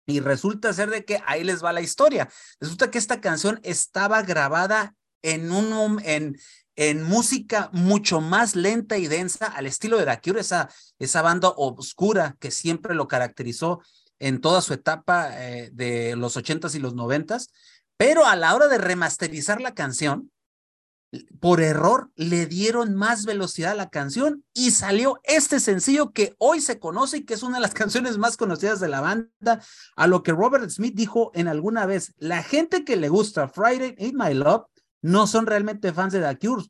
Y 0.06 0.20
resulta 0.20 0.74
ser 0.74 0.90
de 0.90 1.06
que 1.06 1.22
ahí 1.26 1.46
les 1.46 1.64
va 1.64 1.72
la 1.72 1.80
historia. 1.80 2.28
Resulta 2.60 2.92
que 2.92 2.98
esta 2.98 3.22
canción 3.22 3.62
estaba 3.64 4.24
grabada 4.24 4.94
en 5.24 5.52
un 5.52 6.00
en, 6.06 6.38
en 6.76 7.04
música 7.04 7.70
mucho 7.74 8.22
más 8.22 8.56
lenta 8.56 8.98
y 8.98 9.08
densa 9.08 9.48
al 9.48 9.66
estilo 9.66 9.98
de 9.98 10.06
The 10.06 10.20
Cure, 10.22 10.42
esa, 10.42 10.70
esa 11.00 11.22
banda 11.22 11.50
oscura 11.56 12.36
que 12.40 12.52
siempre 12.52 12.96
lo 12.96 13.08
caracterizó 13.08 13.82
en 14.20 14.42
toda 14.42 14.62
su 14.62 14.74
etapa 14.74 15.30
eh, 15.34 15.70
de 15.74 16.16
los 16.16 16.38
ochentas 16.38 16.76
y 16.76 16.80
los 16.80 16.96
noventas. 16.96 17.52
Pero 17.98 18.26
a 18.26 18.36
la 18.36 18.56
hora 18.56 18.68
de 18.68 18.78
remasterizar 18.78 19.62
la 19.62 19.74
canción, 19.74 20.32
por 21.40 21.62
error 21.62 22.12
le 22.16 22.48
dieron 22.48 22.96
más 22.96 23.26
velocidad 23.26 23.74
a 23.74 23.76
la 23.76 23.90
canción 23.90 24.44
y 24.54 24.72
salió 24.72 25.20
este 25.24 25.60
sencillo 25.60 26.12
que 26.12 26.34
hoy 26.40 26.60
se 26.60 26.80
conoce 26.80 27.18
y 27.18 27.26
que 27.26 27.36
es 27.36 27.44
una 27.44 27.58
de 27.58 27.62
las 27.62 27.74
canciones 27.76 28.18
más 28.18 28.36
conocidas 28.36 28.80
de 28.80 28.90
la 28.90 29.02
banda, 29.02 29.62
a 29.96 30.08
lo 30.08 30.24
que 30.24 30.32
Robert 30.32 30.70
Smith 30.70 30.96
dijo 30.96 31.32
en 31.36 31.48
alguna 31.48 31.86
vez, 31.86 32.14
la 32.18 32.42
gente 32.42 32.84
que 32.84 32.96
le 32.96 33.10
gusta 33.10 33.48
Friday 33.48 33.96
in 34.00 34.18
My 34.18 34.34
Love 34.34 34.66
no 35.04 35.28
son 35.28 35.46
realmente 35.46 35.94
fans 35.94 36.14
de 36.14 36.22
The 36.22 36.40
Cure, 36.40 36.66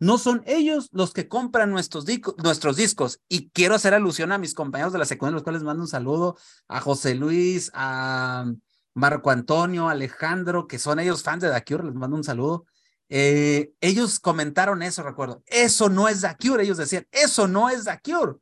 no 0.00 0.18
son 0.18 0.42
ellos 0.46 0.88
los 0.92 1.12
que 1.12 1.28
compran 1.28 1.70
nuestros, 1.70 2.04
nuestros 2.42 2.76
discos. 2.76 3.20
Y 3.28 3.50
quiero 3.50 3.74
hacer 3.74 3.94
alusión 3.94 4.30
a 4.30 4.38
mis 4.38 4.54
compañeros 4.54 4.92
de 4.92 4.98
la 4.98 5.04
secundaria, 5.04 5.34
los 5.34 5.42
cuales 5.42 5.62
mando 5.62 5.82
un 5.82 5.88
saludo 5.88 6.36
a 6.68 6.80
José 6.80 7.14
Luis, 7.14 7.70
a 7.74 8.46
Marco 8.94 9.30
Antonio, 9.30 9.88
Alejandro, 9.88 10.68
que 10.68 10.78
son 10.78 11.00
ellos 11.00 11.22
fans 11.22 11.42
de 11.42 11.50
The 11.50 11.64
Cure, 11.64 11.84
les 11.84 11.94
mando 11.94 12.16
un 12.16 12.24
saludo. 12.24 12.66
Eh, 13.08 13.72
ellos 13.80 14.20
comentaron 14.20 14.82
eso, 14.82 15.02
recuerdo. 15.02 15.42
Eso 15.46 15.88
no 15.88 16.08
es 16.08 16.20
The 16.20 16.36
Cure. 16.40 16.62
Ellos 16.62 16.76
decían, 16.76 17.06
eso 17.10 17.48
no 17.48 17.68
es 17.68 17.84
The 17.84 18.00
Cure. 18.04 18.34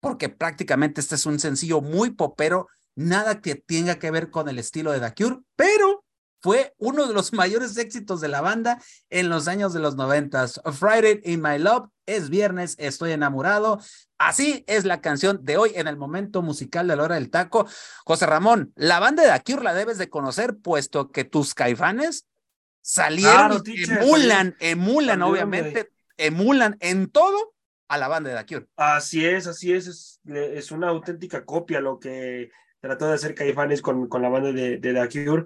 Porque 0.00 0.28
prácticamente 0.28 1.00
este 1.00 1.16
es 1.16 1.26
un 1.26 1.38
sencillo 1.38 1.80
muy 1.82 2.10
popero, 2.10 2.68
nada 2.96 3.40
que 3.40 3.54
tenga 3.54 3.98
que 3.98 4.10
ver 4.10 4.30
con 4.30 4.48
el 4.48 4.58
estilo 4.58 4.92
de 4.92 5.00
The 5.00 5.14
Cure, 5.14 5.40
pero 5.54 6.04
fue 6.40 6.74
uno 6.78 7.06
de 7.06 7.14
los 7.14 7.32
mayores 7.32 7.76
éxitos 7.76 8.20
de 8.20 8.28
la 8.28 8.40
banda 8.40 8.82
en 9.08 9.28
los 9.28 9.48
años 9.48 9.72
de 9.72 9.80
los 9.80 9.96
noventas. 9.96 10.60
Friday 10.72 11.20
in 11.24 11.42
My 11.42 11.58
Love 11.58 11.88
es 12.06 12.30
viernes, 12.30 12.74
estoy 12.78 13.12
enamorado. 13.12 13.80
Así 14.18 14.64
es 14.66 14.84
la 14.84 15.00
canción 15.00 15.40
de 15.42 15.56
hoy 15.56 15.72
en 15.74 15.88
el 15.88 15.96
momento 15.96 16.42
musical 16.42 16.88
de 16.88 16.96
la 16.96 17.04
hora 17.04 17.14
del 17.14 17.30
taco. 17.30 17.66
José 18.04 18.26
Ramón, 18.26 18.72
la 18.76 19.00
banda 19.00 19.22
de 19.22 19.30
The 19.30 19.52
Cure 19.52 19.64
la 19.64 19.74
debes 19.74 19.98
de 19.98 20.10
conocer, 20.10 20.58
puesto 20.58 21.10
que 21.10 21.24
tus 21.24 21.54
caifanes 21.54 22.26
salieron 22.82 23.62
emulan, 23.66 24.56
emulan, 24.60 25.22
obviamente, 25.22 25.90
emulan 26.16 26.76
en 26.80 27.10
todo 27.10 27.54
a 27.88 27.98
la 27.98 28.08
banda 28.08 28.30
de 28.30 28.36
The 28.36 28.46
Cure. 28.46 28.66
Así 28.76 29.24
es, 29.24 29.46
así 29.46 29.72
es, 29.72 30.20
es, 30.26 30.70
una 30.70 30.88
auténtica 30.88 31.44
copia 31.44 31.80
lo 31.80 31.98
que 31.98 32.50
trató 32.80 33.08
de 33.08 33.14
hacer 33.14 33.34
Caifanes 33.34 33.82
con, 33.82 34.08
con 34.08 34.22
la 34.22 34.28
banda 34.28 34.52
de, 34.52 34.78
de 34.78 34.92
The 34.94 35.24
Cure. 35.24 35.44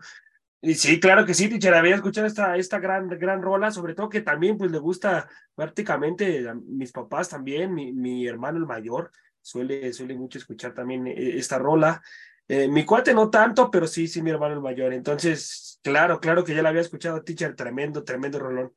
Sí, 0.75 1.01
claro 1.01 1.27
que 1.27 1.35
sí, 1.35 1.49
teacher, 1.49 1.75
había 1.75 1.97
escuchado 1.97 2.27
esta, 2.27 2.57
esta 2.57 2.79
gran, 2.79 3.09
gran 3.09 3.43
rola, 3.43 3.71
sobre 3.71 3.95
todo 3.95 4.09
que 4.09 4.23
también 4.23 4.57
pues 4.57 4.71
le 4.71 4.79
gusta 4.79 5.29
prácticamente 5.55 6.49
a 6.49 6.55
mis 6.55 6.93
papás 6.93 7.29
también, 7.29 7.75
mi, 7.75 7.93
mi 7.93 8.27
hermano 8.27 8.59
el 8.59 8.67
mayor 8.67 9.11
suele, 9.45 9.93
suele 9.93 10.15
mucho 10.15 10.39
escuchar 10.39 10.75
también 10.75 11.07
eh, 11.07 11.37
esta 11.37 11.59
rola. 11.59 12.03
Eh, 12.49 12.69
mi 12.69 12.85
cuate 12.85 13.15
no 13.15 13.31
tanto, 13.31 13.71
pero 13.71 13.87
sí, 13.87 14.09
sí, 14.09 14.23
mi 14.23 14.31
hermano 14.31 14.55
el 14.55 14.61
mayor. 14.61 14.93
Entonces, 14.93 15.79
claro, 15.83 16.21
claro 16.21 16.45
que 16.45 16.55
ya 16.55 16.63
la 16.63 16.71
había 16.71 16.81
escuchado, 16.81 17.23
teacher, 17.23 17.55
tremendo, 17.55 18.05
tremendo 18.05 18.39
rolón. 18.39 18.75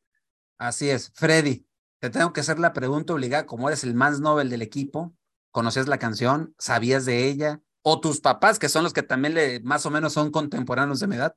Así 0.57 0.89
es, 0.89 1.11
Freddy, 1.15 1.65
te 1.99 2.09
tengo 2.09 2.33
que 2.33 2.41
hacer 2.41 2.59
la 2.59 2.73
pregunta 2.73 3.13
obligada, 3.13 3.45
como 3.45 3.69
eres 3.69 3.83
el 3.83 3.93
más 3.93 4.19
novel 4.19 4.49
del 4.49 4.61
equipo, 4.61 5.13
¿conoces 5.51 5.87
la 5.87 5.99
canción? 5.99 6.53
¿Sabías 6.57 7.05
de 7.05 7.27
ella? 7.27 7.61
¿O 7.81 7.99
tus 7.99 8.19
papás, 8.19 8.59
que 8.59 8.69
son 8.69 8.83
los 8.83 8.93
que 8.93 9.03
también 9.03 9.33
le, 9.33 9.59
más 9.61 9.85
o 9.85 9.91
menos 9.91 10.13
son 10.13 10.31
contemporáneos 10.31 10.99
de 10.99 11.07
mi 11.07 11.15
edad? 11.15 11.35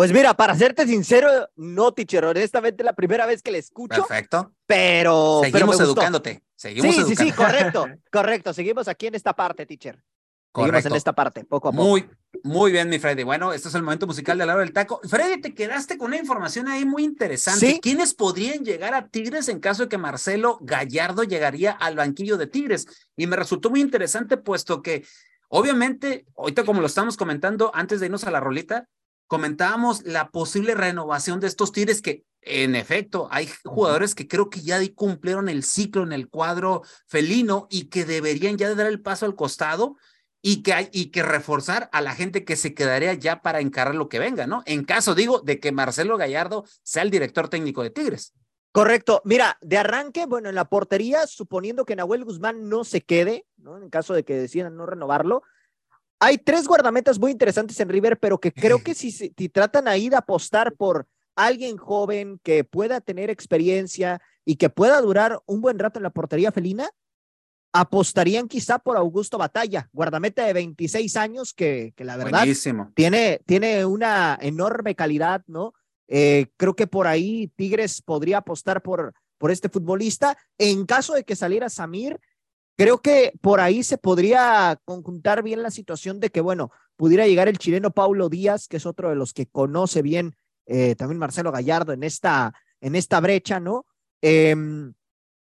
Pues 0.00 0.14
mira, 0.14 0.32
para 0.32 0.54
serte 0.54 0.86
sincero, 0.86 1.28
no, 1.56 1.92
teacher, 1.92 2.24
honestamente 2.24 2.82
la 2.82 2.94
primera 2.94 3.26
vez 3.26 3.42
que 3.42 3.50
la 3.50 3.58
escucho. 3.58 4.06
Perfecto. 4.06 4.50
Pero. 4.64 5.42
Seguimos 5.44 5.78
educándote. 5.78 6.42
Seguimos 6.56 6.94
sí, 6.94 7.04
sí, 7.04 7.16
sí, 7.16 7.32
correcto, 7.32 7.86
correcto. 8.10 8.54
Seguimos 8.54 8.88
aquí 8.88 9.08
en 9.08 9.14
esta 9.14 9.34
parte, 9.34 9.66
teacher. 9.66 10.02
Seguimos 10.54 10.86
en 10.86 10.94
esta 10.94 11.12
parte, 11.12 11.44
poco 11.44 11.68
a 11.68 11.72
poco. 11.72 11.84
Muy, 11.84 12.08
Muy 12.44 12.72
bien, 12.72 12.88
mi 12.88 12.98
Freddy. 12.98 13.24
Bueno, 13.24 13.52
este 13.52 13.68
es 13.68 13.74
el 13.74 13.82
momento 13.82 14.06
musical 14.06 14.38
de 14.38 14.46
la 14.46 14.54
hora 14.54 14.62
del 14.64 14.72
taco. 14.72 15.02
Freddy, 15.06 15.38
te 15.42 15.52
quedaste 15.52 15.98
con 15.98 16.06
una 16.06 16.16
información 16.16 16.66
ahí 16.68 16.86
muy 16.86 17.04
interesante. 17.04 17.78
¿Quiénes 17.82 18.14
podrían 18.14 18.64
llegar 18.64 18.94
a 18.94 19.06
Tigres 19.06 19.50
en 19.50 19.60
caso 19.60 19.82
de 19.82 19.90
que 19.90 19.98
Marcelo 19.98 20.56
Gallardo 20.62 21.24
llegaría 21.24 21.72
al 21.72 21.96
banquillo 21.96 22.38
de 22.38 22.46
Tigres? 22.46 22.86
Y 23.18 23.26
me 23.26 23.36
resultó 23.36 23.68
muy 23.68 23.82
interesante, 23.82 24.38
puesto 24.38 24.80
que, 24.80 25.04
obviamente, 25.48 26.24
ahorita 26.38 26.64
como 26.64 26.80
lo 26.80 26.86
estamos 26.86 27.18
comentando, 27.18 27.70
antes 27.74 28.00
de 28.00 28.06
irnos 28.06 28.24
a 28.24 28.30
la 28.30 28.40
rolita, 28.40 28.88
comentábamos 29.30 30.02
la 30.04 30.30
posible 30.30 30.74
renovación 30.74 31.38
de 31.38 31.46
estos 31.46 31.70
Tigres 31.70 32.02
que, 32.02 32.24
en 32.42 32.74
efecto, 32.74 33.28
hay 33.30 33.48
jugadores 33.64 34.16
que 34.16 34.26
creo 34.26 34.50
que 34.50 34.60
ya 34.60 34.80
cumplieron 34.96 35.48
el 35.48 35.62
ciclo 35.62 36.02
en 36.02 36.12
el 36.12 36.28
cuadro 36.28 36.82
felino 37.06 37.68
y 37.70 37.84
que 37.84 38.04
deberían 38.04 38.58
ya 38.58 38.74
dar 38.74 38.88
el 38.88 39.00
paso 39.00 39.26
al 39.26 39.36
costado 39.36 39.96
y 40.42 40.64
que 40.64 40.72
hay 40.72 40.88
y 40.90 41.12
que 41.12 41.22
reforzar 41.22 41.88
a 41.92 42.00
la 42.00 42.12
gente 42.16 42.44
que 42.44 42.56
se 42.56 42.74
quedaría 42.74 43.14
ya 43.14 43.40
para 43.40 43.60
encarar 43.60 43.94
lo 43.94 44.08
que 44.08 44.18
venga, 44.18 44.48
¿no? 44.48 44.64
En 44.66 44.82
caso, 44.82 45.14
digo, 45.14 45.38
de 45.42 45.60
que 45.60 45.70
Marcelo 45.70 46.16
Gallardo 46.16 46.64
sea 46.82 47.04
el 47.04 47.10
director 47.12 47.48
técnico 47.48 47.84
de 47.84 47.90
Tigres. 47.90 48.34
Correcto. 48.72 49.22
Mira, 49.24 49.58
de 49.60 49.78
arranque, 49.78 50.26
bueno, 50.26 50.48
en 50.48 50.56
la 50.56 50.64
portería, 50.64 51.28
suponiendo 51.28 51.84
que 51.84 51.94
Nahuel 51.94 52.24
Guzmán 52.24 52.68
no 52.68 52.82
se 52.82 53.00
quede, 53.02 53.46
¿no? 53.58 53.78
En 53.78 53.90
caso 53.90 54.12
de 54.12 54.24
que 54.24 54.34
decidan 54.34 54.76
no 54.76 54.86
renovarlo, 54.86 55.44
hay 56.20 56.38
tres 56.38 56.68
guardametas 56.68 57.18
muy 57.18 57.32
interesantes 57.32 57.80
en 57.80 57.88
River, 57.88 58.18
pero 58.18 58.38
que 58.38 58.52
creo 58.52 58.78
que 58.84 58.94
si, 58.94 59.10
si 59.10 59.30
tratan 59.48 59.88
ahí 59.88 60.08
de 60.08 60.16
apostar 60.16 60.74
por 60.74 61.06
alguien 61.34 61.76
joven 61.76 62.38
que 62.42 62.64
pueda 62.64 63.00
tener 63.00 63.30
experiencia 63.30 64.20
y 64.44 64.56
que 64.56 64.68
pueda 64.68 65.00
durar 65.00 65.40
un 65.46 65.60
buen 65.60 65.78
rato 65.78 65.98
en 65.98 66.02
la 66.04 66.10
portería 66.10 66.52
felina, 66.52 66.90
apostarían 67.72 68.48
quizá 68.48 68.78
por 68.78 68.96
Augusto 68.96 69.38
Batalla, 69.38 69.88
guardameta 69.92 70.44
de 70.44 70.52
26 70.52 71.16
años 71.16 71.54
que, 71.54 71.92
que 71.96 72.04
la 72.04 72.16
verdad 72.16 72.44
tiene, 72.94 73.40
tiene 73.46 73.84
una 73.84 74.38
enorme 74.40 74.94
calidad, 74.94 75.42
¿no? 75.46 75.72
Eh, 76.08 76.48
creo 76.56 76.74
que 76.74 76.88
por 76.88 77.06
ahí 77.06 77.52
Tigres 77.54 78.02
podría 78.02 78.38
apostar 78.38 78.82
por, 78.82 79.14
por 79.38 79.52
este 79.52 79.68
futbolista. 79.68 80.36
En 80.58 80.84
caso 80.84 81.14
de 81.14 81.22
que 81.22 81.36
saliera 81.36 81.68
Samir, 81.68 82.20
creo 82.80 83.02
que 83.02 83.34
por 83.42 83.60
ahí 83.60 83.82
se 83.82 83.98
podría 83.98 84.80
conjuntar 84.86 85.42
bien 85.42 85.62
la 85.62 85.70
situación 85.70 86.18
de 86.18 86.30
que, 86.30 86.40
bueno, 86.40 86.70
pudiera 86.96 87.26
llegar 87.26 87.46
el 87.46 87.58
chileno 87.58 87.90
Paulo 87.90 88.30
Díaz, 88.30 88.68
que 88.68 88.78
es 88.78 88.86
otro 88.86 89.10
de 89.10 89.16
los 89.16 89.34
que 89.34 89.44
conoce 89.44 90.00
bien 90.00 90.34
eh, 90.64 90.94
también 90.94 91.18
Marcelo 91.18 91.52
Gallardo 91.52 91.92
en 91.92 92.04
esta, 92.04 92.54
en 92.80 92.96
esta 92.96 93.20
brecha, 93.20 93.60
¿no? 93.60 93.84
Eh, 94.22 94.56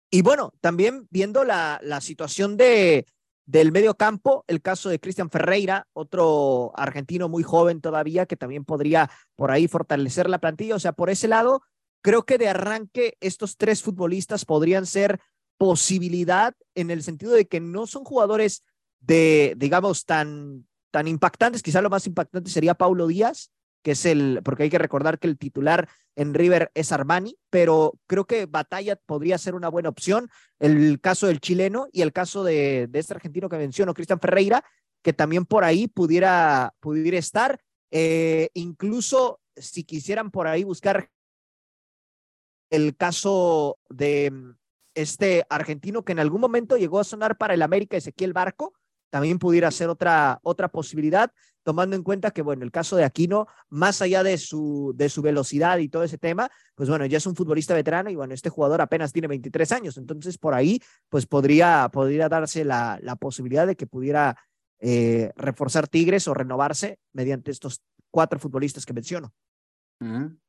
y 0.08 0.22
bueno, 0.22 0.52
también 0.60 1.08
viendo 1.10 1.42
la, 1.42 1.80
la 1.82 2.00
situación 2.00 2.56
de, 2.56 3.06
del 3.44 3.72
medio 3.72 3.96
campo, 3.96 4.44
el 4.46 4.62
caso 4.62 4.88
de 4.88 5.00
Cristian 5.00 5.28
Ferreira, 5.28 5.88
otro 5.94 6.70
argentino 6.76 7.28
muy 7.28 7.42
joven 7.42 7.80
todavía 7.80 8.26
que 8.26 8.36
también 8.36 8.64
podría 8.64 9.10
por 9.34 9.50
ahí 9.50 9.66
fortalecer 9.66 10.30
la 10.30 10.38
plantilla. 10.38 10.76
O 10.76 10.80
sea, 10.80 10.92
por 10.92 11.10
ese 11.10 11.26
lado, 11.26 11.62
creo 12.02 12.24
que 12.24 12.38
de 12.38 12.46
arranque 12.46 13.16
estos 13.18 13.56
tres 13.56 13.82
futbolistas 13.82 14.44
podrían 14.44 14.86
ser 14.86 15.18
posibilidad 15.58 16.54
en 16.74 16.90
el 16.90 17.02
sentido 17.02 17.32
de 17.32 17.46
que 17.46 17.60
no 17.60 17.86
son 17.86 18.04
jugadores 18.04 18.64
de, 19.00 19.54
digamos, 19.56 20.04
tan, 20.04 20.66
tan 20.90 21.08
impactantes. 21.08 21.62
Quizá 21.62 21.80
lo 21.80 21.90
más 21.90 22.06
impactante 22.06 22.50
sería 22.50 22.74
Paulo 22.74 23.06
Díaz, 23.06 23.50
que 23.82 23.92
es 23.92 24.04
el, 24.04 24.40
porque 24.44 24.64
hay 24.64 24.70
que 24.70 24.78
recordar 24.78 25.18
que 25.18 25.28
el 25.28 25.38
titular 25.38 25.88
en 26.16 26.34
River 26.34 26.70
es 26.74 26.90
Armani, 26.92 27.36
pero 27.50 27.94
creo 28.06 28.26
que 28.26 28.46
Batalla 28.46 28.96
podría 28.96 29.38
ser 29.38 29.54
una 29.54 29.68
buena 29.68 29.90
opción. 29.90 30.28
El 30.58 31.00
caso 31.00 31.26
del 31.28 31.40
chileno 31.40 31.86
y 31.92 32.02
el 32.02 32.12
caso 32.12 32.42
de, 32.42 32.88
este 32.92 33.14
argentino 33.14 33.48
que 33.48 33.58
menciono, 33.58 33.94
Cristian 33.94 34.18
Ferreira, 34.18 34.64
que 35.02 35.12
también 35.12 35.44
por 35.44 35.62
ahí 35.62 35.86
pudiera, 35.86 36.74
pudiera 36.80 37.18
estar. 37.18 37.60
Eh, 37.92 38.48
incluso 38.54 39.40
si 39.56 39.84
quisieran 39.84 40.30
por 40.30 40.48
ahí 40.48 40.64
buscar 40.64 41.08
el 42.70 42.96
caso 42.96 43.78
de 43.88 44.32
este 44.96 45.46
argentino 45.48 46.04
que 46.04 46.12
en 46.12 46.18
algún 46.18 46.40
momento 46.40 46.76
llegó 46.76 46.98
a 46.98 47.04
sonar 47.04 47.36
para 47.36 47.54
el 47.54 47.62
América, 47.62 47.96
Ezequiel 47.96 48.32
Barco, 48.32 48.72
también 49.10 49.38
pudiera 49.38 49.70
ser 49.70 49.88
otra, 49.88 50.40
otra 50.42 50.68
posibilidad, 50.68 51.30
tomando 51.62 51.96
en 51.96 52.02
cuenta 52.02 52.32
que, 52.32 52.42
bueno, 52.42 52.64
el 52.64 52.72
caso 52.72 52.96
de 52.96 53.04
Aquino, 53.04 53.46
más 53.68 54.02
allá 54.02 54.22
de 54.22 54.36
su, 54.38 54.92
de 54.96 55.08
su 55.08 55.22
velocidad 55.22 55.78
y 55.78 55.88
todo 55.88 56.02
ese 56.02 56.18
tema, 56.18 56.50
pues 56.74 56.88
bueno, 56.88 57.06
ya 57.06 57.18
es 57.18 57.26
un 57.26 57.36
futbolista 57.36 57.74
veterano 57.74 58.10
y 58.10 58.16
bueno, 58.16 58.34
este 58.34 58.50
jugador 58.50 58.80
apenas 58.80 59.12
tiene 59.12 59.28
23 59.28 59.72
años, 59.72 59.96
entonces 59.96 60.38
por 60.38 60.54
ahí, 60.54 60.80
pues 61.08 61.26
podría, 61.26 61.88
podría 61.92 62.28
darse 62.28 62.64
la, 62.64 62.98
la 63.02 63.16
posibilidad 63.16 63.66
de 63.66 63.76
que 63.76 63.86
pudiera 63.86 64.36
eh, 64.80 65.32
reforzar 65.36 65.88
Tigres 65.88 66.28
o 66.28 66.34
renovarse 66.34 66.98
mediante 67.12 67.50
estos 67.50 67.82
cuatro 68.10 68.38
futbolistas 68.38 68.84
que 68.84 68.92
menciono. 68.92 69.32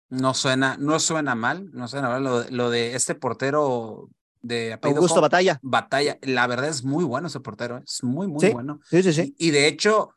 No 0.10 0.34
suena, 0.34 0.78
no 0.78 1.00
suena 1.00 1.36
mal, 1.36 1.70
no 1.74 1.88
suena 1.88 2.10
mal 2.10 2.48
lo 2.50 2.70
de 2.70 2.96
este 2.96 3.16
portero 3.16 4.10
de 4.42 4.78
Augusto 4.82 5.22
Batalla. 5.22 5.60
Batalla. 5.62 6.18
La 6.22 6.48
verdad 6.48 6.70
es 6.70 6.84
muy 6.84 7.04
bueno 7.04 7.28
ese 7.28 7.40
portero, 7.40 7.78
¿eh? 7.78 7.84
es 7.86 8.04
muy, 8.04 8.28
muy 8.28 8.50
bueno. 8.50 8.80
Sí, 8.90 9.04
sí, 9.04 9.14
sí. 9.14 9.36
Y, 9.38 9.52
de 9.52 9.68
hecho, 9.68 10.16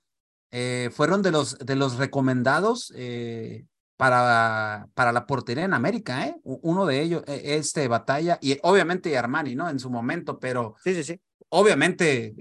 eh, 0.50 0.90
fueron 0.92 1.22
de 1.22 1.30
los, 1.30 1.58
de 1.58 1.76
los 1.76 1.96
recomendados 1.96 2.92
eh, 2.96 3.66
para, 3.96 4.88
para 4.94 5.12
la 5.12 5.26
portería 5.26 5.64
en 5.64 5.74
América, 5.74 6.26
¿eh? 6.26 6.36
Uno 6.42 6.86
de 6.86 7.00
ellos, 7.00 7.22
e, 7.26 7.56
este 7.56 7.86
Batalla, 7.88 8.38
y 8.40 8.58
obviamente 8.62 9.16
Armani, 9.16 9.54
¿no? 9.54 9.68
En 9.68 9.78
su 9.78 9.90
momento, 9.90 10.38
pero. 10.38 10.76
Sí, 10.82 10.94
sí, 10.94 11.04
sí. 11.04 11.20
Obviamente. 11.50 12.34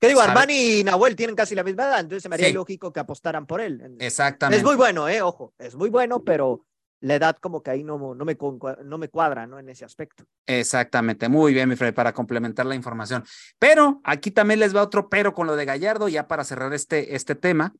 ¿Qué 0.00 0.08
digo? 0.08 0.20
Armani 0.20 0.78
y 0.80 0.84
Nahuel 0.84 1.14
tienen 1.14 1.36
casi 1.36 1.54
la 1.54 1.62
misma 1.62 1.84
edad, 1.84 2.00
entonces 2.00 2.22
se 2.22 2.28
me 2.30 2.36
haría 2.36 2.52
lógico 2.52 2.90
que 2.90 3.00
apostaran 3.00 3.46
por 3.46 3.60
él. 3.60 3.96
Exactamente. 3.98 4.58
Es 4.58 4.64
muy 4.64 4.74
bueno, 4.74 5.08
¿eh? 5.08 5.20
Ojo, 5.20 5.52
es 5.58 5.74
muy 5.74 5.90
bueno, 5.90 6.24
pero 6.24 6.64
la 7.00 7.14
edad 7.14 7.36
como 7.36 7.62
que 7.62 7.70
ahí 7.70 7.82
no, 7.82 8.14
no, 8.14 8.24
me, 8.24 8.36
no 8.84 8.98
me 8.98 9.08
cuadra, 9.08 9.46
¿no? 9.46 9.58
En 9.58 9.68
ese 9.68 9.84
aspecto. 9.84 10.24
Exactamente, 10.46 11.28
muy 11.28 11.54
bien, 11.54 11.68
mi 11.68 11.76
Fred, 11.76 11.94
para 11.94 12.12
complementar 12.12 12.66
la 12.66 12.74
información. 12.74 13.24
Pero 13.58 14.00
aquí 14.04 14.30
también 14.30 14.60
les 14.60 14.76
va 14.76 14.82
otro 14.82 15.08
pero 15.08 15.34
con 15.34 15.46
lo 15.46 15.56
de 15.56 15.64
Gallardo, 15.64 16.08
ya 16.08 16.28
para 16.28 16.44
cerrar 16.44 16.72
este, 16.74 17.16
este 17.16 17.34
tema. 17.34 17.74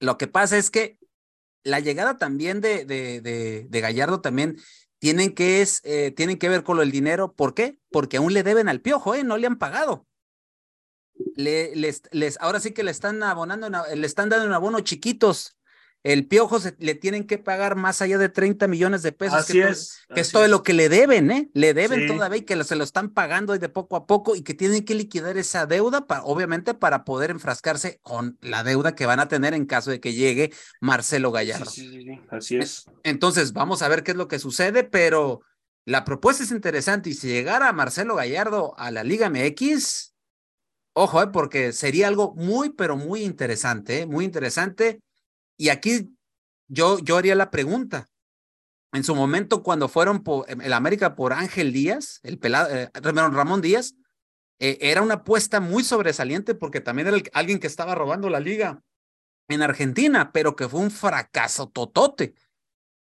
Lo 0.00 0.18
que 0.18 0.26
pasa 0.26 0.58
es 0.58 0.70
que 0.70 0.98
la 1.62 1.78
llegada 1.78 2.18
también 2.18 2.60
de, 2.60 2.84
de, 2.84 3.20
de, 3.68 3.80
Gallardo 3.80 4.20
también 4.20 4.58
tienen 4.98 5.32
que, 5.32 5.62
es, 5.62 5.80
eh, 5.84 6.10
tienen 6.10 6.38
que 6.38 6.48
ver 6.48 6.64
con 6.64 6.76
lo 6.76 6.82
del 6.82 6.90
dinero. 6.90 7.32
¿Por 7.32 7.54
qué? 7.54 7.78
Porque 7.90 8.16
aún 8.16 8.34
le 8.34 8.42
deben 8.42 8.68
al 8.68 8.80
piojo, 8.80 9.14
¿eh? 9.14 9.22
No 9.22 9.36
le 9.36 9.46
han 9.46 9.58
pagado. 9.58 10.08
Le, 11.36 11.76
les, 11.76 12.02
les, 12.10 12.36
ahora 12.40 12.58
sí 12.58 12.72
que 12.72 12.82
le 12.82 12.90
están 12.90 13.22
abonando, 13.22 13.68
le 13.70 14.06
están 14.06 14.28
dando 14.28 14.46
un 14.46 14.54
abono 14.54 14.80
chiquitos 14.80 15.56
el 16.04 16.26
Piojo 16.26 16.58
se, 16.58 16.74
le 16.80 16.96
tienen 16.96 17.26
que 17.26 17.38
pagar 17.38 17.76
más 17.76 18.02
allá 18.02 18.18
de 18.18 18.28
30 18.28 18.66
millones 18.66 19.02
de 19.02 19.12
pesos. 19.12 19.38
Así 19.38 19.52
que 19.52 19.68
es. 19.68 20.00
que 20.12 20.20
es 20.20 20.32
todo 20.32 20.48
lo 20.48 20.64
que 20.64 20.72
le 20.72 20.88
deben, 20.88 21.30
¿eh? 21.30 21.48
Le 21.54 21.74
deben 21.74 22.08
todavía 22.08 22.38
y 22.38 22.42
que 22.42 22.62
se 22.64 22.74
lo 22.74 22.82
están 22.82 23.10
pagando 23.10 23.56
de 23.56 23.68
poco 23.68 23.94
a 23.94 24.06
poco 24.06 24.34
y 24.34 24.42
que 24.42 24.54
tienen 24.54 24.84
que 24.84 24.96
liquidar 24.96 25.36
esa 25.36 25.66
deuda, 25.66 26.06
para, 26.06 26.24
obviamente, 26.24 26.74
para 26.74 27.04
poder 27.04 27.30
enfrascarse 27.30 28.00
con 28.02 28.36
la 28.40 28.64
deuda 28.64 28.96
que 28.96 29.06
van 29.06 29.20
a 29.20 29.28
tener 29.28 29.54
en 29.54 29.64
caso 29.64 29.90
de 29.90 30.00
que 30.00 30.12
llegue 30.12 30.52
Marcelo 30.80 31.30
Gallardo. 31.30 31.70
Sí, 31.70 31.88
sí, 31.88 32.04
sí, 32.04 32.20
así 32.30 32.56
es. 32.56 32.86
Entonces, 33.04 33.52
vamos 33.52 33.82
a 33.82 33.88
ver 33.88 34.02
qué 34.02 34.10
es 34.10 34.16
lo 34.16 34.26
que 34.26 34.40
sucede, 34.40 34.82
pero 34.82 35.42
la 35.84 36.04
propuesta 36.04 36.42
es 36.42 36.50
interesante 36.50 37.10
y 37.10 37.14
si 37.14 37.28
llegara 37.28 37.72
Marcelo 37.72 38.16
Gallardo 38.16 38.74
a 38.76 38.90
la 38.90 39.04
Liga 39.04 39.30
MX, 39.30 40.14
ojo, 40.94 41.22
¿eh? 41.22 41.28
porque 41.28 41.72
sería 41.72 42.08
algo 42.08 42.34
muy, 42.34 42.70
pero 42.70 42.96
muy 42.96 43.22
interesante, 43.22 44.00
¿eh? 44.00 44.06
Muy 44.06 44.24
interesante 44.24 45.00
y 45.62 45.68
aquí 45.68 46.18
yo, 46.66 46.98
yo 46.98 47.16
haría 47.16 47.36
la 47.36 47.52
pregunta. 47.52 48.08
En 48.92 49.04
su 49.04 49.14
momento, 49.14 49.62
cuando 49.62 49.88
fueron 49.88 50.24
por 50.24 50.44
el 50.48 50.72
América 50.72 51.14
por 51.14 51.32
Ángel 51.32 51.72
Díaz, 51.72 52.18
el 52.24 52.40
pelado, 52.40 52.68
eh, 52.74 52.90
Ramón 52.92 53.60
Díaz, 53.60 53.94
eh, 54.58 54.78
era 54.80 55.02
una 55.02 55.14
apuesta 55.14 55.60
muy 55.60 55.84
sobresaliente 55.84 56.56
porque 56.56 56.80
también 56.80 57.06
era 57.06 57.18
alguien 57.32 57.60
que 57.60 57.68
estaba 57.68 57.94
robando 57.94 58.28
la 58.28 58.40
liga 58.40 58.82
en 59.46 59.62
Argentina, 59.62 60.32
pero 60.32 60.56
que 60.56 60.68
fue 60.68 60.80
un 60.80 60.90
fracaso 60.90 61.68
totote. 61.68 62.34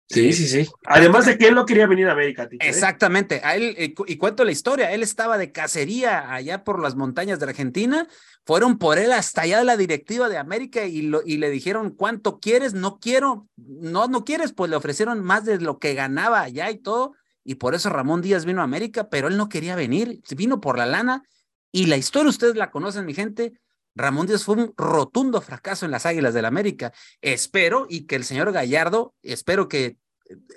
Sí, 0.09 0.33
sí, 0.33 0.47
sí. 0.47 0.67
Además 0.85 1.27
de 1.27 1.37
que 1.37 1.47
él 1.47 1.55
no 1.55 1.67
quería 1.67 1.85
venir 1.85 2.07
a 2.07 2.13
América. 2.13 2.49
¿eh? 2.51 2.57
Exactamente. 2.61 3.41
A 3.43 3.55
él, 3.55 3.75
eh, 3.77 3.93
y 4.07 4.17
cuento 4.17 4.43
la 4.43 4.51
historia, 4.51 4.91
él 4.91 5.03
estaba 5.03 5.37
de 5.37 5.51
cacería 5.51 6.33
allá 6.33 6.63
por 6.63 6.81
las 6.81 6.95
montañas 6.95 7.37
de 7.37 7.45
Argentina, 7.45 8.07
fueron 8.43 8.79
por 8.79 8.97
él 8.97 9.11
hasta 9.11 9.41
allá 9.41 9.59
de 9.59 9.65
la 9.65 9.77
directiva 9.77 10.27
de 10.27 10.37
América 10.39 10.85
y, 10.85 11.03
lo, 11.03 11.21
y 11.23 11.37
le 11.37 11.51
dijeron, 11.51 11.91
¿cuánto 11.91 12.39
quieres? 12.39 12.73
No 12.73 12.99
quiero, 12.99 13.47
no, 13.55 14.07
no 14.07 14.25
quieres, 14.25 14.51
pues 14.51 14.71
le 14.71 14.77
ofrecieron 14.77 15.23
más 15.23 15.45
de 15.45 15.59
lo 15.59 15.77
que 15.77 15.93
ganaba 15.93 16.41
allá 16.41 16.71
y 16.71 16.79
todo, 16.79 17.13
y 17.43 17.55
por 17.55 17.75
eso 17.75 17.89
Ramón 17.89 18.21
Díaz 18.21 18.45
vino 18.45 18.61
a 18.61 18.63
América, 18.63 19.09
pero 19.09 19.27
él 19.27 19.37
no 19.37 19.47
quería 19.47 19.75
venir, 19.75 20.21
vino 20.31 20.59
por 20.59 20.79
la 20.79 20.87
lana, 20.87 21.23
y 21.71 21.85
la 21.85 21.97
historia 21.97 22.29
ustedes 22.29 22.55
la 22.55 22.71
conocen, 22.71 23.05
mi 23.05 23.13
gente, 23.13 23.53
Ramón 23.99 24.27
Díaz 24.27 24.43
fue 24.43 24.55
un 24.55 24.73
rotundo 24.77 25.41
fracaso 25.41 25.85
en 25.85 25.91
las 25.91 26.05
Águilas 26.05 26.33
del 26.33 26.45
América. 26.45 26.93
Espero 27.21 27.85
y 27.89 28.07
que 28.07 28.15
el 28.15 28.23
señor 28.23 28.51
Gallardo, 28.51 29.13
espero 29.21 29.67
que 29.67 29.97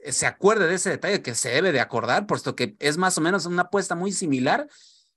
eh, 0.05 0.13
se 0.13 0.27
acuerde 0.27 0.69
de 0.69 0.77
ese 0.77 0.91
detalle 0.91 1.23
que 1.23 1.35
se 1.35 1.51
debe 1.51 1.73
de 1.73 1.81
acordar, 1.81 2.27
puesto 2.27 2.55
que 2.55 2.77
es 2.79 2.97
más 2.97 3.19
o 3.19 3.21
menos 3.21 3.47
una 3.47 3.63
apuesta 3.63 3.95
muy 3.95 4.13
similar, 4.13 4.69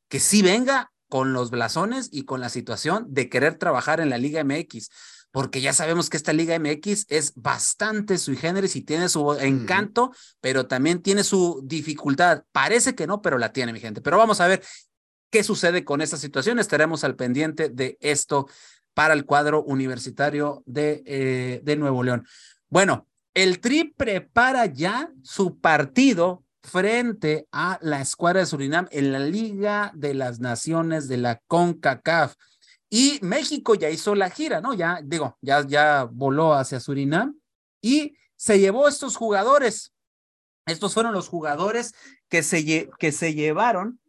que 0.09 0.19
sí 0.19 0.41
venga 0.41 0.91
con 1.07 1.33
los 1.33 1.51
blasones 1.51 2.09
y 2.11 2.25
con 2.25 2.41
la 2.41 2.49
situación 2.49 3.05
de 3.09 3.29
querer 3.29 3.55
trabajar 3.55 3.99
en 3.99 4.09
la 4.09 4.17
Liga 4.17 4.43
MX. 4.43 4.89
porque 5.31 5.59
ya 5.59 5.73
sabemos 5.73 6.09
que 6.09 6.15
esta 6.15 6.31
Liga 6.31 6.57
MX 6.57 7.07
es 7.09 7.33
bastante 7.35 8.17
sui 8.17 8.37
generis 8.37 8.77
y 8.77 8.81
tiene 8.81 9.09
su 9.09 9.33
encanto, 9.33 10.13
pero 10.39 10.65
también 10.65 11.01
tiene 11.01 11.25
su 11.25 11.61
dificultad. 11.65 12.43
Parece 12.53 12.95
que 12.95 13.05
no, 13.05 13.21
pero 13.21 13.37
la 13.37 13.51
tiene, 13.51 13.73
mi 13.73 13.81
gente. 13.81 13.99
Pero 13.99 14.17
vamos 14.17 14.39
a 14.39 14.47
ver 14.47 14.63
qué 15.29 15.43
sucede 15.43 15.83
con 15.83 16.01
esta 16.01 16.17
situación. 16.17 16.59
Estaremos 16.59 17.03
al 17.03 17.15
pendiente 17.15 17.69
de 17.69 17.97
esto 18.01 18.47
para 18.93 19.13
el 19.13 19.25
cuadro 19.25 19.63
universitario 19.63 20.63
de, 20.65 21.03
eh, 21.05 21.61
de 21.63 21.75
Nuevo 21.75 22.03
León. 22.03 22.25
Bueno, 22.69 23.07
el 23.33 23.59
Tri 23.59 23.93
prepara 23.95 24.65
ya 24.65 25.11
su 25.21 25.59
partido 25.59 26.43
frente 26.63 27.47
a 27.51 27.77
la 27.81 28.01
escuadra 28.01 28.39
de 28.39 28.45
Surinam 28.45 28.87
en 28.91 29.11
la 29.11 29.19
Liga 29.19 29.91
de 29.93 30.13
las 30.13 30.39
Naciones 30.39 31.07
de 31.07 31.17
la 31.17 31.41
CONCACAF. 31.47 32.35
Y 32.89 33.19
México 33.21 33.75
ya 33.75 33.89
hizo 33.89 34.15
la 34.15 34.29
gira, 34.29 34.61
¿no? 34.61 34.73
Ya, 34.73 34.99
digo, 35.03 35.37
ya, 35.41 35.65
ya 35.67 36.07
voló 36.09 36.53
hacia 36.53 36.79
Surinam 36.79 37.39
y 37.81 38.15
se 38.35 38.59
llevó 38.59 38.87
estos 38.87 39.17
jugadores. 39.17 39.93
Estos 40.65 40.93
fueron 40.93 41.13
los 41.13 41.27
jugadores 41.27 41.93
que 42.29 42.41
se, 42.41 42.89
que 42.97 43.11
se 43.11 43.33
llevaron, 43.33 43.99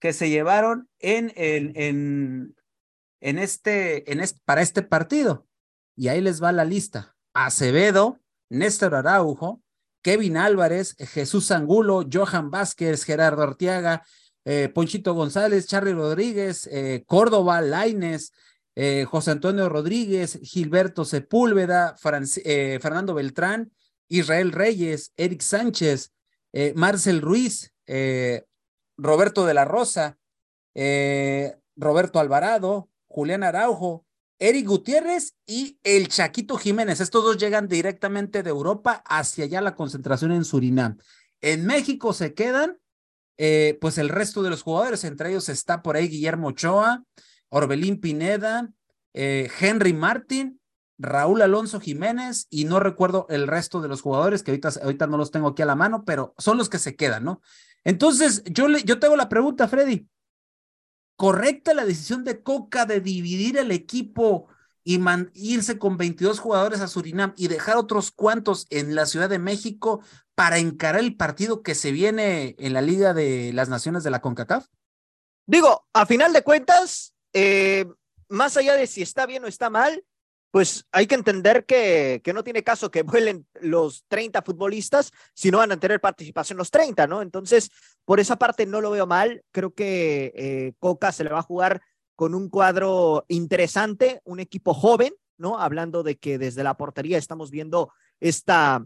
que 0.00 0.12
se 0.12 0.30
llevaron 0.30 0.88
en, 0.98 1.32
en, 1.36 1.72
en, 1.76 2.56
en 3.20 3.38
este, 3.38 4.10
en 4.10 4.20
para 4.44 4.62
este 4.62 4.82
partido. 4.82 5.46
Y 5.94 6.08
ahí 6.08 6.20
les 6.20 6.42
va 6.42 6.52
la 6.52 6.64
lista. 6.64 7.16
Acevedo, 7.34 8.18
Néstor 8.48 8.94
Araujo, 8.94 9.62
Kevin 10.02 10.36
Álvarez, 10.36 10.96
Jesús 10.98 11.50
Angulo, 11.50 12.06
Johan 12.10 12.50
Vázquez, 12.50 13.04
Gerardo 13.04 13.42
Arteaga, 13.42 14.02
eh, 14.44 14.70
Ponchito 14.70 15.12
González, 15.12 15.66
Charlie 15.66 15.92
Rodríguez, 15.92 16.66
eh, 16.72 17.04
Córdoba, 17.06 17.60
Laines, 17.60 18.32
eh, 18.74 19.04
José 19.04 19.32
Antonio 19.32 19.68
Rodríguez, 19.68 20.40
Gilberto 20.42 21.04
Sepúlveda, 21.04 21.96
Fernando 21.98 23.12
Beltrán, 23.14 23.70
Israel 24.08 24.52
Reyes, 24.52 25.12
Eric 25.16 25.42
Sánchez, 25.42 26.12
Marcel 26.74 27.20
Ruiz, 27.20 27.72
Roberto 29.00 29.46
de 29.46 29.54
la 29.54 29.64
Rosa, 29.64 30.18
Roberto 31.76 32.20
Alvarado, 32.20 32.88
Julián 33.08 33.42
Araujo, 33.42 34.06
Eric 34.38 34.66
Gutiérrez 34.66 35.34
y 35.46 35.78
el 35.82 36.08
Chaquito 36.08 36.56
Jiménez. 36.56 37.00
Estos 37.00 37.24
dos 37.24 37.36
llegan 37.36 37.68
directamente 37.68 38.42
de 38.42 38.50
Europa 38.50 39.02
hacia 39.06 39.44
allá 39.44 39.60
la 39.60 39.74
concentración 39.74 40.32
en 40.32 40.44
Surinam. 40.44 40.98
En 41.40 41.66
México 41.66 42.12
se 42.12 42.34
quedan 42.34 42.78
eh, 43.42 43.78
pues 43.80 43.96
el 43.96 44.10
resto 44.10 44.42
de 44.42 44.50
los 44.50 44.60
jugadores, 44.60 45.02
entre 45.04 45.30
ellos 45.30 45.48
está 45.48 45.82
por 45.82 45.96
ahí 45.96 46.08
Guillermo 46.08 46.48
Ochoa, 46.48 47.04
Orbelín 47.48 47.98
Pineda, 47.98 48.68
eh, 49.14 49.50
Henry 49.58 49.94
Martín, 49.94 50.60
Raúl 50.98 51.40
Alonso 51.40 51.80
Jiménez 51.80 52.46
y 52.50 52.66
no 52.66 52.80
recuerdo 52.80 53.24
el 53.30 53.46
resto 53.46 53.80
de 53.80 53.88
los 53.88 54.02
jugadores 54.02 54.42
que 54.42 54.50
ahorita, 54.50 54.68
ahorita 54.82 55.06
no 55.06 55.16
los 55.16 55.30
tengo 55.30 55.48
aquí 55.48 55.62
a 55.62 55.66
la 55.66 55.74
mano, 55.74 56.04
pero 56.04 56.34
son 56.36 56.58
los 56.58 56.68
que 56.68 56.78
se 56.78 56.96
quedan, 56.96 57.24
¿no? 57.24 57.40
Entonces, 57.84 58.42
yo, 58.44 58.68
le, 58.68 58.82
yo 58.82 58.98
tengo 58.98 59.16
la 59.16 59.28
pregunta, 59.28 59.68
Freddy. 59.68 60.06
¿Correcta 61.16 61.74
la 61.74 61.84
decisión 61.84 62.24
de 62.24 62.42
Coca 62.42 62.86
de 62.86 63.00
dividir 63.00 63.58
el 63.58 63.72
equipo 63.72 64.48
y 64.84 64.98
irse 65.34 65.78
con 65.78 65.96
22 65.96 66.38
jugadores 66.38 66.80
a 66.80 66.88
Surinam 66.88 67.34
y 67.36 67.48
dejar 67.48 67.76
otros 67.76 68.10
cuantos 68.10 68.66
en 68.70 68.94
la 68.94 69.06
Ciudad 69.06 69.28
de 69.28 69.38
México 69.38 70.02
para 70.34 70.58
encarar 70.58 71.00
el 71.00 71.16
partido 71.16 71.62
que 71.62 71.74
se 71.74 71.92
viene 71.92 72.56
en 72.58 72.72
la 72.72 72.80
Liga 72.80 73.12
de 73.12 73.52
las 73.52 73.68
Naciones 73.68 74.02
de 74.02 74.10
la 74.10 74.20
CONCACAF? 74.20 74.66
Digo, 75.46 75.86
a 75.92 76.06
final 76.06 76.32
de 76.32 76.42
cuentas, 76.42 77.14
eh, 77.34 77.86
más 78.28 78.56
allá 78.56 78.74
de 78.74 78.86
si 78.86 79.02
está 79.02 79.26
bien 79.26 79.44
o 79.44 79.48
está 79.48 79.68
mal, 79.68 80.04
pues 80.50 80.84
hay 80.92 81.06
que 81.06 81.14
entender 81.14 81.64
que, 81.64 82.20
que, 82.24 82.32
no 82.32 82.42
tiene 82.42 82.62
caso 82.62 82.90
que 82.90 83.02
vuelen 83.02 83.46
los 83.60 84.04
30 84.08 84.42
futbolistas 84.42 85.12
si 85.34 85.50
no 85.50 85.58
van 85.58 85.72
a 85.72 85.80
tener 85.80 86.00
participación 86.00 86.58
los 86.58 86.70
30, 86.70 87.06
¿no? 87.06 87.22
Entonces, 87.22 87.70
por 88.04 88.20
esa 88.20 88.36
parte 88.36 88.66
no 88.66 88.80
lo 88.80 88.90
veo 88.90 89.06
mal. 89.06 89.42
Creo 89.52 89.72
que 89.72 90.32
eh, 90.34 90.72
Coca 90.78 91.12
se 91.12 91.24
le 91.24 91.30
va 91.30 91.40
a 91.40 91.44
jugar 91.44 91.82
con 92.16 92.34
un 92.34 92.48
cuadro 92.50 93.24
interesante, 93.28 94.20
un 94.24 94.40
equipo 94.40 94.74
joven, 94.74 95.14
¿no? 95.38 95.58
Hablando 95.58 96.02
de 96.02 96.18
que 96.18 96.38
desde 96.38 96.62
la 96.62 96.76
portería 96.76 97.16
estamos 97.16 97.50
viendo 97.50 97.92
esta, 98.20 98.84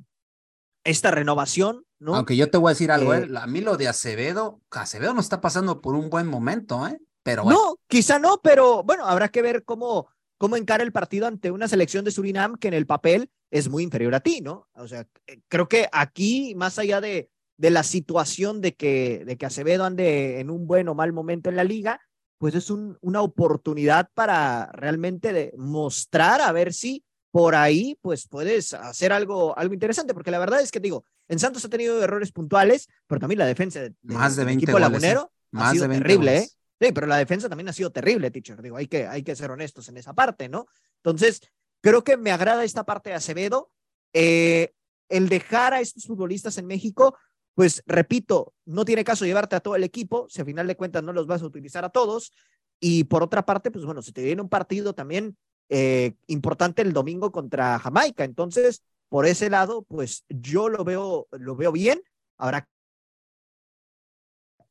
esta 0.85 1.11
renovación, 1.11 1.85
¿no? 1.99 2.15
Aunque 2.15 2.37
yo 2.37 2.51
te 2.51 2.59
voy 2.59 2.71
a 2.71 2.75
decir 2.75 2.93
algo, 2.93 3.13
¿eh? 3.15 3.27
¿eh? 3.29 3.37
a 3.37 3.47
mí 3.47 3.61
lo 3.61 3.77
de 3.77 3.89
Acevedo, 3.89 4.61
Acevedo 4.71 5.15
no 5.15 5.21
está 5.21 5.41
pasando 5.41 5.81
por 5.81 5.97
un 5.97 6.11
buen 6.11 6.29
momento, 6.29 6.87
¿eh? 6.87 7.01
Pero 7.25 7.45
No, 7.45 7.79
quizá 7.89 8.19
no, 8.19 8.41
pero 8.43 8.85
bueno, 8.85 9.07
habrá 9.07 9.31
que 9.31 9.41
ver 9.41 9.65
cómo, 9.65 10.09
cómo 10.39 10.57
encara 10.57 10.85
el 10.85 10.93
partido 10.93 11.27
ante 11.27 11.51
una 11.51 11.69
selección 11.69 12.05
de 12.05 12.11
Surinam 12.11 12.57
que 12.57 12.69
en 12.69 12.75
el 12.75 12.87
papel 12.87 13.31
es 13.51 13.69
muy 13.69 13.83
inferior 13.83 14.15
a 14.15 14.21
ti, 14.21 14.41
¿no? 14.41 14.69
O 14.75 14.89
sea, 14.89 15.07
eh, 15.27 15.41
creo 15.49 15.69
que 15.69 15.89
aquí, 15.93 16.55
más 16.57 16.79
allá 16.79 17.01
de, 17.01 17.31
de 17.57 17.71
la 17.71 17.83
situación 17.83 18.61
de 18.61 18.75
que, 18.75 19.25
de 19.25 19.37
que 19.37 19.47
Acevedo 19.47 19.85
ande 19.85 20.41
en 20.41 20.51
un 20.51 20.67
buen 20.67 20.89
o 20.89 20.95
mal 20.95 21.13
momento 21.13 21.51
en 21.51 21.57
la 21.57 21.65
liga, 21.65 22.01
pues 22.39 22.55
es 22.55 22.71
un, 22.71 22.99
una 23.01 23.23
oportunidad 23.23 24.09
para 24.15 24.71
realmente 24.73 25.33
de 25.33 25.55
mostrar 25.57 26.41
a 26.41 26.53
ver 26.53 26.73
si 26.73 27.05
por 27.31 27.55
ahí, 27.57 27.99
pues 28.01 28.29
puedes 28.29 28.75
hacer 28.75 29.13
algo, 29.13 29.59
algo 29.59 29.75
interesante, 29.75 30.15
porque 30.15 30.31
la 30.31 30.39
verdad 30.39 30.61
es 30.61 30.71
que 30.71 30.79
digo, 30.79 31.05
en 31.27 31.41
Santos 31.41 31.65
ha 31.65 31.69
tenido 31.69 32.01
errores 32.03 32.31
puntuales, 32.31 32.89
pero 33.09 33.21
también 33.21 33.41
la 33.41 33.47
defensa 33.47 33.81
de, 33.81 33.93
más 34.03 34.37
de 34.37 34.45
20 34.45 34.63
equipo 34.63 34.73
goles, 34.73 34.89
lagunero 34.89 35.33
más 35.51 35.69
ha 35.69 35.73
sido 35.73 35.83
de 35.83 35.89
20 35.89 36.03
terrible, 36.05 36.31
goles. 36.33 36.49
¿eh? 36.49 36.57
Sí, 36.81 36.93
pero 36.93 37.07
la 37.07 37.17
defensa 37.17 37.49
también 37.49 37.69
ha 37.69 37.73
sido 37.73 37.91
terrible, 37.91 38.31
teacher. 38.31 38.61
Digo, 38.61 38.77
hay 38.77 38.87
que, 38.87 39.07
hay 39.07 39.23
que 39.23 39.37
ser 39.37 39.51
honestos 39.51 39.89
en 39.89 39.97
esa 39.97 40.13
parte, 40.13 40.49
¿no? 40.49 40.67
Entonces, 40.97 41.41
creo 41.81 42.03
que 42.03 42.17
me 42.17 42.33
agrada 42.33 42.65
esta 42.65 42.85
parte 42.85 43.11
de 43.11 43.17
Acevedo. 43.17 43.71
Eh, 44.13 44.73
el 45.09 45.29
dejar 45.29 45.75
a 45.75 45.81
estos 45.81 46.07
futbolistas 46.07 46.59
en 46.59 46.67
México, 46.67 47.17
pues 47.55 47.83
repito, 47.87 48.55
no 48.65 48.85
tiene 48.85 49.05
caso 49.05 49.25
llevarte 49.25 49.55
a 49.57 49.61
todo 49.61 49.77
el 49.77 49.85
equipo, 49.85 50.27
si 50.29 50.41
a 50.41 50.45
final 50.45 50.67
de 50.67 50.77
cuentas 50.77 51.03
no 51.03 51.13
los 51.13 51.27
vas 51.27 51.43
a 51.43 51.47
utilizar 51.47 51.85
a 51.85 51.91
todos. 51.91 52.33
Y 52.81 53.05
por 53.05 53.23
otra 53.23 53.47
parte, 53.47 53.71
pues 53.71 53.85
bueno, 53.85 54.03
se 54.03 54.13
te 54.13 54.23
viene 54.23 54.43
un 54.43 54.49
partido 54.49 54.95
también 54.95 55.37
eh, 55.69 56.15
importante 56.27 56.83
el 56.83 56.93
domingo 56.93 57.31
contra 57.31 57.79
Jamaica. 57.79 58.25
Entonces, 58.25 58.83
por 59.09 59.27
ese 59.27 59.49
lado, 59.49 59.83
pues 59.83 60.25
yo 60.29 60.69
lo 60.69 60.85
veo, 60.85 61.29
lo 61.31 61.55
veo 61.55 61.71
bien. 61.71 62.03
Ahora 62.37 62.69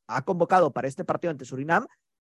ha 0.06 0.22
convocado 0.24 0.72
para 0.72 0.88
este 0.88 1.04
partido 1.04 1.30
ante 1.30 1.44
Surinam, 1.44 1.86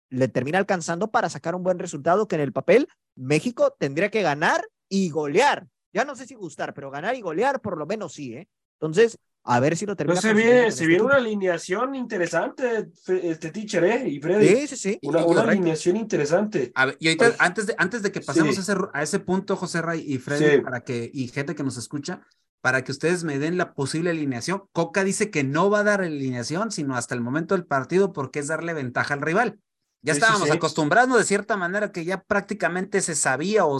le 0.10 0.28
termina 0.28 0.58
alcanzando 0.58 1.12
para 1.12 1.30
sacar 1.30 1.56
un 1.56 1.64
buen 1.64 1.80
resultado 1.80 2.28
que 2.28 2.36
en 2.36 2.42
el 2.42 2.54
papel 2.54 2.88
México 3.16 3.76
tendría 3.78 4.10
que 4.10 4.22
ganar 4.22 4.66
y 4.88 5.10
golear. 5.10 5.68
Ya 5.94 6.06
no 6.06 6.16
sé 6.16 6.26
si 6.26 6.36
gustar, 6.36 6.74
pero 6.74 6.92
ganar 6.92 7.16
y 7.16 7.22
golear 7.22 7.62
por 7.62 7.78
lo 7.78 7.86
menos 7.86 8.14
sí, 8.14 8.34
¿eh? 8.34 8.48
Entonces, 8.80 9.20
a 9.44 9.60
ver 9.60 9.76
si 9.76 9.86
lo 9.86 9.96
termina. 9.96 10.22
Se 10.22 10.34
viene, 10.34 10.72
se 10.72 10.86
viene 10.86 11.04
una 11.04 11.16
alineación 11.16 11.96
interesante, 11.96 12.90
este 13.08 13.52
teacher, 13.52 13.84
¿eh? 13.84 14.08
Y 14.08 14.20
Freddy. 14.20 14.48
Sí, 14.48 14.68
sí, 14.68 14.76
sí. 14.78 15.00
Una, 15.04 15.26
una 15.26 15.42
alineación 15.42 15.98
interesante. 15.98 16.72
A 16.76 16.88
ver, 16.88 16.98
y 17.00 17.08
ahorita, 17.08 17.26
pues, 17.26 17.42
antes, 17.42 17.68
de, 17.68 17.76
antes 17.78 18.04
de 18.04 18.12
que 18.12 18.22
pasemos 18.22 18.56
sí. 18.56 18.60
a, 18.60 18.64
ese, 18.64 18.82
a, 18.94 19.04
ese, 19.04 19.20
punto, 19.20 19.56
José 19.56 19.82
Ray 19.82 20.04
y 20.06 20.18
Freddy, 20.18 20.58
sí. 20.58 20.62
para 20.62 20.82
que, 20.82 21.10
y 21.14 21.28
gente 21.30 21.56
que 21.56 21.64
nos 21.64 21.78
escucha, 21.78 22.22
para 22.62 22.84
que 22.84 22.92
ustedes 22.92 23.24
me 23.24 23.40
den 23.40 23.58
la 23.58 23.74
posible 23.74 24.10
alineación. 24.10 24.64
Coca 24.72 25.04
dice 25.04 25.30
que 25.32 25.44
no 25.44 25.70
va 25.70 25.80
a 25.80 25.84
dar 25.84 26.02
alineación, 26.02 26.72
sino 26.72 26.96
hasta 26.96 27.16
el 27.16 27.22
momento 27.22 27.56
del 27.56 27.66
partido, 27.66 28.14
porque 28.14 28.40
es 28.40 28.48
darle 28.48 28.74
ventaja 28.74 29.14
al 29.14 29.22
rival. 29.22 29.60
Ya 30.02 30.14
sí, 30.14 30.20
estábamos 30.20 30.50
acostumbrados 30.52 31.18
de 31.18 31.24
cierta 31.24 31.58
manera 31.58 31.92
que 31.92 32.06
ya 32.06 32.24
prácticamente 32.24 33.02
se 33.02 33.16
sabía 33.16 33.66
o, 33.66 33.80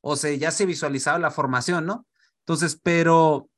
o 0.00 0.16
se, 0.16 0.38
ya 0.38 0.50
se 0.50 0.66
visualizaba 0.66 1.18
la 1.18 1.30
formación, 1.30 1.86
¿no? 1.86 2.06
Entonces, 2.40 2.78
pero 2.82 3.48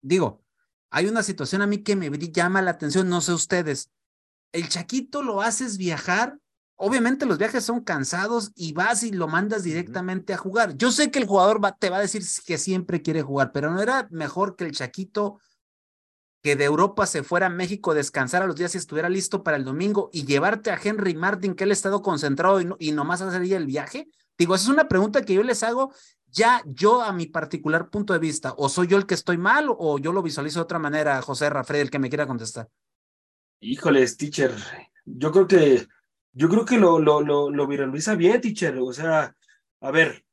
digo, 0.00 0.42
hay 0.90 1.06
una 1.06 1.22
situación 1.22 1.62
a 1.62 1.66
mí 1.66 1.78
que 1.78 1.96
me 1.96 2.10
llama 2.10 2.62
la 2.62 2.72
atención, 2.72 3.08
no 3.08 3.20
sé 3.20 3.32
ustedes. 3.32 3.90
El 4.52 4.68
Chaquito 4.68 5.22
lo 5.22 5.40
haces 5.40 5.78
viajar, 5.78 6.38
obviamente 6.76 7.26
los 7.26 7.38
viajes 7.38 7.64
son 7.64 7.80
cansados 7.80 8.52
y 8.54 8.72
vas 8.72 9.02
y 9.02 9.12
lo 9.12 9.28
mandas 9.28 9.62
directamente 9.62 10.34
a 10.34 10.38
jugar. 10.38 10.76
Yo 10.76 10.90
sé 10.90 11.10
que 11.10 11.18
el 11.18 11.26
jugador 11.26 11.64
va, 11.64 11.76
te 11.76 11.90
va 11.90 11.98
a 11.98 12.00
decir 12.00 12.22
que 12.46 12.58
siempre 12.58 13.02
quiere 13.02 13.22
jugar, 13.22 13.52
pero 13.52 13.70
no 13.70 13.80
era 13.80 14.08
mejor 14.10 14.56
que 14.56 14.64
el 14.64 14.72
Chaquito 14.72 15.38
que 16.42 16.56
de 16.56 16.64
Europa 16.64 17.06
se 17.06 17.22
fuera 17.22 17.46
a 17.46 17.50
México 17.50 17.92
a 17.92 17.94
descansar 17.94 18.42
a 18.42 18.46
los 18.46 18.56
días 18.56 18.74
y 18.74 18.78
estuviera 18.78 19.08
listo 19.08 19.44
para 19.44 19.56
el 19.56 19.64
domingo 19.64 20.10
y 20.12 20.24
llevarte 20.24 20.72
a 20.72 20.80
Henry 20.82 21.14
Martin, 21.14 21.54
que 21.54 21.64
él 21.64 21.70
ha 21.70 21.74
estado 21.74 22.02
concentrado 22.02 22.60
y, 22.60 22.64
no, 22.64 22.76
y 22.80 22.90
nomás 22.90 23.22
hacería 23.22 23.56
el 23.56 23.66
viaje? 23.66 24.08
Digo, 24.36 24.56
esa 24.56 24.64
es 24.64 24.70
una 24.70 24.88
pregunta 24.88 25.22
que 25.22 25.34
yo 25.34 25.42
les 25.44 25.62
hago 25.62 25.92
ya 26.32 26.62
yo 26.66 27.02
a 27.02 27.12
mi 27.12 27.26
particular 27.26 27.90
punto 27.90 28.12
de 28.12 28.18
vista, 28.18 28.54
o 28.56 28.68
soy 28.68 28.88
yo 28.88 28.96
el 28.96 29.06
que 29.06 29.14
estoy 29.14 29.36
mal 29.36 29.66
o 29.68 29.98
yo 29.98 30.12
lo 30.12 30.22
visualizo 30.22 30.58
de 30.58 30.64
otra 30.64 30.78
manera, 30.78 31.20
José 31.22 31.48
Rafael, 31.50 31.82
el 31.82 31.90
que 31.90 31.98
me 31.98 32.08
quiera 32.08 32.26
contestar. 32.26 32.68
Híjoles, 33.60 34.16
teacher, 34.16 34.52
yo 35.04 35.30
creo 35.30 35.46
que, 35.46 35.86
yo 36.32 36.48
creo 36.48 36.64
que 36.64 36.78
lo, 36.78 36.98
lo, 36.98 37.20
lo, 37.20 37.50
lo 37.50 37.66
viraliza 37.66 38.14
bien, 38.14 38.40
teacher, 38.40 38.78
o 38.78 38.92
sea, 38.92 39.34
a 39.80 39.90
ver, 39.90 40.24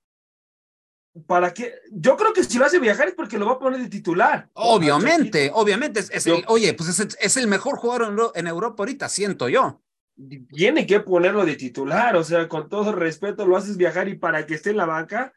¿para 1.27 1.53
qué? 1.53 1.73
Yo 1.91 2.15
creo 2.15 2.33
que 2.33 2.43
si 2.43 2.57
lo 2.57 2.65
hace 2.65 2.79
viajar 2.79 3.07
es 3.07 3.15
porque 3.15 3.37
lo 3.37 3.45
va 3.45 3.53
a 3.53 3.59
poner 3.59 3.81
de 3.81 3.89
titular. 3.89 4.49
Obviamente, 4.53 5.51
obviamente, 5.53 5.99
es, 5.99 6.09
es 6.11 6.25
yo, 6.25 6.35
el, 6.35 6.45
oye, 6.47 6.73
pues 6.73 6.99
es, 6.99 7.17
es, 7.19 7.37
el 7.37 7.47
mejor 7.47 7.77
jugador 7.77 8.13
en, 8.33 8.39
en 8.39 8.47
Europa 8.47 8.83
ahorita, 8.83 9.09
siento 9.09 9.49
yo. 9.49 9.81
Tiene 10.49 10.85
que 10.85 10.99
ponerlo 10.99 11.45
de 11.45 11.55
titular, 11.55 12.15
o 12.15 12.23
sea, 12.23 12.49
con 12.49 12.67
todo 12.67 12.91
respeto, 12.91 13.45
lo 13.45 13.55
haces 13.55 13.77
viajar 13.77 14.09
y 14.09 14.15
para 14.15 14.45
que 14.45 14.55
esté 14.55 14.71
en 14.71 14.77
la 14.77 14.85
banca, 14.85 15.33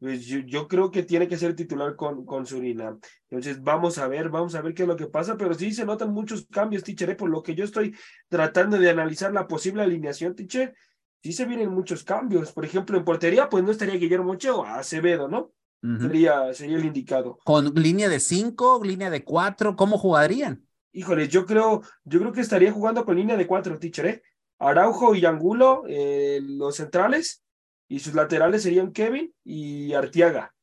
pues 0.00 0.24
yo, 0.24 0.38
yo, 0.38 0.66
creo 0.66 0.90
que 0.90 1.02
tiene 1.02 1.28
que 1.28 1.36
ser 1.36 1.54
titular 1.54 1.94
con, 1.94 2.24
con 2.24 2.46
Surinam. 2.46 2.98
Entonces, 3.28 3.62
vamos 3.62 3.98
a 3.98 4.08
ver, 4.08 4.30
vamos 4.30 4.54
a 4.54 4.62
ver 4.62 4.72
qué 4.72 4.82
es 4.82 4.88
lo 4.88 4.96
que 4.96 5.06
pasa, 5.06 5.36
pero 5.36 5.52
sí 5.52 5.72
se 5.72 5.84
notan 5.84 6.10
muchos 6.10 6.46
cambios, 6.50 6.82
teacher, 6.82 7.10
¿eh? 7.10 7.14
por 7.14 7.28
lo 7.28 7.42
que 7.42 7.54
yo 7.54 7.64
estoy 7.64 7.94
tratando 8.28 8.78
de 8.78 8.88
analizar 8.88 9.30
la 9.30 9.46
posible 9.46 9.82
alineación, 9.82 10.34
teacher, 10.34 10.74
sí 11.22 11.34
se 11.34 11.44
vienen 11.44 11.70
muchos 11.70 12.02
cambios. 12.02 12.50
Por 12.52 12.64
ejemplo, 12.64 12.96
en 12.96 13.04
portería, 13.04 13.50
pues 13.50 13.62
no 13.62 13.70
estaría 13.70 13.96
Guillermo 13.96 14.32
Ochoa, 14.32 14.78
Acevedo, 14.78 15.28
¿no? 15.28 15.52
sería, 16.00 16.52
sería 16.54 16.76
el 16.78 16.84
indicado. 16.86 17.38
¿Con 17.44 17.74
línea 17.74 18.08
de 18.08 18.20
cinco, 18.20 18.80
línea 18.82 19.10
de 19.10 19.22
cuatro? 19.22 19.76
¿Cómo 19.76 19.98
jugarían? 19.98 20.66
Híjole, 20.92 21.28
yo 21.28 21.46
creo, 21.46 21.82
yo 22.04 22.20
creo 22.20 22.32
que 22.32 22.40
estaría 22.40 22.72
jugando 22.72 23.04
con 23.04 23.16
línea 23.16 23.36
de 23.36 23.46
cuatro, 23.46 23.78
teacher, 23.78 24.06
¿eh? 24.06 24.22
Araujo 24.58 25.14
y 25.14 25.24
Angulo, 25.24 25.84
eh, 25.88 26.40
los 26.42 26.76
centrales, 26.76 27.42
y 27.90 27.98
sus 27.98 28.14
laterales 28.14 28.62
serían 28.62 28.92
Kevin 28.92 29.34
y 29.42 29.94
Artiaga, 29.94 30.54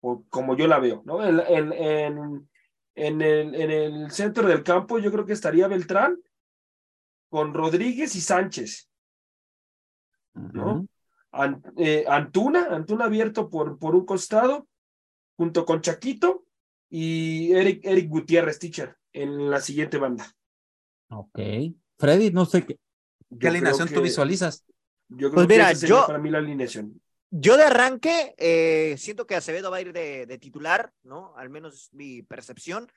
o 0.00 0.24
como 0.30 0.56
yo 0.56 0.66
la 0.66 0.78
veo, 0.78 1.02
¿no? 1.04 1.22
En, 1.22 1.38
en, 1.40 1.72
en, 1.74 2.48
en, 2.94 3.20
el, 3.20 3.54
en 3.54 3.70
el 3.70 4.10
centro 4.10 4.48
del 4.48 4.62
campo 4.62 4.98
yo 4.98 5.12
creo 5.12 5.26
que 5.26 5.34
estaría 5.34 5.68
Beltrán 5.68 6.18
con 7.28 7.52
Rodríguez 7.52 8.16
y 8.16 8.22
Sánchez, 8.22 8.90
¿no? 10.32 10.86
Eh, 11.76 12.06
Antuna, 12.08 12.68
Antuna 12.70 13.04
abierto 13.04 13.50
por, 13.50 13.78
por 13.78 13.94
un 13.94 14.06
costado, 14.06 14.66
junto 15.36 15.66
con 15.66 15.82
Chaquito 15.82 16.46
y 16.88 17.52
Eric, 17.52 17.84
Eric 17.84 18.08
Gutiérrez, 18.08 18.58
teacher, 18.58 18.96
en 19.12 19.50
la 19.50 19.60
siguiente 19.60 19.98
banda. 19.98 20.34
Ok. 21.10 21.38
Freddy, 21.98 22.30
no 22.30 22.46
sé 22.46 22.64
qué, 22.64 22.80
¿qué 23.38 23.48
alineación 23.48 23.86
tú 23.88 24.00
visualizas. 24.00 24.64
Yo 25.10 25.30
creo 25.30 25.32
pues 25.32 25.48
mira, 25.48 25.74
que 25.74 25.86
yo, 25.86 26.06
para 26.06 26.18
mí 26.18 26.30
la 26.30 26.38
alineación. 26.38 27.00
Yo 27.30 27.56
de 27.56 27.64
arranque 27.64 28.34
eh, 28.38 28.96
siento 28.98 29.26
que 29.26 29.36
Acevedo 29.36 29.70
va 29.70 29.78
a 29.78 29.80
ir 29.80 29.92
de, 29.92 30.38
titular, 30.38 30.92
¿no? 31.02 31.34
Al 31.36 31.50
menos 31.50 31.74
es 31.74 31.94
mi 31.94 32.22
percepción. 32.22 32.90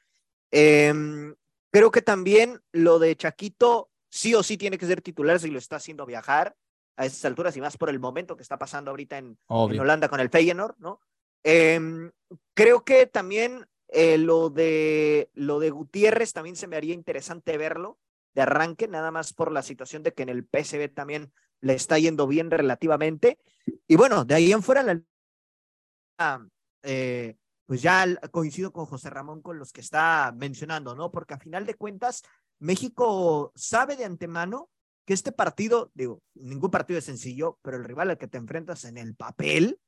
Em, 0.52 1.36
creo 1.72 1.92
que 1.92 2.02
también 2.02 2.62
lo 2.72 3.00
de 3.00 3.16
Chaquito 3.16 3.90
sí 4.10 4.34
o 4.36 4.44
sí 4.44 4.58
tiene 4.58 4.78
que 4.78 4.88
ser 4.88 5.02
titular 5.02 5.40
si 5.40 5.50
lo 5.50 5.58
está 5.58 5.76
haciendo 5.78 6.06
viajar 6.06 6.56
a 6.96 7.06
esas 7.06 7.26
alturas 7.26 7.58
y 7.58 7.62
más 7.62 7.78
por 7.78 7.90
el 7.90 8.00
momento 8.00 8.36
que 8.36 8.44
está 8.44 8.58
pasando 8.58 8.92
ahorita 8.92 9.18
en, 9.18 9.38
Holanda 9.48 10.10
con 10.10 10.20
el 10.20 10.30
Feyenoord, 10.30 10.76
¿no? 10.78 11.00
Em, 11.44 12.12
creo 12.54 12.84
que 12.84 13.08
también 13.08 13.68
eh, 13.90 14.18
lo, 14.18 14.50
de, 14.50 15.30
lo 15.34 15.60
de 15.60 15.72
Gutiérrez 15.72 16.34
también 16.34 16.56
se 16.56 16.68
me 16.68 16.76
haría 16.76 16.94
interesante 16.94 17.58
verlo 17.58 18.00
de 18.34 18.42
arranque, 18.42 18.88
nada 18.88 19.12
más 19.12 19.34
por 19.34 19.52
la 19.52 19.62
situación 19.62 20.02
de 20.02 20.14
que 20.14 20.24
en 20.24 20.30
el 20.30 20.44
PSV 20.44 20.90
también 20.94 21.32
le 21.64 21.74
está 21.74 21.98
yendo 21.98 22.28
bien 22.28 22.52
relativamente. 22.52 23.40
Y 23.88 23.96
bueno, 23.96 24.26
de 24.26 24.36
ahí 24.36 24.52
en 24.52 24.62
fuera, 24.62 24.84
la, 24.84 26.48
eh, 26.84 27.38
pues 27.66 27.82
ya 27.82 28.06
coincido 28.32 28.74
con 28.74 28.86
José 28.86 29.10
Ramón 29.10 29.42
con 29.42 29.58
los 29.58 29.72
que 29.72 29.82
está 29.82 30.34
mencionando, 30.36 30.94
¿no? 30.94 31.10
Porque 31.10 31.34
a 31.34 31.40
final 31.40 31.66
de 31.66 31.76
cuentas, 31.76 32.24
México 32.60 33.54
sabe 33.56 33.96
de 33.96 34.04
antemano 34.04 34.70
que 35.06 35.14
este 35.14 35.32
partido, 35.32 35.90
digo, 35.94 36.22
ningún 36.34 36.70
partido 36.70 37.00
es 37.00 37.06
sencillo, 37.06 37.58
pero 37.62 37.78
el 37.78 37.86
rival 37.86 38.10
al 38.10 38.18
que 38.18 38.28
te 38.28 38.38
enfrentas 38.38 38.84
en 38.84 38.98
el 38.98 39.16
papel, 39.16 39.80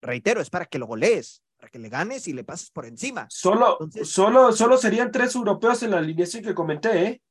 reitero, 0.00 0.40
es 0.40 0.50
para 0.50 0.66
que 0.66 0.78
lo 0.78 0.86
golees, 0.86 1.42
para 1.56 1.68
que 1.68 1.80
le 1.80 1.88
ganes 1.88 2.28
y 2.28 2.32
le 2.32 2.44
pases 2.44 2.70
por 2.70 2.86
encima. 2.86 3.26
Solo, 3.28 3.78
solo, 4.04 4.52
solo 4.52 4.76
serían 4.76 5.10
tres 5.10 5.34
europeos 5.34 5.82
en 5.82 5.90
la 5.90 5.98
alineación 5.98 6.44
que 6.44 6.54
comenté, 6.54 7.04
¿eh? 7.06 7.22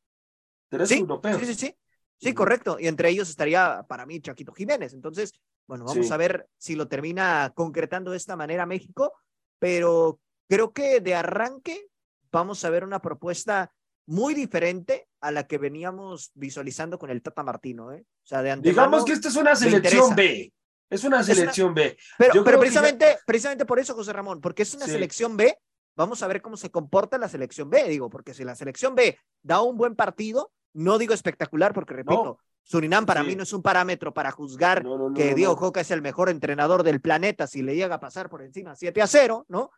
Tres 0.70 0.92
europeos. 0.92 1.40
Sí, 1.40 1.46
sí, 1.46 1.56
sí. 1.56 1.76
Sí, 2.18 2.34
correcto. 2.34 2.78
Y 2.80 2.88
entre 2.88 3.10
ellos 3.10 3.30
estaría 3.30 3.86
para 3.88 4.06
mí 4.06 4.22
Chaquito 4.22 4.54
Jiménez. 4.54 4.94
Entonces, 4.94 5.32
bueno, 5.68 5.86
vamos 5.86 6.12
a 6.12 6.18
ver 6.18 6.48
si 6.58 6.76
lo 6.76 6.88
termina 6.88 7.52
concretando 7.56 8.12
de 8.12 8.18
esta 8.18 8.36
manera 8.36 8.66
México, 8.66 9.14
pero 9.60 10.20
creo 10.48 10.72
que 10.72 11.00
de 11.02 11.16
arranque 11.16 11.88
vamos 12.32 12.64
a 12.64 12.70
ver 12.70 12.84
una 12.84 13.02
propuesta 13.02 13.72
muy 14.08 14.34
diferente 14.34 15.08
a 15.20 15.32
la 15.32 15.48
que 15.48 15.58
veníamos 15.58 16.32
visualizando 16.36 17.00
con 17.00 17.10
el 17.10 17.22
Tata 17.22 17.44
Martino. 17.44 17.92
¿eh? 17.92 18.06
O 18.24 18.28
sea, 18.28 18.42
de 18.42 18.56
Digamos 18.58 19.06
que 19.06 19.14
esta 19.14 19.30
es 19.30 19.36
una 19.36 19.56
selección 19.56 20.16
B. 20.16 20.54
Es 20.90 21.04
una 21.04 21.24
selección 21.24 21.74
B. 21.74 21.98
Pero, 22.18 22.44
pero 22.44 22.60
precisamente, 22.60 23.18
precisamente 23.26 23.66
por 23.66 23.80
eso, 23.80 23.96
José 23.96 24.14
Ramón, 24.14 24.40
porque 24.40 24.62
es 24.62 24.74
una 24.76 24.86
selección 24.86 25.36
B, 25.36 25.58
vamos 25.96 26.22
a 26.22 26.28
ver 26.28 26.42
cómo 26.42 26.58
se 26.58 26.70
comporta 26.70 27.18
la 27.18 27.28
selección 27.28 27.70
B, 27.70 27.90
digo, 27.90 28.10
porque 28.10 28.36
si 28.36 28.44
la 28.44 28.56
selección 28.56 28.94
B 28.94 29.18
da 29.42 29.62
un 29.62 29.78
buen 29.78 29.96
partido, 29.96 30.52
no 30.76 30.98
digo 30.98 31.14
espectacular 31.14 31.74
porque, 31.74 31.94
repito, 31.94 32.38
Surinam 32.64 33.06
para 33.06 33.24
mí 33.24 33.36
no 33.36 33.44
es 33.44 33.54
un 33.54 33.62
parámetro 33.62 34.14
para 34.14 34.32
juzgar 34.32 34.84
que 35.16 35.34
Diego 35.34 35.56
Coca 35.56 35.82
es 35.82 35.90
el 35.90 36.02
mejor 36.02 36.30
entrenador 36.30 36.84
del 36.84 37.00
planeta 37.00 37.48
si 37.48 37.62
le 37.62 37.76
llega 37.76 37.96
a 37.96 38.00
pasar 38.00 38.30
por 38.30 38.42
encima 38.42 38.76
7 38.76 39.02
a 39.02 39.08
0, 39.08 39.46
¿no? 39.48 39.72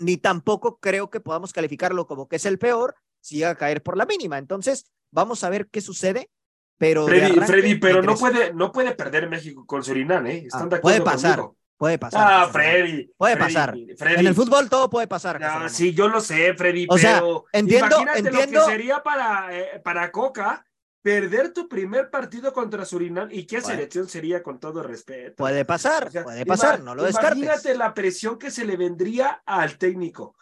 Ni 0.00 0.16
tampoco 0.16 0.78
creo 0.78 1.10
que 1.10 1.20
podamos 1.20 1.52
calificarlo 1.52 2.06
como 2.06 2.26
que 2.26 2.36
es 2.36 2.44
el 2.44 2.58
peor 2.58 2.96
si 3.20 3.36
llega 3.36 3.50
a 3.50 3.54
caer 3.54 3.82
por 3.82 3.96
la 3.96 4.04
mínima. 4.04 4.38
Entonces, 4.38 4.90
vamos 5.12 5.44
a 5.44 5.50
ver 5.50 5.68
qué 5.68 5.80
sucede. 5.80 6.30
Pero 6.76 7.06
Freddy, 7.06 7.74
pero 7.76 8.02
no 8.02 8.16
puede, 8.16 8.54
no 8.54 8.72
puede 8.72 8.92
perder 8.94 9.28
México 9.28 9.64
con 9.66 9.84
Surinam, 9.84 10.26
¿eh? 10.26 10.44
¿Están 10.46 10.62
ah, 10.62 10.68
de 10.68 10.76
acuerdo 10.76 11.04
puede 11.04 11.10
pasar. 11.12 11.50
Puede 11.80 11.96
pasar. 11.98 12.20
Ah, 12.22 12.48
Freddy. 12.52 13.10
Puede 13.16 13.38
pasar. 13.38 13.74
En 13.74 14.26
el 14.26 14.34
fútbol 14.34 14.68
todo 14.68 14.90
puede 14.90 15.06
pasar. 15.06 15.40
sí, 15.70 15.94
yo 15.94 16.08
lo 16.08 16.20
sé, 16.20 16.52
Freddy. 16.52 16.86
O 16.90 16.98
sea, 16.98 17.22
entiendo, 17.54 18.02
imagínate 18.02 18.30
lo 18.30 18.66
que 18.66 18.70
sería 18.70 19.02
para, 19.02 19.48
eh, 19.58 19.80
para 19.82 20.12
Coca 20.12 20.62
perder 21.00 21.54
tu 21.54 21.70
primer 21.70 22.10
partido 22.10 22.52
contra 22.52 22.84
Surinam 22.84 23.30
y 23.32 23.46
qué 23.46 23.62
selección 23.62 24.06
sería 24.10 24.42
con 24.42 24.60
todo 24.60 24.82
respeto. 24.82 25.36
Puede 25.36 25.64
pasar, 25.64 26.10
puede 26.22 26.44
pasar, 26.44 26.80
no 26.80 26.94
lo 26.94 27.04
descartes. 27.04 27.38
Imagínate 27.38 27.74
la 27.74 27.94
presión 27.94 28.38
que 28.38 28.50
se 28.50 28.66
le 28.66 28.76
vendría 28.76 29.42
al 29.46 29.78
técnico. 29.78 30.36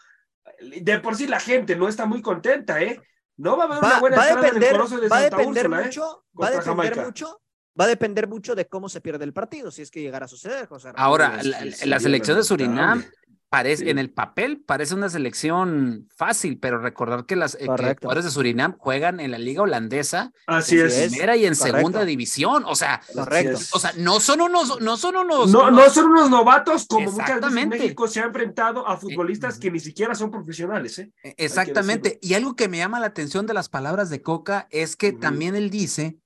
De 0.60 0.98
por 0.98 1.14
sí 1.14 1.28
la 1.28 1.38
gente 1.38 1.76
no 1.76 1.86
está 1.86 2.04
muy 2.04 2.20
contenta, 2.20 2.82
¿eh? 2.82 3.00
No 3.36 3.56
va 3.56 3.62
a 3.62 3.66
haber 3.68 3.78
una 3.78 4.00
buena 4.00 4.16
va 4.16 4.22
a 4.24 4.34
depender, 4.34 4.72
de 4.72 5.08
va 5.08 5.18
a 5.18 5.20
depender 5.20 5.66
¿eh? 5.66 5.68
mucho, 5.68 6.24
va 6.34 6.48
a 6.48 6.50
depender 6.50 6.96
mucho 6.96 7.40
va 7.78 7.84
a 7.84 7.88
depender 7.88 8.28
mucho 8.28 8.54
de 8.54 8.66
cómo 8.66 8.88
se 8.88 9.00
pierde 9.00 9.24
el 9.24 9.32
partido, 9.32 9.70
si 9.70 9.82
es 9.82 9.90
que 9.90 10.02
llegara 10.02 10.26
a 10.26 10.28
suceder, 10.28 10.66
José. 10.66 10.90
Ahora, 10.96 11.40
la, 11.42 12.00
selección 12.00 12.36
de 12.36 12.44
Surinam 12.44 13.04
parece, 13.48 13.90
en 13.90 13.98
el 13.98 14.10
papel 14.10 14.62
parece 14.66 14.94
una 14.94 15.08
selección 15.08 16.06
fácil, 16.14 16.58
pero 16.58 16.78
recordar 16.78 17.24
que 17.24 17.36
las 17.36 17.54
eh, 17.54 17.66
jugadores 17.66 18.24
de 18.24 18.30
Surinam 18.30 18.76
juegan 18.78 19.20
en 19.20 19.30
la 19.30 19.38
liga 19.38 19.62
holandesa 19.62 20.32
Así 20.46 20.78
en 20.78 20.88
primera 20.88 21.36
y 21.36 21.46
en 21.46 21.54
segunda 21.54 22.04
división, 22.04 22.64
o 22.66 22.74
sea, 22.74 23.00
Correcto. 23.14 23.58
o 23.72 23.78
sea, 23.78 23.92
no 23.96 24.20
son 24.20 24.40
unos, 24.40 24.80
no 24.80 24.96
son 24.96 25.16
unos, 25.16 25.50
no, 25.50 25.70
no 25.70 25.88
son 25.88 26.06
unos 26.06 26.30
novatos 26.30 26.86
como 26.86 27.10
muchas 27.10 27.40
veces 27.40 27.66
México 27.68 28.08
se 28.08 28.20
ha 28.20 28.24
enfrentado 28.24 28.86
a 28.86 28.96
futbolistas 28.96 29.56
eh, 29.56 29.60
que 29.60 29.70
ni 29.70 29.80
siquiera 29.80 30.14
son 30.14 30.30
profesionales, 30.30 30.98
¿eh? 30.98 31.12
E, 31.22 31.34
exactamente. 31.38 32.18
Y 32.20 32.34
algo 32.34 32.54
que 32.54 32.68
me 32.68 32.78
llama 32.78 33.00
la 33.00 33.06
atención 33.06 33.46
de 33.46 33.54
las 33.54 33.68
palabras 33.68 34.10
de 34.10 34.20
Coca 34.20 34.66
es 34.70 34.96
que 34.96 35.12
también 35.12 35.54
él 35.54 35.70
dice 35.70 36.18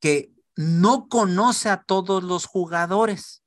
que 0.00 0.37
no 0.58 1.06
conoce 1.08 1.68
a 1.68 1.84
todos 1.84 2.24
los 2.24 2.46
jugadores. 2.46 3.44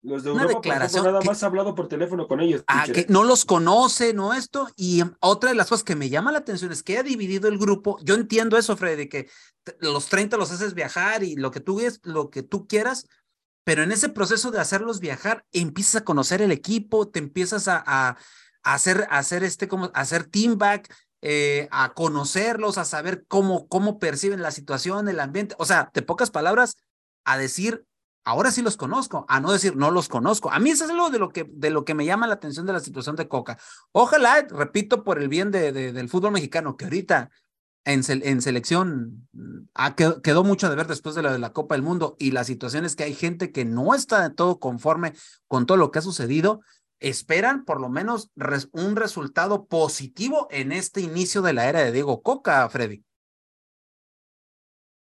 Los 0.00 0.24
de 0.24 0.30
Europa, 0.30 0.54
declaración 0.54 1.04
nada 1.04 1.20
más 1.20 1.42
ha 1.42 1.46
hablado 1.46 1.74
por 1.74 1.88
teléfono 1.88 2.26
con 2.26 2.40
ellos. 2.40 2.64
Ah, 2.66 2.86
que 2.86 3.04
no 3.10 3.22
los 3.22 3.44
conoce, 3.44 4.14
no 4.14 4.32
esto. 4.32 4.68
Y 4.74 5.02
otra 5.20 5.50
de 5.50 5.56
las 5.56 5.68
cosas 5.68 5.84
que 5.84 5.94
me 5.94 6.08
llama 6.08 6.32
la 6.32 6.38
atención 6.38 6.72
es 6.72 6.82
que 6.82 6.96
ha 6.96 7.02
dividido 7.02 7.48
el 7.48 7.58
grupo. 7.58 7.98
Yo 8.02 8.14
entiendo 8.14 8.56
eso, 8.56 8.78
Freddy, 8.78 9.10
que 9.10 9.28
los 9.80 10.06
30 10.06 10.38
los 10.38 10.52
haces 10.52 10.72
viajar 10.72 11.22
y 11.22 11.36
lo 11.36 11.50
que 11.50 11.60
tú 11.60 11.80
es 11.80 12.00
lo 12.02 12.30
que 12.30 12.42
tú 12.42 12.66
quieras, 12.66 13.08
pero 13.64 13.82
en 13.82 13.92
ese 13.92 14.08
proceso 14.08 14.50
de 14.50 14.60
hacerlos 14.60 15.00
viajar, 15.00 15.44
empiezas 15.52 15.96
a 15.96 16.04
conocer 16.04 16.40
el 16.40 16.50
equipo, 16.50 17.08
te 17.08 17.18
empiezas 17.18 17.68
a, 17.68 17.82
a, 17.86 18.16
hacer, 18.62 19.06
a 19.10 19.18
hacer 19.18 19.44
este, 19.44 19.68
como, 19.68 19.90
hacer 19.92 20.24
team 20.24 20.56
back, 20.56 20.90
eh, 21.26 21.68
a 21.70 21.94
conocerlos, 21.94 22.76
a 22.76 22.84
saber 22.84 23.24
cómo, 23.26 23.66
cómo 23.66 23.98
perciben 23.98 24.42
la 24.42 24.50
situación, 24.50 25.08
el 25.08 25.20
ambiente. 25.20 25.54
O 25.58 25.64
sea, 25.64 25.90
de 25.94 26.02
pocas 26.02 26.30
palabras, 26.30 26.76
a 27.24 27.38
decir, 27.38 27.86
ahora 28.24 28.50
sí 28.50 28.60
los 28.60 28.76
conozco, 28.76 29.24
a 29.26 29.40
no 29.40 29.50
decir, 29.50 29.74
no 29.74 29.90
los 29.90 30.10
conozco. 30.10 30.52
A 30.52 30.58
mí 30.58 30.68
eso 30.68 30.84
es 30.84 30.90
algo 30.90 31.08
de 31.08 31.18
lo 31.18 31.30
que, 31.30 31.46
de 31.50 31.70
lo 31.70 31.86
que 31.86 31.94
me 31.94 32.04
llama 32.04 32.26
la 32.26 32.34
atención 32.34 32.66
de 32.66 32.74
la 32.74 32.80
situación 32.80 33.16
de 33.16 33.26
Coca. 33.26 33.58
Ojalá, 33.90 34.46
repito, 34.50 35.02
por 35.02 35.18
el 35.18 35.30
bien 35.30 35.50
de, 35.50 35.72
del 35.72 36.10
fútbol 36.10 36.32
mexicano, 36.32 36.76
que 36.76 36.84
ahorita 36.84 37.30
en, 37.86 38.02
en 38.06 38.42
selección 38.42 39.26
quedó, 39.96 40.20
quedó, 40.20 40.44
mucho 40.44 40.68
de 40.68 40.76
ver 40.76 40.88
después 40.88 41.14
de 41.14 41.22
la 41.22 41.32
de 41.32 41.38
la 41.38 41.54
Copa 41.54 41.74
del 41.74 41.82
Mundo 41.82 42.16
y 42.18 42.32
la 42.32 42.44
situación 42.44 42.84
es 42.84 42.96
que 42.96 43.04
hay 43.04 43.14
gente 43.14 43.50
que 43.50 43.64
no 43.64 43.94
está 43.94 44.28
de 44.28 44.34
todo 44.34 44.58
conforme 44.58 45.14
con 45.48 45.64
todo 45.64 45.78
lo 45.78 45.90
que 45.90 46.00
ha 46.00 46.02
sucedido 46.02 46.60
esperan 47.08 47.64
por 47.64 47.80
lo 47.80 47.88
menos 47.88 48.30
un 48.72 48.96
resultado 48.96 49.66
positivo 49.66 50.48
en 50.50 50.72
este 50.72 51.00
inicio 51.00 51.42
de 51.42 51.52
la 51.52 51.68
era 51.68 51.84
de 51.84 51.92
Diego 51.92 52.22
Coca, 52.22 52.68
Freddy. 52.68 53.04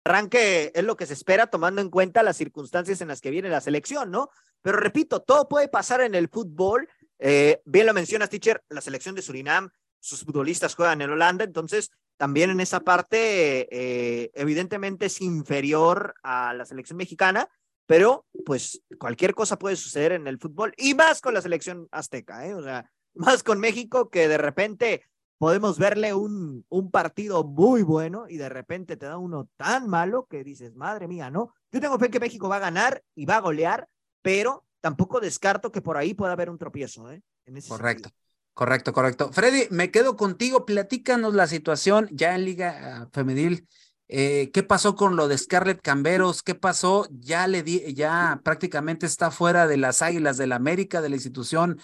Arranque 0.05 0.73
es 0.75 0.83
lo 0.83 0.97
que 0.97 1.07
se 1.07 1.13
espera 1.13 1.47
tomando 1.47 1.81
en 1.81 1.91
cuenta 1.91 2.25
las 2.25 2.37
circunstancias 2.37 3.01
en 3.01 3.09
las 3.09 3.21
que 3.21 3.31
viene 3.31 3.49
la 3.49 3.61
selección, 3.61 4.11
¿no? 4.11 4.31
Pero 4.61 4.79
repito, 4.79 5.23
todo 5.23 5.49
puede 5.49 5.69
pasar 5.69 6.01
en 6.01 6.15
el 6.15 6.29
fútbol. 6.29 6.89
Eh, 7.19 7.63
bien 7.65 7.87
lo 7.87 7.95
mencionas, 7.95 8.31
teacher, 8.31 8.65
la 8.69 8.81
selección 8.81 9.15
de 9.15 9.23
Surinam, 9.23 9.71
sus 10.01 10.25
futbolistas 10.25 10.75
juegan 10.75 11.03
en 11.03 11.11
Holanda, 11.11 11.45
entonces 11.45 11.93
también 12.17 12.51
en 12.51 12.61
esa 12.61 12.81
parte 12.81 13.69
eh, 13.71 14.33
evidentemente 14.35 15.07
es 15.07 15.21
inferior 15.21 16.15
a 16.25 16.53
la 16.55 16.65
selección 16.67 16.97
mexicana, 16.97 17.49
pero 17.93 18.25
pues 18.47 18.81
cualquier 18.99 19.35
cosa 19.35 19.59
puede 19.59 19.77
suceder 19.77 20.13
en 20.13 20.27
el 20.27 20.39
fútbol 20.39 20.73
y 20.79 20.95
más 20.95 21.21
con 21.21 21.35
la 21.35 21.43
selección 21.43 21.89
azteca, 21.91 22.47
¿eh? 22.47 22.55
o 22.55 22.63
sea, 22.63 22.91
más 23.15 23.43
con 23.43 23.61
México 23.61 24.09
que 24.09 24.29
de 24.29 24.39
repente 24.39 25.05
podemos 25.37 25.79
verle 25.79 26.15
un, 26.15 26.65
un 26.71 26.91
partido 26.91 27.45
muy 27.45 27.83
bueno 27.83 28.25
y 28.31 28.39
de 28.39 28.49
repente 28.49 28.97
te 28.97 29.05
da 29.05 29.19
uno 29.19 29.51
tan 29.59 29.91
malo 29.91 30.27
que 30.31 30.43
dices, 30.43 30.75
madre 30.75 31.07
mía, 31.07 31.31
¿no? 31.31 31.53
Yo 31.71 31.83
tengo 31.83 31.99
fe 31.99 32.09
que 32.09 32.19
México 32.19 32.49
va 32.49 32.57
a 32.57 32.61
ganar 32.61 33.03
y 33.15 33.27
va 33.27 33.37
a 33.37 33.41
golear, 33.41 33.87
pero 34.23 34.65
tampoco 34.81 35.21
descarto 35.21 35.71
que 35.71 35.83
por 35.83 35.99
ahí 35.99 36.15
pueda 36.15 36.33
haber 36.33 36.49
un 36.49 36.57
tropiezo, 36.57 37.11
¿eh? 37.11 37.23
Correcto. 37.69 38.09
Correcto, 38.55 38.95
correcto. 38.95 39.33
Freddy, 39.33 39.67
me 39.71 39.91
quedo 39.91 40.17
contigo. 40.17 40.65
Platícanos 40.65 41.35
la 41.35 41.47
situación 41.47 42.09
ya 42.11 42.35
en 42.35 42.45
Liga 42.47 43.03
ah, 43.03 43.09
Femenil. 43.13 43.69
Eh, 44.15 44.51
¿Qué 44.53 44.63
pasó 44.63 44.95
con 44.95 45.17
lo 45.17 45.27
de 45.27 45.39
Scarlett 45.39 45.81
Camberos? 45.81 46.43
¿Qué 46.43 46.55
pasó? 46.55 47.09
Ya 47.13 47.47
le 47.47 47.63
di, 47.63 47.95
ya 47.95 48.43
prácticamente 48.45 49.07
está 49.07 49.31
fuera 49.31 49.67
de 49.67 49.79
las 49.79 50.03
Águilas 50.03 50.37
del 50.37 50.51
la 50.51 50.57
América, 50.57 51.01
de 51.01 51.09
la 51.09 51.17
institución 51.17 51.81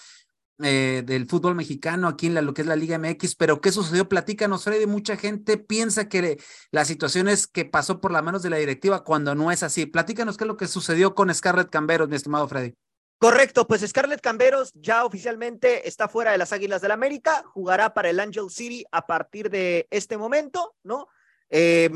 eh, 0.62 1.02
del 1.06 1.26
fútbol 1.26 1.54
mexicano 1.54 2.06
aquí 2.06 2.26
en 2.26 2.34
la, 2.34 2.42
lo 2.42 2.52
que 2.52 2.60
es 2.60 2.68
la 2.68 2.76
Liga 2.76 2.98
MX. 2.98 3.34
Pero 3.34 3.62
¿qué 3.62 3.72
sucedió? 3.72 4.10
Platícanos, 4.10 4.64
Freddy. 4.64 4.84
Mucha 4.84 5.16
gente 5.16 5.56
piensa 5.56 6.10
que 6.10 6.38
la 6.70 6.84
situación 6.84 7.28
es 7.28 7.46
que 7.46 7.64
pasó 7.64 7.98
por 7.98 8.12
las 8.12 8.22
manos 8.22 8.42
de 8.42 8.50
la 8.50 8.58
directiva 8.58 9.04
cuando 9.04 9.34
no 9.34 9.50
es 9.50 9.62
así. 9.62 9.86
Platícanos 9.86 10.36
qué 10.36 10.44
es 10.44 10.48
lo 10.48 10.58
que 10.58 10.68
sucedió 10.68 11.14
con 11.14 11.34
Scarlett 11.34 11.70
Camberos, 11.70 12.10
mi 12.10 12.16
estimado 12.16 12.46
Freddy. 12.46 12.74
Correcto, 13.16 13.66
pues 13.66 13.80
Scarlett 13.80 14.20
Camberos 14.20 14.70
ya 14.74 15.06
oficialmente 15.06 15.88
está 15.88 16.08
fuera 16.08 16.32
de 16.32 16.38
las 16.38 16.52
Águilas 16.52 16.82
del 16.82 16.90
América, 16.90 17.42
jugará 17.54 17.94
para 17.94 18.10
el 18.10 18.20
Angel 18.20 18.50
City 18.50 18.84
a 18.92 19.06
partir 19.06 19.48
de 19.48 19.88
este 19.90 20.18
momento, 20.18 20.74
¿no? 20.82 21.08
Eh, 21.50 21.90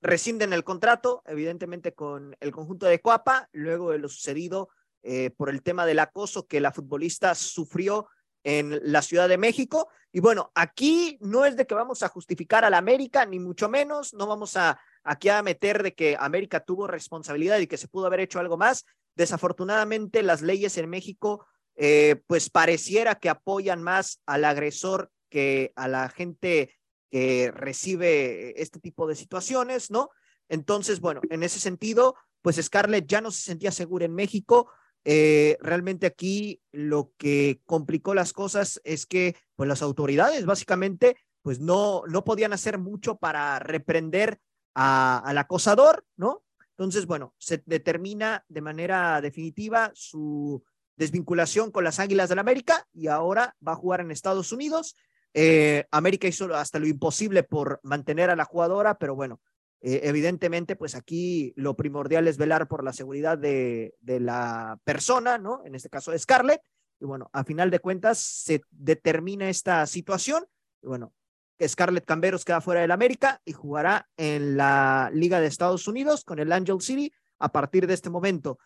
rescinden 0.00 0.52
el 0.52 0.64
contrato, 0.64 1.22
evidentemente 1.26 1.94
con 1.94 2.36
el 2.40 2.52
conjunto 2.52 2.86
de 2.86 3.00
Coapa, 3.00 3.48
luego 3.52 3.90
de 3.90 3.98
lo 3.98 4.08
sucedido 4.08 4.68
eh, 5.02 5.30
por 5.30 5.50
el 5.50 5.62
tema 5.62 5.86
del 5.86 5.98
acoso 5.98 6.46
que 6.46 6.60
la 6.60 6.72
futbolista 6.72 7.34
sufrió 7.34 8.08
en 8.44 8.80
la 8.82 9.02
Ciudad 9.02 9.28
de 9.28 9.38
México. 9.38 9.88
Y 10.12 10.20
bueno, 10.20 10.50
aquí 10.54 11.18
no 11.20 11.44
es 11.44 11.56
de 11.56 11.66
que 11.66 11.74
vamos 11.74 12.02
a 12.02 12.08
justificar 12.08 12.64
a 12.64 12.70
la 12.70 12.78
América, 12.78 13.26
ni 13.26 13.38
mucho 13.38 13.68
menos, 13.68 14.14
no 14.14 14.26
vamos 14.26 14.56
a 14.56 14.80
aquí 15.02 15.28
a 15.28 15.42
meter 15.42 15.82
de 15.82 15.94
que 15.94 16.16
América 16.18 16.60
tuvo 16.60 16.86
responsabilidad 16.86 17.58
y 17.58 17.66
que 17.66 17.76
se 17.76 17.88
pudo 17.88 18.06
haber 18.06 18.20
hecho 18.20 18.40
algo 18.40 18.56
más. 18.56 18.84
Desafortunadamente, 19.14 20.22
las 20.22 20.42
leyes 20.42 20.76
en 20.78 20.88
México, 20.88 21.46
eh, 21.76 22.22
pues 22.26 22.50
pareciera 22.50 23.16
que 23.16 23.28
apoyan 23.28 23.82
más 23.82 24.20
al 24.26 24.44
agresor 24.44 25.10
que 25.30 25.72
a 25.76 25.88
la 25.88 26.08
gente 26.08 26.77
que 27.10 27.50
recibe 27.52 28.60
este 28.60 28.80
tipo 28.80 29.06
de 29.06 29.16
situaciones, 29.16 29.90
¿no? 29.90 30.10
Entonces, 30.48 31.00
bueno, 31.00 31.20
en 31.30 31.42
ese 31.42 31.60
sentido, 31.60 32.16
pues 32.42 32.56
Scarlett 32.56 33.06
ya 33.06 33.20
no 33.20 33.30
se 33.30 33.42
sentía 33.42 33.70
segura 33.70 34.06
en 34.06 34.14
México. 34.14 34.70
Eh, 35.04 35.56
realmente 35.60 36.06
aquí 36.06 36.60
lo 36.72 37.12
que 37.16 37.60
complicó 37.64 38.14
las 38.14 38.32
cosas 38.32 38.80
es 38.84 39.06
que, 39.06 39.36
pues 39.56 39.68
las 39.68 39.82
autoridades 39.82 40.46
básicamente, 40.46 41.16
pues 41.42 41.60
no, 41.60 42.02
no 42.06 42.24
podían 42.24 42.52
hacer 42.52 42.78
mucho 42.78 43.16
para 43.16 43.58
reprender 43.58 44.40
al 44.74 45.38
acosador, 45.38 46.04
¿no? 46.16 46.44
Entonces, 46.76 47.06
bueno, 47.06 47.34
se 47.38 47.62
determina 47.66 48.44
de 48.48 48.60
manera 48.60 49.20
definitiva 49.20 49.90
su 49.94 50.62
desvinculación 50.96 51.70
con 51.70 51.84
las 51.84 51.98
Águilas 51.98 52.28
del 52.28 52.36
la 52.36 52.42
América 52.42 52.86
y 52.92 53.08
ahora 53.08 53.56
va 53.66 53.72
a 53.72 53.76
jugar 53.76 54.00
en 54.00 54.10
Estados 54.10 54.52
Unidos. 54.52 54.94
Eh, 55.34 55.86
América 55.90 56.26
hizo 56.26 56.52
hasta 56.54 56.78
lo 56.78 56.86
imposible 56.86 57.42
por 57.42 57.80
mantener 57.82 58.30
a 58.30 58.36
la 58.36 58.44
jugadora, 58.44 58.98
pero 58.98 59.14
bueno, 59.14 59.40
eh, 59.80 60.00
evidentemente, 60.04 60.74
pues 60.74 60.94
aquí 60.94 61.52
lo 61.56 61.76
primordial 61.76 62.26
es 62.26 62.36
velar 62.36 62.66
por 62.66 62.82
la 62.82 62.92
seguridad 62.92 63.38
de, 63.38 63.94
de, 64.00 64.20
la 64.20 64.78
persona, 64.84 65.38
¿no? 65.38 65.62
En 65.64 65.74
este 65.74 65.88
caso 65.88 66.10
de 66.10 66.18
Scarlett. 66.18 66.62
Y 67.00 67.04
bueno, 67.04 67.30
a 67.32 67.44
final 67.44 67.70
de 67.70 67.78
cuentas 67.78 68.18
se 68.18 68.62
determina 68.70 69.48
esta 69.48 69.86
situación. 69.86 70.44
Y 70.82 70.88
bueno, 70.88 71.12
Scarlett 71.66 72.04
Camberos 72.04 72.44
queda 72.44 72.60
fuera 72.60 72.80
del 72.80 72.90
América 72.90 73.40
y 73.44 73.52
jugará 73.52 74.08
en 74.16 74.56
la 74.56 75.10
Liga 75.12 75.40
de 75.40 75.46
Estados 75.46 75.88
Unidos 75.88 76.24
con 76.24 76.38
el 76.38 76.52
Angel 76.52 76.80
City 76.80 77.12
a 77.38 77.50
partir 77.50 77.86
de 77.86 77.94
este 77.94 78.10
momento. 78.10 78.58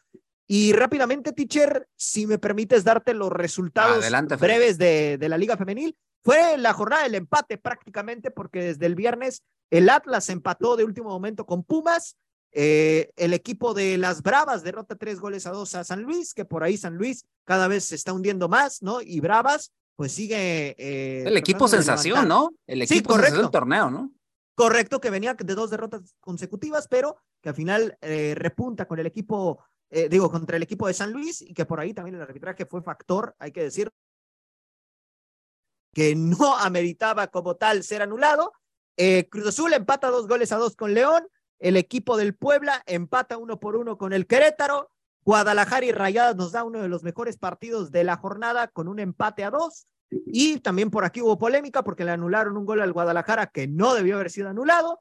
Y 0.46 0.72
rápidamente, 0.72 1.32
teacher, 1.32 1.88
si 1.96 2.26
me 2.26 2.38
permites 2.38 2.84
darte 2.84 3.14
los 3.14 3.30
resultados 3.30 4.04
breves 4.38 4.76
de, 4.78 5.16
de, 5.18 5.28
la 5.28 5.38
Liga 5.38 5.56
Femenil. 5.56 5.96
Fue 6.24 6.56
la 6.58 6.72
jornada 6.72 7.02
del 7.04 7.16
empate 7.16 7.58
prácticamente 7.58 8.30
porque 8.30 8.62
desde 8.62 8.86
el 8.86 8.94
viernes 8.94 9.42
el 9.70 9.88
Atlas 9.88 10.28
empató 10.28 10.76
de 10.76 10.84
último 10.84 11.08
momento 11.08 11.46
con 11.46 11.64
Pumas. 11.64 12.16
Eh, 12.52 13.10
el 13.16 13.32
equipo 13.32 13.72
de 13.72 13.96
las 13.96 14.22
Bravas 14.22 14.62
derrota 14.62 14.94
tres 14.94 15.18
goles 15.18 15.46
a 15.46 15.50
dos 15.50 15.74
a 15.74 15.84
San 15.84 16.02
Luis, 16.02 16.34
que 16.34 16.44
por 16.44 16.62
ahí 16.62 16.76
San 16.76 16.96
Luis 16.96 17.24
cada 17.44 17.66
vez 17.66 17.86
se 17.86 17.94
está 17.94 18.12
hundiendo 18.12 18.48
más, 18.48 18.82
¿no? 18.82 19.00
Y 19.00 19.20
Bravas 19.20 19.72
pues 19.96 20.12
sigue. 20.12 20.74
Eh, 20.78 21.24
el 21.26 21.36
equipo 21.36 21.68
sensación, 21.68 22.28
¿no? 22.28 22.50
El 22.66 22.82
equipo 22.82 23.16
sí, 23.16 23.32
del 23.32 23.50
torneo, 23.50 23.90
¿no? 23.90 24.12
Correcto, 24.54 25.00
que 25.00 25.08
venía 25.08 25.34
de 25.34 25.54
dos 25.54 25.70
derrotas 25.70 26.14
consecutivas, 26.20 26.86
pero 26.88 27.16
que 27.40 27.48
al 27.48 27.54
final 27.54 27.96
eh, 28.02 28.34
repunta 28.36 28.86
con 28.86 28.98
el 28.98 29.06
equipo, 29.06 29.64
eh, 29.92 30.08
digo, 30.08 30.30
contra 30.30 30.56
el 30.56 30.62
equipo 30.64 30.88
de 30.88 30.94
San 30.94 31.12
Luis 31.12 31.40
y 31.42 31.54
que 31.54 31.64
por 31.64 31.78
ahí 31.78 31.94
también 31.94 32.16
el 32.16 32.22
arbitraje 32.22 32.66
fue 32.66 32.82
factor, 32.82 33.36
hay 33.38 33.52
que 33.52 33.62
decir, 33.62 33.92
que 35.94 36.16
no 36.16 36.56
ameritaba 36.56 37.28
como 37.28 37.54
tal 37.56 37.84
ser 37.84 38.02
anulado. 38.02 38.52
Cruz 39.30 39.46
Azul 39.46 39.72
empata 39.72 40.08
dos 40.08 40.26
goles 40.26 40.52
a 40.52 40.56
dos 40.56 40.74
con 40.74 40.94
León. 40.94 41.28
El 41.58 41.76
equipo 41.76 42.16
del 42.16 42.34
Puebla 42.34 42.82
empata 42.86 43.36
uno 43.36 43.60
por 43.60 43.76
uno 43.76 43.96
con 43.96 44.12
el 44.12 44.26
Querétaro. 44.26 44.90
Guadalajara 45.24 45.86
y 45.86 45.92
Rayadas 45.92 46.34
nos 46.34 46.52
da 46.52 46.64
uno 46.64 46.82
de 46.82 46.88
los 46.88 47.04
mejores 47.04 47.38
partidos 47.38 47.92
de 47.92 48.04
la 48.04 48.16
jornada 48.16 48.68
con 48.68 48.88
un 48.88 48.98
empate 48.98 49.44
a 49.44 49.50
dos. 49.50 49.86
Y 50.10 50.58
también 50.58 50.90
por 50.90 51.04
aquí 51.04 51.22
hubo 51.22 51.38
polémica 51.38 51.84
porque 51.84 52.04
le 52.04 52.10
anularon 52.10 52.56
un 52.56 52.66
gol 52.66 52.80
al 52.80 52.92
Guadalajara 52.92 53.46
que 53.46 53.68
no 53.68 53.94
debió 53.94 54.16
haber 54.16 54.30
sido 54.30 54.48
anulado. 54.48 55.00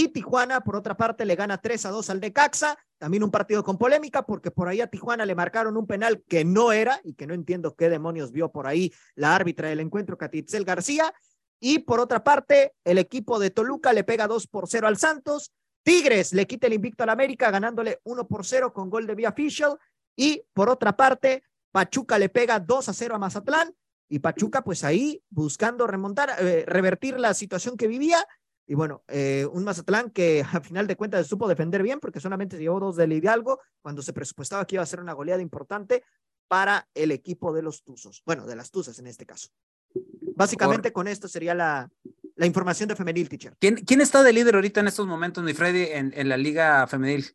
Y 0.00 0.10
Tijuana, 0.10 0.60
por 0.60 0.76
otra 0.76 0.96
parte, 0.96 1.24
le 1.24 1.34
gana 1.34 1.58
3 1.58 1.86
a 1.86 1.90
2 1.90 2.10
al 2.10 2.20
Necaxa. 2.20 2.78
También 2.98 3.24
un 3.24 3.32
partido 3.32 3.64
con 3.64 3.76
polémica 3.76 4.22
porque 4.22 4.52
por 4.52 4.68
ahí 4.68 4.80
a 4.80 4.86
Tijuana 4.86 5.26
le 5.26 5.34
marcaron 5.34 5.76
un 5.76 5.88
penal 5.88 6.22
que 6.28 6.44
no 6.44 6.70
era 6.70 7.00
y 7.02 7.14
que 7.14 7.26
no 7.26 7.34
entiendo 7.34 7.74
qué 7.74 7.90
demonios 7.90 8.30
vio 8.30 8.52
por 8.52 8.68
ahí 8.68 8.92
la 9.16 9.34
árbitra 9.34 9.70
del 9.70 9.80
encuentro, 9.80 10.16
Catitzel 10.16 10.64
García. 10.64 11.12
Y 11.58 11.80
por 11.80 11.98
otra 11.98 12.22
parte, 12.22 12.74
el 12.84 12.98
equipo 12.98 13.40
de 13.40 13.50
Toluca 13.50 13.92
le 13.92 14.04
pega 14.04 14.28
2 14.28 14.46
por 14.46 14.68
0 14.68 14.86
al 14.86 14.98
Santos. 14.98 15.52
Tigres 15.82 16.32
le 16.32 16.46
quita 16.46 16.68
el 16.68 16.74
invicto 16.74 17.02
al 17.02 17.10
América 17.10 17.50
ganándole 17.50 17.98
1 18.04 18.28
por 18.28 18.46
0 18.46 18.72
con 18.72 18.90
gol 18.90 19.04
de 19.04 19.16
Vía 19.16 19.30
Official. 19.30 19.76
Y 20.14 20.44
por 20.52 20.68
otra 20.68 20.96
parte, 20.96 21.42
Pachuca 21.72 22.20
le 22.20 22.28
pega 22.28 22.60
2 22.60 22.88
a 22.88 22.92
0 22.92 23.16
a 23.16 23.18
Mazatlán. 23.18 23.74
Y 24.08 24.20
Pachuca, 24.20 24.62
pues 24.62 24.84
ahí 24.84 25.24
buscando 25.28 25.88
remontar, 25.88 26.36
eh, 26.38 26.64
revertir 26.68 27.18
la 27.18 27.34
situación 27.34 27.76
que 27.76 27.88
vivía. 27.88 28.24
Y 28.70 28.74
bueno, 28.74 29.02
eh, 29.08 29.48
un 29.50 29.64
Mazatlán 29.64 30.10
que 30.10 30.44
a 30.52 30.60
final 30.60 30.86
de 30.86 30.94
cuentas 30.94 31.26
supo 31.26 31.48
defender 31.48 31.82
bien 31.82 32.00
porque 32.00 32.20
solamente 32.20 32.58
llevó 32.58 32.78
dos 32.78 32.96
del 32.96 33.14
Hidalgo 33.14 33.60
cuando 33.80 34.02
se 34.02 34.12
presupuestaba 34.12 34.66
que 34.66 34.76
iba 34.76 34.82
a 34.82 34.86
ser 34.86 35.00
una 35.00 35.14
goleada 35.14 35.40
importante 35.40 36.04
para 36.48 36.86
el 36.94 37.10
equipo 37.10 37.54
de 37.54 37.62
los 37.62 37.82
Tuzos. 37.82 38.22
Bueno, 38.26 38.46
de 38.46 38.56
las 38.56 38.70
Tuzas 38.70 38.98
en 38.98 39.06
este 39.06 39.24
caso. 39.24 39.48
Básicamente 40.36 40.92
con 40.92 41.08
esto 41.08 41.28
sería 41.28 41.54
la, 41.54 41.90
la 42.36 42.46
información 42.46 42.90
de 42.90 42.94
femenil, 42.96 43.30
teacher. 43.30 43.56
¿Quién, 43.58 43.76
¿Quién, 43.76 44.02
está 44.02 44.22
de 44.22 44.34
líder 44.34 44.54
ahorita 44.54 44.80
en 44.80 44.88
estos 44.88 45.06
momentos, 45.06 45.42
mi 45.42 45.54
Freddy, 45.54 45.84
en, 45.84 46.12
en 46.14 46.28
la 46.28 46.36
liga 46.36 46.86
femenil? 46.86 47.26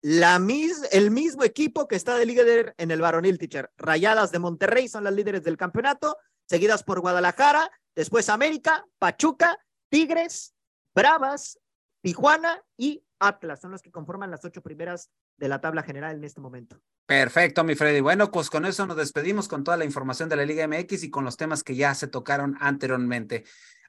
La 0.00 0.38
mis, 0.38 0.82
el 0.90 1.10
mismo 1.10 1.44
equipo 1.44 1.86
que 1.86 1.96
está 1.96 2.16
de 2.16 2.24
líder 2.24 2.74
en 2.78 2.90
el 2.90 3.02
varonil, 3.02 3.38
teacher. 3.38 3.70
Rayadas 3.76 4.32
de 4.32 4.38
Monterrey 4.38 4.88
son 4.88 5.04
las 5.04 5.12
líderes 5.12 5.44
del 5.44 5.58
campeonato, 5.58 6.16
seguidas 6.46 6.82
por 6.82 7.00
Guadalajara, 7.00 7.70
después 7.94 8.30
América, 8.30 8.86
Pachuca, 8.98 9.58
Tigres, 9.90 10.54
Bravas, 10.98 11.60
Tijuana 12.02 12.60
y 12.76 13.04
Atlas. 13.20 13.60
Son 13.60 13.70
las 13.70 13.82
que 13.82 13.92
conforman 13.92 14.32
las 14.32 14.44
ocho 14.44 14.62
primeras 14.62 15.10
de 15.36 15.48
la 15.48 15.60
tabla 15.60 15.84
general 15.84 16.16
en 16.16 16.24
este 16.24 16.40
momento. 16.40 16.80
Perfecto, 17.06 17.62
mi 17.62 17.76
Freddy. 17.76 18.00
Bueno, 18.00 18.32
pues 18.32 18.50
con 18.50 18.66
eso 18.66 18.84
nos 18.84 18.96
despedimos 18.96 19.46
con 19.46 19.62
toda 19.62 19.76
la 19.76 19.84
información 19.84 20.28
de 20.28 20.34
la 20.34 20.44
Liga 20.44 20.66
MX 20.66 21.04
y 21.04 21.10
con 21.10 21.24
los 21.24 21.36
temas 21.36 21.62
que 21.62 21.76
ya 21.76 21.94
se 21.94 22.08
tocaron 22.08 22.56
anteriormente. 22.58 23.44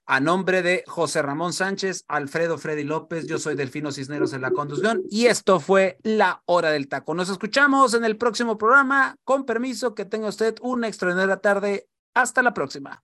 A 0.05 0.19
nombre 0.19 0.61
de 0.61 0.83
José 0.85 1.23
Ramón 1.23 1.51
Sánchez, 1.51 2.05
Alfredo 2.07 2.59
Freddy 2.59 2.83
López, 2.83 3.25
yo 3.25 3.39
soy 3.39 3.55
Delfino 3.55 3.91
Cisneros 3.91 4.33
en 4.33 4.41
la 4.41 4.51
conducción 4.51 5.01
y 5.09 5.25
esto 5.25 5.59
fue 5.59 5.97
La 6.03 6.43
Hora 6.45 6.69
del 6.69 6.87
Taco. 6.87 7.15
Nos 7.15 7.29
escuchamos 7.29 7.95
en 7.95 8.05
el 8.05 8.17
próximo 8.17 8.55
programa. 8.59 9.15
Con 9.23 9.47
permiso, 9.47 9.95
que 9.95 10.05
tenga 10.05 10.27
usted 10.27 10.57
una 10.61 10.87
extraordinaria 10.87 11.37
tarde. 11.37 11.87
Hasta 12.13 12.43
la 12.43 12.53
próxima. 12.53 13.03